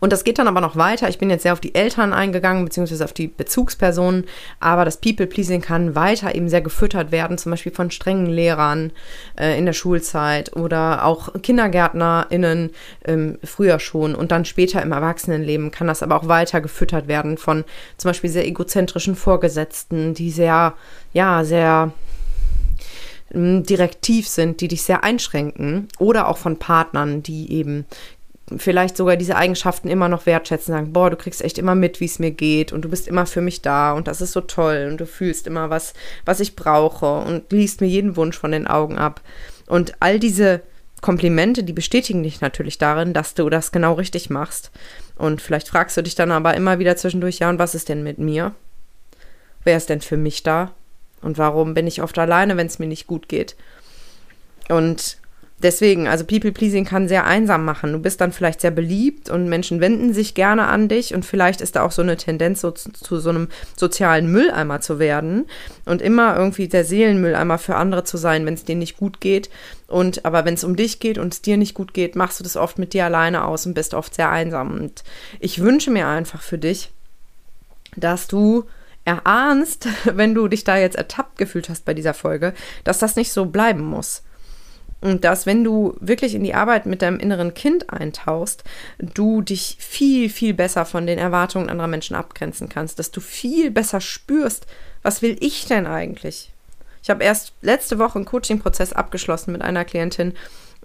Und 0.00 0.12
das 0.12 0.24
geht 0.24 0.38
dann 0.38 0.48
aber 0.48 0.60
noch 0.60 0.76
weiter. 0.76 1.08
Ich 1.08 1.18
bin 1.18 1.30
jetzt 1.30 1.42
sehr 1.42 1.52
auf 1.52 1.60
die 1.60 1.74
Eltern 1.74 2.12
eingegangen, 2.12 2.64
beziehungsweise 2.64 3.04
auf 3.04 3.12
die 3.12 3.28
Bezugspersonen, 3.28 4.24
aber 4.60 4.84
das 4.84 4.98
People-Pleasing 4.98 5.60
kann 5.60 5.94
weiter 5.94 6.34
eben 6.34 6.48
sehr 6.48 6.60
gefüttert 6.60 7.12
werden, 7.12 7.38
zum 7.38 7.50
Beispiel 7.50 7.72
von 7.72 7.90
strengen 7.90 8.26
Lehrern 8.26 8.92
äh, 9.38 9.58
in 9.58 9.66
der 9.66 9.72
Schulzeit 9.72 10.56
oder 10.56 11.04
auch 11.04 11.32
KindergärtnerInnen 11.40 12.70
ähm, 13.04 13.38
früher 13.44 13.78
schon 13.78 14.14
und 14.14 14.32
dann 14.32 14.44
später 14.44 14.82
im 14.82 14.92
Erwachsenenleben 14.92 15.70
kann 15.70 15.86
das 15.86 16.02
aber 16.02 16.16
auch 16.16 16.28
weiter 16.28 16.60
gefüttert 16.60 17.08
werden 17.08 17.38
von 17.38 17.64
zum 17.96 18.10
Beispiel 18.10 18.30
sehr 18.30 18.46
egozentrischen 18.46 19.16
Vorgesetzten, 19.16 20.14
die 20.14 20.30
sehr, 20.30 20.74
ja, 21.12 21.44
sehr 21.44 21.92
ähm, 23.32 23.62
direktiv 23.64 24.28
sind, 24.28 24.60
die 24.60 24.68
dich 24.68 24.82
sehr 24.82 25.04
einschränken 25.04 25.88
oder 25.98 26.28
auch 26.28 26.38
von 26.38 26.58
Partnern, 26.58 27.22
die 27.22 27.52
eben 27.52 27.86
vielleicht 28.56 28.96
sogar 28.96 29.16
diese 29.16 29.36
Eigenschaften 29.36 29.88
immer 29.88 30.08
noch 30.08 30.26
wertschätzen, 30.26 30.72
sagen, 30.72 30.92
boah, 30.92 31.10
du 31.10 31.16
kriegst 31.16 31.42
echt 31.42 31.58
immer 31.58 31.74
mit, 31.74 32.00
wie 32.00 32.04
es 32.04 32.18
mir 32.18 32.30
geht 32.30 32.72
und 32.72 32.82
du 32.82 32.88
bist 32.88 33.08
immer 33.08 33.26
für 33.26 33.40
mich 33.40 33.60
da 33.60 33.92
und 33.92 34.06
das 34.06 34.20
ist 34.20 34.32
so 34.32 34.40
toll 34.40 34.88
und 34.90 35.00
du 35.00 35.06
fühlst 35.06 35.46
immer 35.46 35.68
was, 35.68 35.94
was 36.24 36.40
ich 36.40 36.54
brauche 36.54 37.06
und 37.06 37.50
liest 37.50 37.80
mir 37.80 37.88
jeden 37.88 38.16
Wunsch 38.16 38.38
von 38.38 38.52
den 38.52 38.68
Augen 38.68 38.98
ab. 38.98 39.20
Und 39.66 39.94
all 39.98 40.20
diese 40.20 40.62
Komplimente, 41.00 41.64
die 41.64 41.72
bestätigen 41.72 42.22
dich 42.22 42.40
natürlich 42.40 42.78
darin, 42.78 43.12
dass 43.12 43.34
du 43.34 43.50
das 43.50 43.72
genau 43.72 43.94
richtig 43.94 44.30
machst. 44.30 44.70
Und 45.16 45.42
vielleicht 45.42 45.68
fragst 45.68 45.96
du 45.96 46.02
dich 46.02 46.14
dann 46.14 46.30
aber 46.30 46.54
immer 46.54 46.78
wieder 46.78 46.96
zwischendurch, 46.96 47.40
ja, 47.40 47.50
und 47.50 47.58
was 47.58 47.74
ist 47.74 47.88
denn 47.88 48.02
mit 48.02 48.18
mir? 48.18 48.54
Wer 49.64 49.76
ist 49.76 49.88
denn 49.88 50.00
für 50.00 50.16
mich 50.16 50.44
da? 50.44 50.72
Und 51.20 51.38
warum 51.38 51.74
bin 51.74 51.86
ich 51.86 52.02
oft 52.02 52.18
alleine, 52.18 52.56
wenn 52.56 52.68
es 52.68 52.78
mir 52.78 52.86
nicht 52.86 53.08
gut 53.08 53.28
geht? 53.28 53.56
Und 54.68 55.18
Deswegen, 55.62 56.06
also 56.06 56.24
People-Pleasing 56.24 56.84
kann 56.84 57.08
sehr 57.08 57.24
einsam 57.24 57.64
machen. 57.64 57.92
Du 57.92 57.98
bist 57.98 58.20
dann 58.20 58.32
vielleicht 58.32 58.60
sehr 58.60 58.70
beliebt 58.70 59.30
und 59.30 59.48
Menschen 59.48 59.80
wenden 59.80 60.12
sich 60.12 60.34
gerne 60.34 60.66
an 60.66 60.88
dich 60.88 61.14
und 61.14 61.24
vielleicht 61.24 61.62
ist 61.62 61.76
da 61.76 61.82
auch 61.82 61.92
so 61.92 62.02
eine 62.02 62.18
Tendenz, 62.18 62.60
so 62.60 62.72
zu, 62.72 62.92
zu 62.92 63.18
so 63.18 63.30
einem 63.30 63.48
sozialen 63.74 64.30
Mülleimer 64.30 64.82
zu 64.82 64.98
werden 64.98 65.46
und 65.86 66.02
immer 66.02 66.36
irgendwie 66.36 66.68
der 66.68 66.84
Seelenmülleimer 66.84 67.56
für 67.56 67.76
andere 67.76 68.04
zu 68.04 68.18
sein, 68.18 68.44
wenn 68.44 68.52
es 68.52 68.64
denen 68.64 68.80
nicht 68.80 68.98
gut 68.98 69.22
geht. 69.22 69.48
Und 69.86 70.26
aber 70.26 70.44
wenn 70.44 70.54
es 70.54 70.64
um 70.64 70.76
dich 70.76 71.00
geht 71.00 71.16
und 71.16 71.32
es 71.32 71.40
dir 71.40 71.56
nicht 71.56 71.72
gut 71.72 71.94
geht, 71.94 72.16
machst 72.16 72.38
du 72.38 72.44
das 72.44 72.58
oft 72.58 72.78
mit 72.78 72.92
dir 72.92 73.06
alleine 73.06 73.46
aus 73.46 73.64
und 73.64 73.72
bist 73.72 73.94
oft 73.94 74.14
sehr 74.14 74.30
einsam. 74.30 74.74
Und 74.74 75.04
ich 75.40 75.62
wünsche 75.62 75.90
mir 75.90 76.06
einfach 76.06 76.42
für 76.42 76.58
dich, 76.58 76.90
dass 77.96 78.28
du 78.28 78.64
erahnst, 79.06 79.88
wenn 80.04 80.34
du 80.34 80.48
dich 80.48 80.64
da 80.64 80.76
jetzt 80.76 80.96
ertappt 80.96 81.38
gefühlt 81.38 81.70
hast 81.70 81.86
bei 81.86 81.94
dieser 81.94 82.12
Folge, 82.12 82.52
dass 82.84 82.98
das 82.98 83.16
nicht 83.16 83.32
so 83.32 83.46
bleiben 83.46 83.82
muss 83.82 84.22
und 85.06 85.22
dass, 85.22 85.46
wenn 85.46 85.62
du 85.62 85.96
wirklich 86.00 86.34
in 86.34 86.42
die 86.42 86.54
Arbeit 86.54 86.84
mit 86.84 87.00
deinem 87.00 87.20
inneren 87.20 87.54
Kind 87.54 87.90
eintauchst, 87.90 88.64
du 88.98 89.40
dich 89.40 89.76
viel, 89.78 90.28
viel 90.28 90.52
besser 90.52 90.84
von 90.84 91.06
den 91.06 91.16
Erwartungen 91.16 91.70
anderer 91.70 91.86
Menschen 91.86 92.16
abgrenzen 92.16 92.68
kannst, 92.68 92.98
dass 92.98 93.12
du 93.12 93.20
viel 93.20 93.70
besser 93.70 94.00
spürst, 94.00 94.66
was 95.02 95.22
will 95.22 95.36
ich 95.38 95.66
denn 95.66 95.86
eigentlich? 95.86 96.50
Ich 97.04 97.10
habe 97.10 97.22
erst 97.22 97.52
letzte 97.62 98.00
Woche 98.00 98.16
einen 98.16 98.24
Coaching-Prozess 98.24 98.92
abgeschlossen 98.92 99.52
mit 99.52 99.62
einer 99.62 99.84
Klientin, 99.84 100.34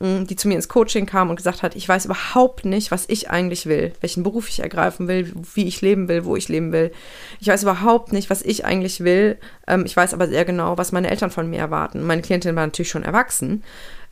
die 0.01 0.35
zu 0.35 0.47
mir 0.47 0.55
ins 0.55 0.67
Coaching 0.67 1.05
kam 1.05 1.29
und 1.29 1.35
gesagt 1.35 1.61
hat, 1.61 1.75
ich 1.75 1.87
weiß 1.87 2.05
überhaupt 2.05 2.65
nicht, 2.65 2.89
was 2.89 3.05
ich 3.07 3.29
eigentlich 3.29 3.67
will, 3.67 3.93
welchen 4.01 4.23
Beruf 4.23 4.49
ich 4.49 4.61
ergreifen 4.61 5.07
will, 5.07 5.31
wie 5.53 5.67
ich 5.67 5.81
leben 5.81 6.07
will, 6.07 6.25
wo 6.25 6.35
ich 6.35 6.49
leben 6.49 6.71
will. 6.71 6.91
Ich 7.39 7.47
weiß 7.47 7.63
überhaupt 7.63 8.11
nicht, 8.11 8.29
was 8.29 8.41
ich 8.41 8.65
eigentlich 8.65 9.03
will. 9.03 9.37
Ähm, 9.67 9.85
ich 9.85 9.95
weiß 9.95 10.13
aber 10.13 10.27
sehr 10.27 10.45
genau, 10.45 10.77
was 10.77 10.91
meine 10.91 11.09
Eltern 11.09 11.29
von 11.29 11.49
mir 11.49 11.59
erwarten. 11.59 12.05
Meine 12.05 12.21
Klientin 12.21 12.55
war 12.55 12.65
natürlich 12.65 12.89
schon 12.89 13.03
erwachsen. 13.03 13.63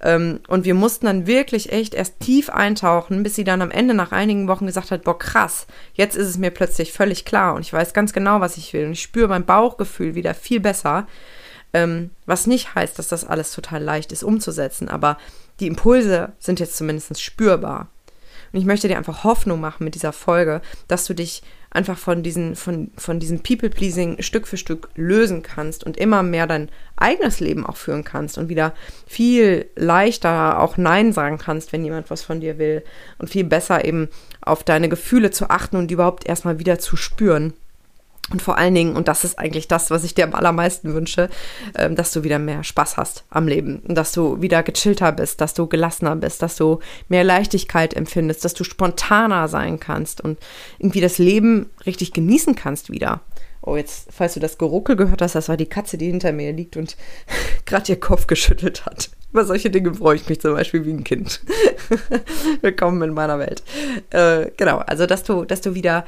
Ähm, 0.01 0.39
und 0.47 0.63
wir 0.63 0.75
mussten 0.75 1.07
dann 1.07 1.27
wirklich 1.27 1.71
echt 1.71 1.93
erst 1.93 2.19
tief 2.19 2.49
eintauchen, 2.49 3.23
bis 3.23 3.35
sie 3.35 3.43
dann 3.43 3.61
am 3.61 3.71
Ende 3.71 3.93
nach 3.93 4.11
einigen 4.11 4.47
Wochen 4.47 4.67
gesagt 4.67 4.91
hat, 4.91 5.03
boah, 5.03 5.17
krass, 5.17 5.67
jetzt 5.93 6.15
ist 6.15 6.27
es 6.27 6.37
mir 6.37 6.51
plötzlich 6.51 6.93
völlig 6.93 7.25
klar 7.25 7.55
und 7.55 7.61
ich 7.61 7.73
weiß 7.73 7.93
ganz 7.93 8.13
genau, 8.13 8.39
was 8.39 8.57
ich 8.57 8.71
will 8.73 8.85
und 8.85 8.93
ich 8.93 9.01
spüre 9.01 9.27
mein 9.27 9.45
Bauchgefühl 9.45 10.15
wieder 10.15 10.33
viel 10.33 10.59
besser. 10.59 11.07
Ähm, 11.73 12.11
was 12.25 12.47
nicht 12.47 12.75
heißt, 12.75 12.97
dass 12.97 13.09
das 13.09 13.25
alles 13.25 13.51
total 13.51 13.83
leicht 13.83 14.11
ist 14.11 14.23
umzusetzen, 14.23 14.89
aber 14.89 15.17
die 15.59 15.67
Impulse 15.67 16.33
sind 16.39 16.59
jetzt 16.59 16.77
zumindest 16.77 17.21
spürbar. 17.21 17.89
Und 18.51 18.59
ich 18.59 18.65
möchte 18.65 18.87
dir 18.87 18.97
einfach 18.97 19.23
Hoffnung 19.23 19.61
machen 19.61 19.83
mit 19.83 19.95
dieser 19.95 20.13
Folge, 20.13 20.61
dass 20.87 21.05
du 21.05 21.13
dich 21.13 21.43
einfach 21.71 21.97
von 21.97 22.23
diesen, 22.23 22.55
von, 22.55 22.91
von 22.97 23.19
diesem 23.19 23.41
People-Pleasing 23.41 24.21
Stück 24.21 24.47
für 24.47 24.57
Stück 24.57 24.89
lösen 24.95 25.43
kannst 25.43 25.83
und 25.83 25.97
immer 25.97 26.23
mehr 26.23 26.47
dein 26.47 26.69
eigenes 26.95 27.39
Leben 27.39 27.65
auch 27.65 27.77
führen 27.77 28.03
kannst 28.03 28.39
und 28.39 28.49
wieder 28.49 28.73
viel 29.05 29.67
leichter 29.75 30.59
auch 30.59 30.77
Nein 30.77 31.13
sagen 31.13 31.37
kannst, 31.37 31.71
wenn 31.71 31.83
jemand 31.83 32.09
was 32.09 32.23
von 32.23 32.41
dir 32.41 32.57
will 32.57 32.83
und 33.19 33.29
viel 33.29 33.43
besser 33.43 33.85
eben 33.85 34.07
auf 34.41 34.63
deine 34.63 34.89
Gefühle 34.89 35.29
zu 35.29 35.49
achten 35.51 35.75
und 35.75 35.89
die 35.89 35.93
überhaupt 35.93 36.27
erstmal 36.27 36.57
wieder 36.57 36.79
zu 36.79 36.95
spüren. 36.95 37.53
Und 38.31 38.41
vor 38.41 38.57
allen 38.57 38.75
Dingen, 38.75 38.95
und 38.95 39.07
das 39.07 39.23
ist 39.23 39.39
eigentlich 39.39 39.67
das, 39.67 39.89
was 39.89 40.03
ich 40.03 40.13
dir 40.13 40.23
am 40.23 40.35
allermeisten 40.35 40.93
wünsche, 40.93 41.29
ähm, 41.75 41.95
dass 41.95 42.11
du 42.11 42.23
wieder 42.23 42.37
mehr 42.37 42.63
Spaß 42.63 42.97
hast 42.97 43.23
am 43.29 43.47
Leben, 43.47 43.81
dass 43.87 44.11
du 44.11 44.41
wieder 44.41 44.61
gechillter 44.61 45.11
bist, 45.11 45.41
dass 45.41 45.53
du 45.53 45.67
gelassener 45.67 46.15
bist, 46.15 46.41
dass 46.41 46.55
du 46.55 46.79
mehr 47.07 47.23
Leichtigkeit 47.23 47.95
empfindest, 47.95 48.45
dass 48.45 48.53
du 48.53 48.63
spontaner 48.63 49.47
sein 49.47 49.79
kannst 49.79 50.21
und 50.21 50.37
irgendwie 50.77 51.01
das 51.01 51.17
Leben 51.17 51.69
richtig 51.85 52.13
genießen 52.13 52.55
kannst 52.55 52.91
wieder. 52.91 53.21
Oh, 53.61 53.75
jetzt, 53.75 54.07
falls 54.11 54.35
du 54.35 54.39
das 54.39 54.57
Geruckel 54.57 54.95
gehört 54.95 55.21
hast, 55.21 55.35
das 55.35 55.49
war 55.49 55.57
die 55.57 55.65
Katze, 55.65 55.97
die 55.97 56.07
hinter 56.07 56.31
mir 56.31 56.53
liegt 56.53 56.77
und 56.77 56.95
gerade 57.65 57.91
ihr 57.91 57.99
Kopf 57.99 58.27
geschüttelt 58.27 58.85
hat. 58.85 59.09
Über 59.31 59.45
solche 59.45 59.69
Dinge 59.69 59.93
freue 59.93 60.15
ich 60.15 60.27
mich 60.27 60.39
zum 60.41 60.53
Beispiel 60.53 60.85
wie 60.85 60.91
ein 60.91 61.03
Kind. 61.03 61.41
Willkommen 62.61 63.01
in 63.03 63.13
meiner 63.13 63.37
Welt. 63.37 63.63
Äh, 64.09 64.49
genau, 64.57 64.77
also 64.79 65.05
dass 65.05 65.23
du, 65.23 65.45
dass 65.45 65.61
du 65.61 65.75
wieder 65.75 66.05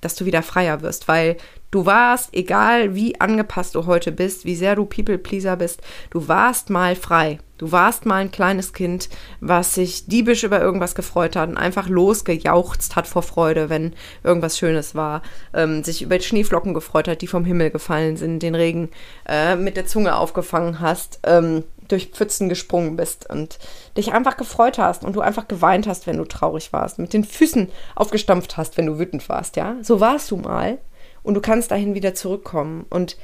dass 0.00 0.14
du 0.14 0.24
wieder 0.24 0.42
freier 0.42 0.82
wirst, 0.82 1.08
weil 1.08 1.36
du 1.70 1.86
warst, 1.86 2.30
egal 2.32 2.94
wie 2.94 3.20
angepasst 3.20 3.74
du 3.74 3.86
heute 3.86 4.12
bist, 4.12 4.44
wie 4.44 4.56
sehr 4.56 4.76
du 4.76 4.84
People-Pleaser 4.84 5.56
bist, 5.56 5.80
du 6.10 6.28
warst 6.28 6.70
mal 6.70 6.96
frei. 6.96 7.38
Du 7.58 7.72
warst 7.72 8.04
mal 8.04 8.16
ein 8.16 8.30
kleines 8.30 8.74
Kind, 8.74 9.08
was 9.40 9.74
sich 9.74 10.06
diebisch 10.06 10.44
über 10.44 10.60
irgendwas 10.60 10.94
gefreut 10.94 11.36
hat 11.36 11.48
und 11.48 11.56
einfach 11.56 11.88
losgejauchzt 11.88 12.96
hat 12.96 13.06
vor 13.06 13.22
Freude, 13.22 13.70
wenn 13.70 13.94
irgendwas 14.22 14.58
Schönes 14.58 14.94
war, 14.94 15.22
ähm, 15.54 15.82
sich 15.82 16.02
über 16.02 16.20
Schneeflocken 16.20 16.74
gefreut 16.74 17.08
hat, 17.08 17.22
die 17.22 17.26
vom 17.26 17.46
Himmel 17.46 17.70
gefallen 17.70 18.18
sind, 18.18 18.42
den 18.42 18.54
Regen 18.54 18.90
äh, 19.26 19.56
mit 19.56 19.78
der 19.78 19.86
Zunge 19.86 20.16
aufgefangen 20.16 20.80
hast. 20.80 21.20
Ähm, 21.24 21.64
durch 21.88 22.08
Pfützen 22.08 22.48
gesprungen 22.48 22.96
bist 22.96 23.28
und 23.28 23.58
dich 23.96 24.12
einfach 24.12 24.36
gefreut 24.36 24.78
hast 24.78 25.04
und 25.04 25.16
du 25.16 25.20
einfach 25.20 25.48
geweint 25.48 25.86
hast, 25.86 26.06
wenn 26.06 26.16
du 26.16 26.24
traurig 26.24 26.72
warst, 26.72 26.98
mit 26.98 27.12
den 27.12 27.24
Füßen 27.24 27.68
aufgestampft 27.94 28.56
hast, 28.56 28.76
wenn 28.76 28.86
du 28.86 28.98
wütend 28.98 29.28
warst, 29.28 29.56
ja? 29.56 29.76
So 29.82 30.00
warst 30.00 30.30
du 30.30 30.36
mal 30.36 30.78
und 31.22 31.34
du 31.34 31.40
kannst 31.40 31.70
dahin 31.70 31.94
wieder 31.94 32.14
zurückkommen 32.14 32.86
und 32.90 33.16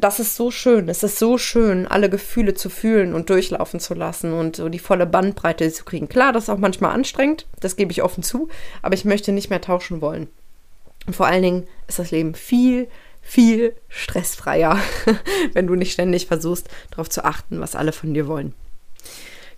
das 0.00 0.18
ist 0.18 0.34
so 0.34 0.50
schön. 0.50 0.88
Es 0.88 1.02
ist 1.02 1.18
so 1.18 1.36
schön, 1.36 1.86
alle 1.86 2.08
Gefühle 2.08 2.54
zu 2.54 2.70
fühlen 2.70 3.14
und 3.14 3.28
durchlaufen 3.28 3.80
zu 3.80 3.94
lassen 3.94 4.32
und 4.32 4.56
so 4.56 4.68
die 4.68 4.78
volle 4.78 5.06
Bandbreite 5.06 5.70
zu 5.70 5.84
kriegen. 5.84 6.08
Klar, 6.08 6.32
das 6.32 6.44
ist 6.44 6.48
auch 6.48 6.58
manchmal 6.58 6.92
anstrengend, 6.92 7.46
das 7.60 7.76
gebe 7.76 7.92
ich 7.92 8.02
offen 8.02 8.22
zu, 8.22 8.48
aber 8.82 8.94
ich 8.94 9.04
möchte 9.04 9.32
nicht 9.32 9.50
mehr 9.50 9.60
tauschen 9.60 10.00
wollen. 10.00 10.28
Und 11.06 11.16
vor 11.16 11.26
allen 11.26 11.42
Dingen 11.42 11.66
ist 11.86 11.98
das 11.98 12.10
Leben 12.10 12.34
viel, 12.34 12.88
viel 13.22 13.74
stressfreier, 13.88 14.78
wenn 15.52 15.66
du 15.66 15.74
nicht 15.74 15.92
ständig 15.92 16.26
versuchst, 16.26 16.68
darauf 16.90 17.08
zu 17.08 17.24
achten, 17.24 17.60
was 17.60 17.76
alle 17.76 17.92
von 17.92 18.14
dir 18.14 18.26
wollen. 18.26 18.54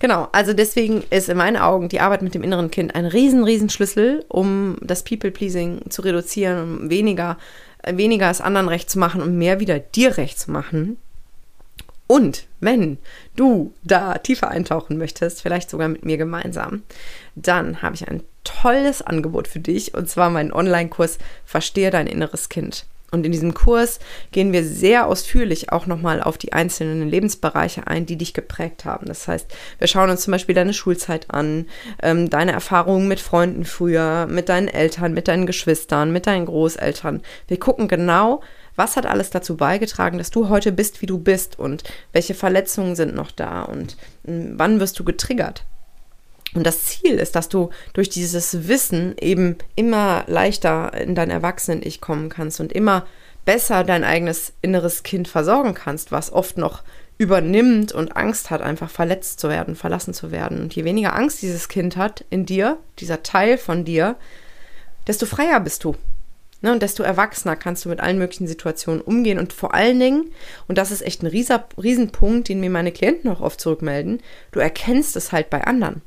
Genau, 0.02 0.28
also 0.32 0.52
deswegen 0.52 1.04
ist 1.10 1.28
in 1.28 1.36
meinen 1.36 1.56
Augen 1.56 1.88
die 1.88 2.00
Arbeit 2.00 2.22
mit 2.22 2.34
dem 2.34 2.42
inneren 2.42 2.72
Kind 2.72 2.96
ein 2.96 3.06
riesen, 3.06 3.44
riesen 3.44 3.70
Schlüssel, 3.70 4.24
um 4.26 4.76
das 4.80 5.04
People-Pleasing 5.04 5.90
zu 5.90 6.02
reduzieren, 6.02 6.80
um 6.80 6.90
weniger, 6.90 7.38
weniger 7.86 8.28
es 8.28 8.40
anderen 8.40 8.68
recht 8.68 8.90
zu 8.90 8.98
machen 8.98 9.22
und 9.22 9.38
mehr 9.38 9.60
wieder 9.60 9.78
dir 9.78 10.16
recht 10.16 10.40
zu 10.40 10.50
machen. 10.50 10.96
Und 12.08 12.46
wenn 12.58 12.98
du 13.36 13.72
da 13.84 14.18
tiefer 14.18 14.48
eintauchen 14.48 14.98
möchtest, 14.98 15.40
vielleicht 15.40 15.70
sogar 15.70 15.86
mit 15.86 16.04
mir 16.04 16.16
gemeinsam, 16.16 16.82
dann 17.36 17.80
habe 17.80 17.94
ich 17.94 18.08
ein 18.08 18.24
tolles 18.42 19.02
Angebot 19.02 19.46
für 19.46 19.60
dich 19.60 19.94
und 19.94 20.10
zwar 20.10 20.30
meinen 20.30 20.52
Online-Kurs 20.52 21.18
Verstehe 21.44 21.90
dein 21.90 22.08
inneres 22.08 22.48
Kind. 22.48 22.86
Und 23.12 23.26
in 23.26 23.32
diesem 23.32 23.52
Kurs 23.52 24.00
gehen 24.32 24.52
wir 24.52 24.64
sehr 24.64 25.06
ausführlich 25.06 25.70
auch 25.70 25.86
nochmal 25.86 26.22
auf 26.22 26.38
die 26.38 26.54
einzelnen 26.54 27.06
Lebensbereiche 27.08 27.86
ein, 27.86 28.06
die 28.06 28.16
dich 28.16 28.32
geprägt 28.32 28.86
haben. 28.86 29.06
Das 29.06 29.28
heißt, 29.28 29.54
wir 29.78 29.86
schauen 29.86 30.08
uns 30.08 30.22
zum 30.22 30.32
Beispiel 30.32 30.54
deine 30.54 30.72
Schulzeit 30.72 31.26
an, 31.30 31.66
ähm, 32.02 32.30
deine 32.30 32.52
Erfahrungen 32.52 33.08
mit 33.08 33.20
Freunden 33.20 33.66
früher, 33.66 34.26
mit 34.26 34.48
deinen 34.48 34.68
Eltern, 34.68 35.12
mit 35.12 35.28
deinen 35.28 35.46
Geschwistern, 35.46 36.10
mit 36.10 36.26
deinen 36.26 36.46
Großeltern. 36.46 37.20
Wir 37.48 37.58
gucken 37.58 37.86
genau, 37.86 38.40
was 38.76 38.96
hat 38.96 39.04
alles 39.04 39.28
dazu 39.28 39.58
beigetragen, 39.58 40.16
dass 40.16 40.30
du 40.30 40.48
heute 40.48 40.72
bist, 40.72 41.02
wie 41.02 41.06
du 41.06 41.18
bist 41.18 41.58
und 41.58 41.84
welche 42.12 42.32
Verletzungen 42.32 42.96
sind 42.96 43.14
noch 43.14 43.30
da 43.30 43.62
und 43.62 43.98
äh, 44.26 44.48
wann 44.54 44.80
wirst 44.80 44.98
du 44.98 45.04
getriggert. 45.04 45.66
Und 46.54 46.66
das 46.66 46.84
Ziel 46.84 47.14
ist, 47.14 47.34
dass 47.34 47.48
du 47.48 47.70
durch 47.94 48.10
dieses 48.10 48.68
Wissen 48.68 49.14
eben 49.18 49.56
immer 49.74 50.24
leichter 50.26 50.92
in 50.94 51.14
dein 51.14 51.30
Erwachsenen-Ich 51.30 52.00
kommen 52.00 52.28
kannst 52.28 52.60
und 52.60 52.72
immer 52.72 53.06
besser 53.44 53.84
dein 53.84 54.04
eigenes 54.04 54.52
inneres 54.60 55.02
Kind 55.02 55.28
versorgen 55.28 55.74
kannst, 55.74 56.12
was 56.12 56.32
oft 56.32 56.58
noch 56.58 56.82
übernimmt 57.18 57.92
und 57.92 58.16
Angst 58.16 58.50
hat, 58.50 58.62
einfach 58.62 58.90
verletzt 58.90 59.40
zu 59.40 59.48
werden, 59.48 59.76
verlassen 59.76 60.14
zu 60.14 60.30
werden. 60.30 60.60
Und 60.60 60.74
je 60.74 60.84
weniger 60.84 61.14
Angst 61.14 61.42
dieses 61.42 61.68
Kind 61.68 61.96
hat 61.96 62.24
in 62.30 62.46
dir, 62.46 62.78
dieser 62.98 63.22
Teil 63.22 63.58
von 63.58 63.84
dir, 63.84 64.16
desto 65.06 65.26
freier 65.26 65.60
bist 65.60 65.84
du. 65.84 65.96
Ne, 66.64 66.70
und 66.70 66.80
desto 66.80 67.02
erwachsener 67.02 67.56
kannst 67.56 67.84
du 67.84 67.88
mit 67.88 67.98
allen 67.98 68.18
möglichen 68.18 68.46
Situationen 68.46 69.00
umgehen. 69.00 69.40
Und 69.40 69.52
vor 69.52 69.74
allen 69.74 69.98
Dingen, 69.98 70.30
und 70.68 70.78
das 70.78 70.92
ist 70.92 71.02
echt 71.02 71.22
ein 71.22 71.26
rieser, 71.26 71.66
Riesenpunkt, 71.76 72.48
den 72.48 72.60
mir 72.60 72.70
meine 72.70 72.92
Klienten 72.92 73.30
auch 73.32 73.40
oft 73.40 73.60
zurückmelden, 73.60 74.20
du 74.52 74.60
erkennst 74.60 75.16
es 75.16 75.32
halt 75.32 75.50
bei 75.50 75.64
anderen. 75.64 76.02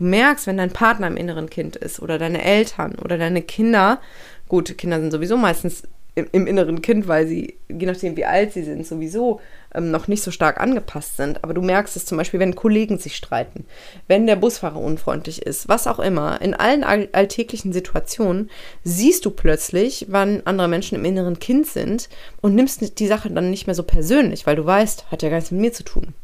Du 0.00 0.06
merkst, 0.06 0.46
wenn 0.46 0.56
dein 0.56 0.70
Partner 0.70 1.08
im 1.08 1.18
inneren 1.18 1.50
Kind 1.50 1.76
ist 1.76 2.00
oder 2.00 2.18
deine 2.18 2.42
Eltern 2.42 2.94
oder 3.04 3.18
deine 3.18 3.42
Kinder, 3.42 4.00
gut, 4.48 4.78
Kinder 4.78 4.98
sind 4.98 5.10
sowieso 5.10 5.36
meistens 5.36 5.82
im, 6.14 6.26
im 6.32 6.46
inneren 6.46 6.80
Kind, 6.80 7.06
weil 7.06 7.26
sie, 7.26 7.58
je 7.68 7.84
nachdem 7.84 8.16
wie 8.16 8.24
alt 8.24 8.54
sie 8.54 8.62
sind, 8.62 8.86
sowieso 8.86 9.42
ähm, 9.74 9.90
noch 9.90 10.08
nicht 10.08 10.22
so 10.22 10.30
stark 10.30 10.58
angepasst 10.58 11.18
sind. 11.18 11.44
Aber 11.44 11.52
du 11.52 11.60
merkst 11.60 11.96
es 11.96 12.06
zum 12.06 12.16
Beispiel, 12.16 12.40
wenn 12.40 12.54
Kollegen 12.54 12.98
sich 12.98 13.14
streiten, 13.14 13.66
wenn 14.08 14.26
der 14.26 14.36
Busfahrer 14.36 14.80
unfreundlich 14.80 15.42
ist, 15.42 15.68
was 15.68 15.86
auch 15.86 15.98
immer. 15.98 16.40
In 16.40 16.54
allen 16.54 16.82
all 16.82 17.10
alltäglichen 17.12 17.74
Situationen 17.74 18.48
siehst 18.82 19.26
du 19.26 19.30
plötzlich, 19.30 20.06
wann 20.08 20.40
andere 20.46 20.68
Menschen 20.68 20.94
im 20.94 21.04
inneren 21.04 21.38
Kind 21.40 21.66
sind 21.66 22.08
und 22.40 22.54
nimmst 22.54 22.98
die 22.98 23.06
Sache 23.06 23.30
dann 23.30 23.50
nicht 23.50 23.66
mehr 23.66 23.76
so 23.76 23.82
persönlich, 23.82 24.46
weil 24.46 24.56
du 24.56 24.64
weißt, 24.64 25.10
hat 25.10 25.22
ja 25.22 25.28
gar 25.28 25.36
nichts 25.36 25.50
mit 25.50 25.60
mir 25.60 25.72
zu 25.74 25.84
tun. 25.84 26.14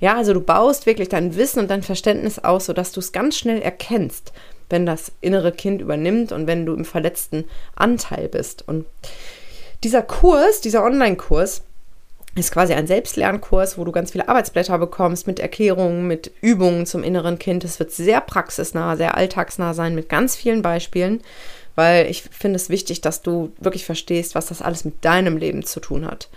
Ja, 0.00 0.16
also 0.16 0.32
du 0.32 0.40
baust 0.40 0.86
wirklich 0.86 1.10
dein 1.10 1.36
Wissen 1.36 1.60
und 1.60 1.70
dein 1.70 1.82
Verständnis 1.82 2.38
aus, 2.38 2.66
sodass 2.66 2.92
du 2.92 3.00
es 3.00 3.12
ganz 3.12 3.36
schnell 3.36 3.60
erkennst, 3.60 4.32
wenn 4.70 4.86
das 4.86 5.12
innere 5.20 5.52
Kind 5.52 5.82
übernimmt 5.82 6.32
und 6.32 6.46
wenn 6.46 6.64
du 6.64 6.74
im 6.74 6.86
verletzten 6.86 7.44
Anteil 7.76 8.28
bist. 8.28 8.66
Und 8.66 8.86
dieser 9.84 10.02
Kurs, 10.02 10.62
dieser 10.62 10.82
Online-Kurs, 10.84 11.62
ist 12.36 12.52
quasi 12.52 12.72
ein 12.72 12.86
Selbstlernkurs, 12.86 13.76
wo 13.76 13.84
du 13.84 13.92
ganz 13.92 14.12
viele 14.12 14.28
Arbeitsblätter 14.28 14.78
bekommst 14.78 15.26
mit 15.26 15.40
Erklärungen, 15.40 16.06
mit 16.06 16.30
Übungen 16.40 16.86
zum 16.86 17.02
inneren 17.02 17.38
Kind. 17.38 17.64
Es 17.64 17.78
wird 17.78 17.90
sehr 17.90 18.20
praxisnah, 18.20 18.96
sehr 18.96 19.16
alltagsnah 19.16 19.74
sein 19.74 19.94
mit 19.94 20.08
ganz 20.08 20.36
vielen 20.36 20.62
Beispielen, 20.62 21.22
weil 21.74 22.06
ich 22.06 22.22
finde 22.22 22.56
es 22.56 22.68
wichtig, 22.70 23.00
dass 23.00 23.22
du 23.22 23.52
wirklich 23.58 23.84
verstehst, 23.84 24.34
was 24.34 24.46
das 24.46 24.62
alles 24.62 24.84
mit 24.84 25.04
deinem 25.04 25.36
Leben 25.36 25.64
zu 25.64 25.80
tun 25.80 26.06
hat. 26.06 26.28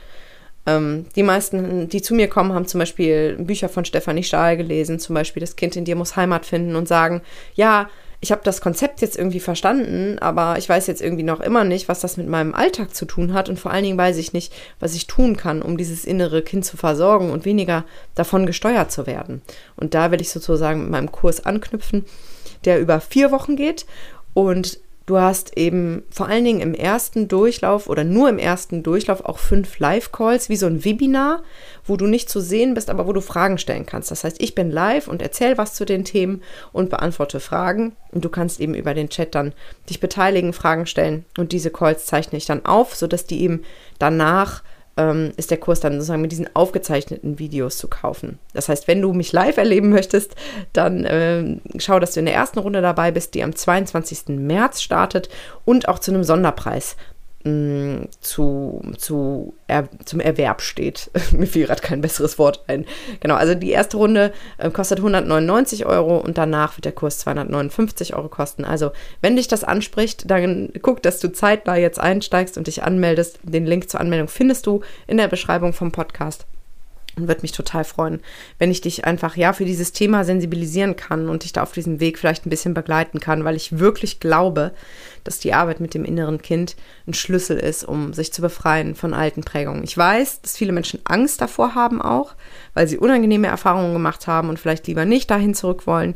Ähm, 0.65 1.06
die 1.15 1.23
meisten, 1.23 1.89
die 1.89 2.02
zu 2.02 2.13
mir 2.13 2.28
kommen, 2.28 2.54
haben 2.54 2.67
zum 2.67 2.80
Beispiel 2.80 3.36
Bücher 3.38 3.69
von 3.69 3.86
Stefanie 3.86 4.23
Stahl 4.23 4.58
gelesen, 4.58 4.99
zum 4.99 5.15
Beispiel 5.15 5.41
Das 5.41 5.56
Kind 5.56 5.76
in 5.76 5.86
dir 5.86 5.95
muss 5.95 6.15
Heimat 6.15 6.45
finden 6.45 6.76
und 6.76 6.88
sagen, 6.88 7.21
ja, 7.56 7.89
ich 8.23 8.32
habe 8.32 8.41
das 8.45 8.62
Konzept 8.62 9.02
jetzt 9.02 9.17
irgendwie 9.17 9.41
verstanden, 9.41 10.17
aber 10.19 10.58
ich 10.58 10.69
weiß 10.69 10.88
jetzt 10.88 11.02
irgendwie 11.02 11.23
noch 11.23 11.41
immer 11.41 11.65
nicht, 11.65 11.89
was 11.89 11.99
das 11.99 12.15
mit 12.15 12.30
meinem 12.30 12.54
Alltag 12.54 12.95
zu 12.95 13.04
tun 13.04 13.34
hat 13.34 13.49
und 13.49 13.60
vor 13.60 13.71
allen 13.71 13.84
Dingen 13.84 13.97
weiß 13.97 14.15
ich 14.15 14.32
nicht, 14.32 14.54
was 14.80 14.95
ich 14.95 15.08
tun 15.08 15.36
kann, 15.36 15.62
um 15.62 15.76
dieses 15.76 16.06
innere 16.06 16.41
Kind 16.41 16.63
zu 16.63 16.78
versorgen 16.78 17.32
und 17.32 17.43
weniger 17.43 17.84
davon 18.15 18.45
gesteuert 18.45 18.93
zu 18.93 19.08
werden. 19.08 19.41
Und 19.76 19.93
da 19.93 20.10
will 20.12 20.21
ich 20.21 20.30
sozusagen 20.30 20.84
mit 20.84 20.91
meinem 20.91 21.12
Kurs 21.12 21.45
anknüpfen, 21.45 22.06
der 22.63 22.80
über 22.80 23.02
vier 23.02 23.30
Wochen 23.32 23.58
geht 23.58 23.86
und 24.34 24.80
Du 25.05 25.17
hast 25.17 25.57
eben 25.57 26.03
vor 26.09 26.27
allen 26.27 26.45
Dingen 26.45 26.61
im 26.61 26.73
ersten 26.73 27.27
Durchlauf 27.27 27.87
oder 27.89 28.05
nur 28.05 28.29
im 28.29 28.39
ersten 28.39 28.83
Durchlauf 28.83 29.25
auch 29.25 29.37
fünf 29.37 29.79
Live-Calls, 29.79 30.47
wie 30.47 30.55
so 30.55 30.65
ein 30.65 30.85
Webinar, 30.85 31.43
wo 31.85 31.97
du 31.97 32.07
nicht 32.07 32.29
zu 32.29 32.39
sehen 32.39 32.73
bist, 32.73 32.89
aber 32.89 33.05
wo 33.05 33.11
du 33.11 33.19
Fragen 33.19 33.57
stellen 33.57 33.85
kannst. 33.85 34.11
Das 34.11 34.23
heißt, 34.23 34.41
ich 34.41 34.55
bin 34.55 34.71
live 34.71 35.09
und 35.09 35.21
erzähle 35.21 35.57
was 35.57 35.73
zu 35.73 35.83
den 35.83 36.05
Themen 36.05 36.41
und 36.71 36.89
beantworte 36.89 37.41
Fragen. 37.41 37.97
Und 38.11 38.23
du 38.23 38.29
kannst 38.29 38.61
eben 38.61 38.75
über 38.75 38.93
den 38.93 39.09
Chat 39.09 39.35
dann 39.35 39.53
dich 39.89 39.99
beteiligen, 39.99 40.53
Fragen 40.53 40.85
stellen. 40.85 41.25
Und 41.37 41.51
diese 41.51 41.69
Calls 41.69 42.05
zeichne 42.05 42.37
ich 42.37 42.45
dann 42.45 42.65
auf, 42.65 42.95
sodass 42.95 43.25
die 43.25 43.41
eben 43.41 43.63
danach 43.99 44.63
ähm, 44.97 45.32
ist 45.38 45.51
der 45.51 45.58
Kurs 45.58 45.80
dann 45.80 45.93
sozusagen 45.93 46.22
mit 46.22 46.32
diesen 46.32 46.55
aufgezeichneten 46.55 47.39
Videos 47.39 47.78
zu 47.78 47.88
kaufen. 47.88 48.39
Das 48.53 48.70
heißt, 48.70 48.88
wenn 48.88 49.01
du 49.01 49.13
mich 49.13 49.32
live 49.32 49.57
erleben 49.57 49.89
möchtest, 49.89 50.36
dann 50.72 51.05
äh, 51.05 51.57
schau, 51.78 51.99
dass 51.99 52.13
du 52.13 52.20
in 52.20 52.26
der 52.26 52.36
ersten 52.36 52.59
Runde 52.59 52.82
dabei 52.82 53.11
bist, 53.11 53.34
die 53.34 53.43
am 53.43 53.55
22. 53.55 54.38
März 54.38 54.82
startet 54.82 55.30
und 55.65 55.88
auch 55.88 55.99
zu 55.99 56.11
einem 56.11 56.24
Sonderpreis 56.24 56.95
mh, 57.43 58.07
zu, 58.21 58.81
zu 58.97 59.53
er, 59.67 59.87
zum 60.05 60.19
Erwerb 60.19 60.61
steht. 60.61 61.11
Mir 61.31 61.47
fiel 61.47 61.65
gerade 61.65 61.81
kein 61.81 62.01
besseres 62.01 62.37
Wort 62.39 62.63
ein. 62.67 62.85
Genau, 63.19 63.35
also 63.35 63.55
die 63.55 63.71
erste 63.71 63.97
Runde 63.97 64.33
äh, 64.57 64.69
kostet 64.69 64.99
199 64.99 65.85
Euro 65.85 66.17
und 66.17 66.37
danach 66.37 66.77
wird 66.77 66.85
der 66.85 66.91
Kurs 66.91 67.19
259 67.19 68.15
Euro 68.15 68.29
kosten. 68.29 68.65
Also, 68.65 68.91
wenn 69.21 69.35
dich 69.35 69.47
das 69.47 69.63
anspricht, 69.63 70.29
dann 70.29 70.69
guck, 70.81 71.01
dass 71.03 71.19
du 71.19 71.31
zeitnah 71.31 71.75
jetzt 71.75 71.99
einsteigst 71.99 72.57
und 72.57 72.67
dich 72.67 72.83
anmeldest. 72.83 73.39
Den 73.43 73.65
Link 73.65 73.89
zur 73.89 73.99
Anmeldung 73.99 74.27
findest 74.27 74.65
du 74.65 74.81
in 75.07 75.17
der 75.17 75.27
Beschreibung 75.27 75.73
vom 75.73 75.91
Podcast. 75.91 76.45
Und 77.16 77.28
würde 77.28 77.43
mich 77.43 77.51
total 77.51 77.84
freuen, 77.84 78.22
wenn 78.57 78.72
ich 78.72 78.82
dich 78.82 79.05
einfach 79.05 79.36
ja 79.36 79.53
für 79.53 79.66
dieses 79.66 79.91
Thema 79.91 80.24
sensibilisieren 80.24 80.95
kann 80.95 81.30
und 81.30 81.43
dich 81.43 81.53
da 81.53 81.61
auf 81.61 81.72
diesem 81.72 81.99
Weg 81.99 82.18
vielleicht 82.18 82.45
ein 82.45 82.49
bisschen 82.49 82.74
begleiten 82.74 83.20
kann, 83.20 83.43
weil 83.43 83.55
ich 83.55 83.78
wirklich 83.78 84.20
glaube, 84.20 84.72
dass 85.24 85.38
die 85.38 85.53
Arbeit 85.53 85.80
mit 85.80 85.93
dem 85.93 86.05
inneren 86.05 86.41
Kind 86.41 86.76
ein 87.07 87.14
Schlüssel 87.14 87.57
ist, 87.57 87.84
um 87.84 88.14
sich 88.14 88.34
zu 88.34 88.41
befreien 88.41 88.95
von 88.95 89.14
alten 89.14 89.41
Prägungen. 89.41 89.84
Ich 89.84 89.95
weiß, 89.95 90.41
dass 90.41 90.57
viele 90.57 90.72
Menschen 90.72 91.01
Angst 91.03 91.39
davor 91.39 91.76
haben 91.76 92.01
auch, 92.01 92.34
weil 92.74 92.88
sie 92.88 92.97
unangenehme 92.97 93.47
Erfahrungen 93.47 93.93
gemacht 93.93 94.26
haben 94.26 94.49
und 94.49 94.57
vielleicht 94.57 94.88
lieber 94.88 95.05
nicht 95.05 95.30
dahin 95.30 95.53
zurück 95.53 95.86
wollen. 95.86 96.16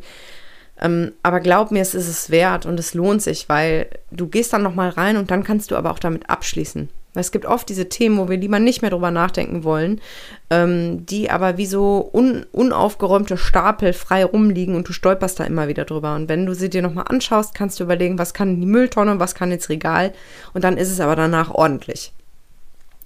Ähm, 0.81 1.13
aber 1.21 1.39
glaub 1.39 1.71
mir, 1.71 1.81
es 1.81 1.95
ist 1.95 2.07
es 2.07 2.29
wert 2.29 2.65
und 2.65 2.79
es 2.79 2.93
lohnt 2.93 3.21
sich, 3.21 3.49
weil 3.49 3.87
du 4.11 4.27
gehst 4.27 4.53
dann 4.53 4.63
nochmal 4.63 4.89
rein 4.89 5.17
und 5.17 5.29
dann 5.29 5.43
kannst 5.43 5.71
du 5.71 5.75
aber 5.75 5.91
auch 5.91 5.99
damit 5.99 6.29
abschließen. 6.29 6.89
Es 7.17 7.31
gibt 7.31 7.45
oft 7.45 7.67
diese 7.69 7.89
Themen, 7.89 8.17
wo 8.17 8.29
wir 8.29 8.37
lieber 8.37 8.59
nicht 8.59 8.81
mehr 8.81 8.91
drüber 8.91 9.11
nachdenken 9.11 9.63
wollen, 9.63 10.01
ähm, 10.49 11.05
die 11.05 11.29
aber 11.29 11.57
wie 11.57 11.65
so 11.65 12.09
un 12.13 12.45
unaufgeräumte 12.51 13.37
Stapel 13.37 13.93
frei 13.93 14.25
rumliegen 14.25 14.75
und 14.75 14.87
du 14.87 14.93
stolperst 14.93 15.39
da 15.39 15.43
immer 15.43 15.67
wieder 15.67 15.85
drüber. 15.85 16.15
Und 16.15 16.29
wenn 16.29 16.45
du 16.45 16.53
sie 16.53 16.69
dir 16.69 16.81
nochmal 16.81 17.05
anschaust, 17.09 17.53
kannst 17.55 17.79
du 17.79 17.83
überlegen, 17.83 18.19
was 18.19 18.33
kann 18.33 18.49
in 18.49 18.61
die 18.61 18.67
Mülltonne, 18.67 19.19
was 19.19 19.35
kann 19.35 19.51
ins 19.51 19.69
Regal 19.69 20.13
und 20.53 20.63
dann 20.63 20.77
ist 20.77 20.91
es 20.91 20.99
aber 20.99 21.15
danach 21.15 21.51
ordentlich. 21.51 22.13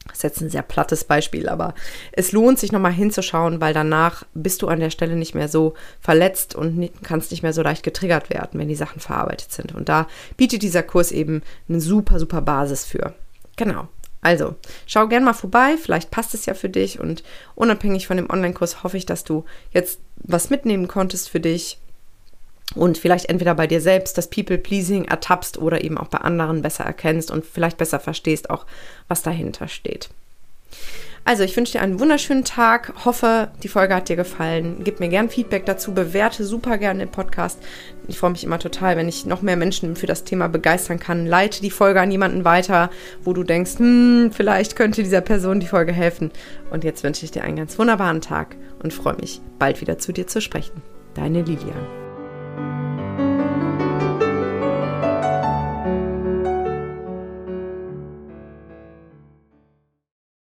Das 0.07 0.17
ist 0.17 0.23
jetzt 0.23 0.41
ein 0.41 0.49
sehr 0.49 0.63
plattes 0.63 1.03
Beispiel, 1.03 1.47
aber 1.47 1.75
es 2.11 2.31
lohnt 2.31 2.59
sich 2.59 2.71
nochmal 2.71 2.91
hinzuschauen, 2.91 3.61
weil 3.61 3.73
danach 3.73 4.25
bist 4.33 4.61
du 4.61 4.67
an 4.67 4.79
der 4.79 4.89
Stelle 4.89 5.15
nicht 5.15 5.35
mehr 5.35 5.47
so 5.47 5.73
verletzt 5.99 6.55
und 6.55 6.77
nicht, 6.77 7.03
kannst 7.03 7.31
nicht 7.31 7.43
mehr 7.43 7.53
so 7.53 7.61
leicht 7.61 7.83
getriggert 7.83 8.29
werden, 8.29 8.59
wenn 8.59 8.67
die 8.67 8.75
Sachen 8.75 8.99
verarbeitet 8.99 9.51
sind. 9.51 9.73
Und 9.73 9.89
da 9.89 10.07
bietet 10.37 10.63
dieser 10.63 10.83
Kurs 10.83 11.11
eben 11.11 11.43
eine 11.69 11.79
super, 11.79 12.19
super 12.19 12.41
Basis 12.41 12.83
für. 12.83 13.13
Genau. 13.55 13.87
Also, 14.21 14.55
schau 14.85 15.07
gern 15.07 15.23
mal 15.23 15.33
vorbei, 15.33 15.77
vielleicht 15.81 16.11
passt 16.11 16.33
es 16.35 16.45
ja 16.45 16.53
für 16.53 16.69
dich 16.69 16.99
und 16.99 17.23
unabhängig 17.55 18.05
von 18.05 18.17
dem 18.17 18.29
Online-Kurs 18.29 18.83
hoffe 18.83 18.97
ich, 18.97 19.07
dass 19.07 19.23
du 19.23 19.45
jetzt 19.71 19.99
was 20.17 20.51
mitnehmen 20.51 20.87
konntest 20.87 21.29
für 21.29 21.39
dich 21.39 21.79
und 22.75 22.97
vielleicht 22.97 23.25
entweder 23.25 23.55
bei 23.55 23.67
dir 23.67 23.81
selbst 23.81 24.17
das 24.17 24.29
People-Pleasing 24.29 25.05
ertappst 25.05 25.57
oder 25.57 25.83
eben 25.83 25.97
auch 25.97 26.07
bei 26.07 26.19
anderen 26.19 26.61
besser 26.61 26.83
erkennst 26.83 27.31
und 27.31 27.45
vielleicht 27.45 27.77
besser 27.77 27.99
verstehst 27.99 28.49
auch, 28.49 28.65
was 29.07 29.23
dahinter 29.23 29.67
steht. 29.67 30.09
Also, 31.23 31.43
ich 31.43 31.55
wünsche 31.55 31.73
dir 31.73 31.81
einen 31.81 31.99
wunderschönen 31.99 32.43
Tag. 32.43 32.93
Hoffe, 33.05 33.49
die 33.61 33.67
Folge 33.67 33.95
hat 33.95 34.09
dir 34.09 34.15
gefallen. 34.15 34.81
Gib 34.83 34.99
mir 34.99 35.07
gern 35.07 35.29
Feedback 35.29 35.65
dazu. 35.65 35.93
Bewerte 35.93 36.43
super 36.43 36.77
gerne 36.77 37.05
den 37.05 37.11
Podcast. 37.11 37.59
Ich 38.07 38.17
freue 38.17 38.31
mich 38.31 38.43
immer 38.43 38.57
total, 38.57 38.97
wenn 38.97 39.07
ich 39.07 39.25
noch 39.25 39.41
mehr 39.41 39.55
Menschen 39.55 39.95
für 39.95 40.07
das 40.07 40.23
Thema 40.23 40.49
begeistern 40.49 40.99
kann. 40.99 41.27
Leite 41.27 41.61
die 41.61 41.69
Folge 41.69 42.01
an 42.01 42.11
jemanden 42.11 42.43
weiter, 42.43 42.89
wo 43.23 43.33
du 43.33 43.43
denkst, 43.43 43.77
hm, 43.77 44.31
vielleicht 44.33 44.75
könnte 44.75 45.03
dieser 45.03 45.21
Person 45.21 45.59
die 45.59 45.67
Folge 45.67 45.93
helfen. 45.93 46.31
Und 46.71 46.83
jetzt 46.83 47.03
wünsche 47.03 47.23
ich 47.23 47.31
dir 47.31 47.43
einen 47.43 47.57
ganz 47.57 47.77
wunderbaren 47.77 48.21
Tag 48.21 48.55
und 48.81 48.93
freue 48.93 49.15
mich, 49.15 49.41
bald 49.59 49.79
wieder 49.79 49.99
zu 49.99 50.11
dir 50.11 50.25
zu 50.25 50.41
sprechen. 50.41 50.81
Deine 51.13 51.43
Lilian. 51.43 52.00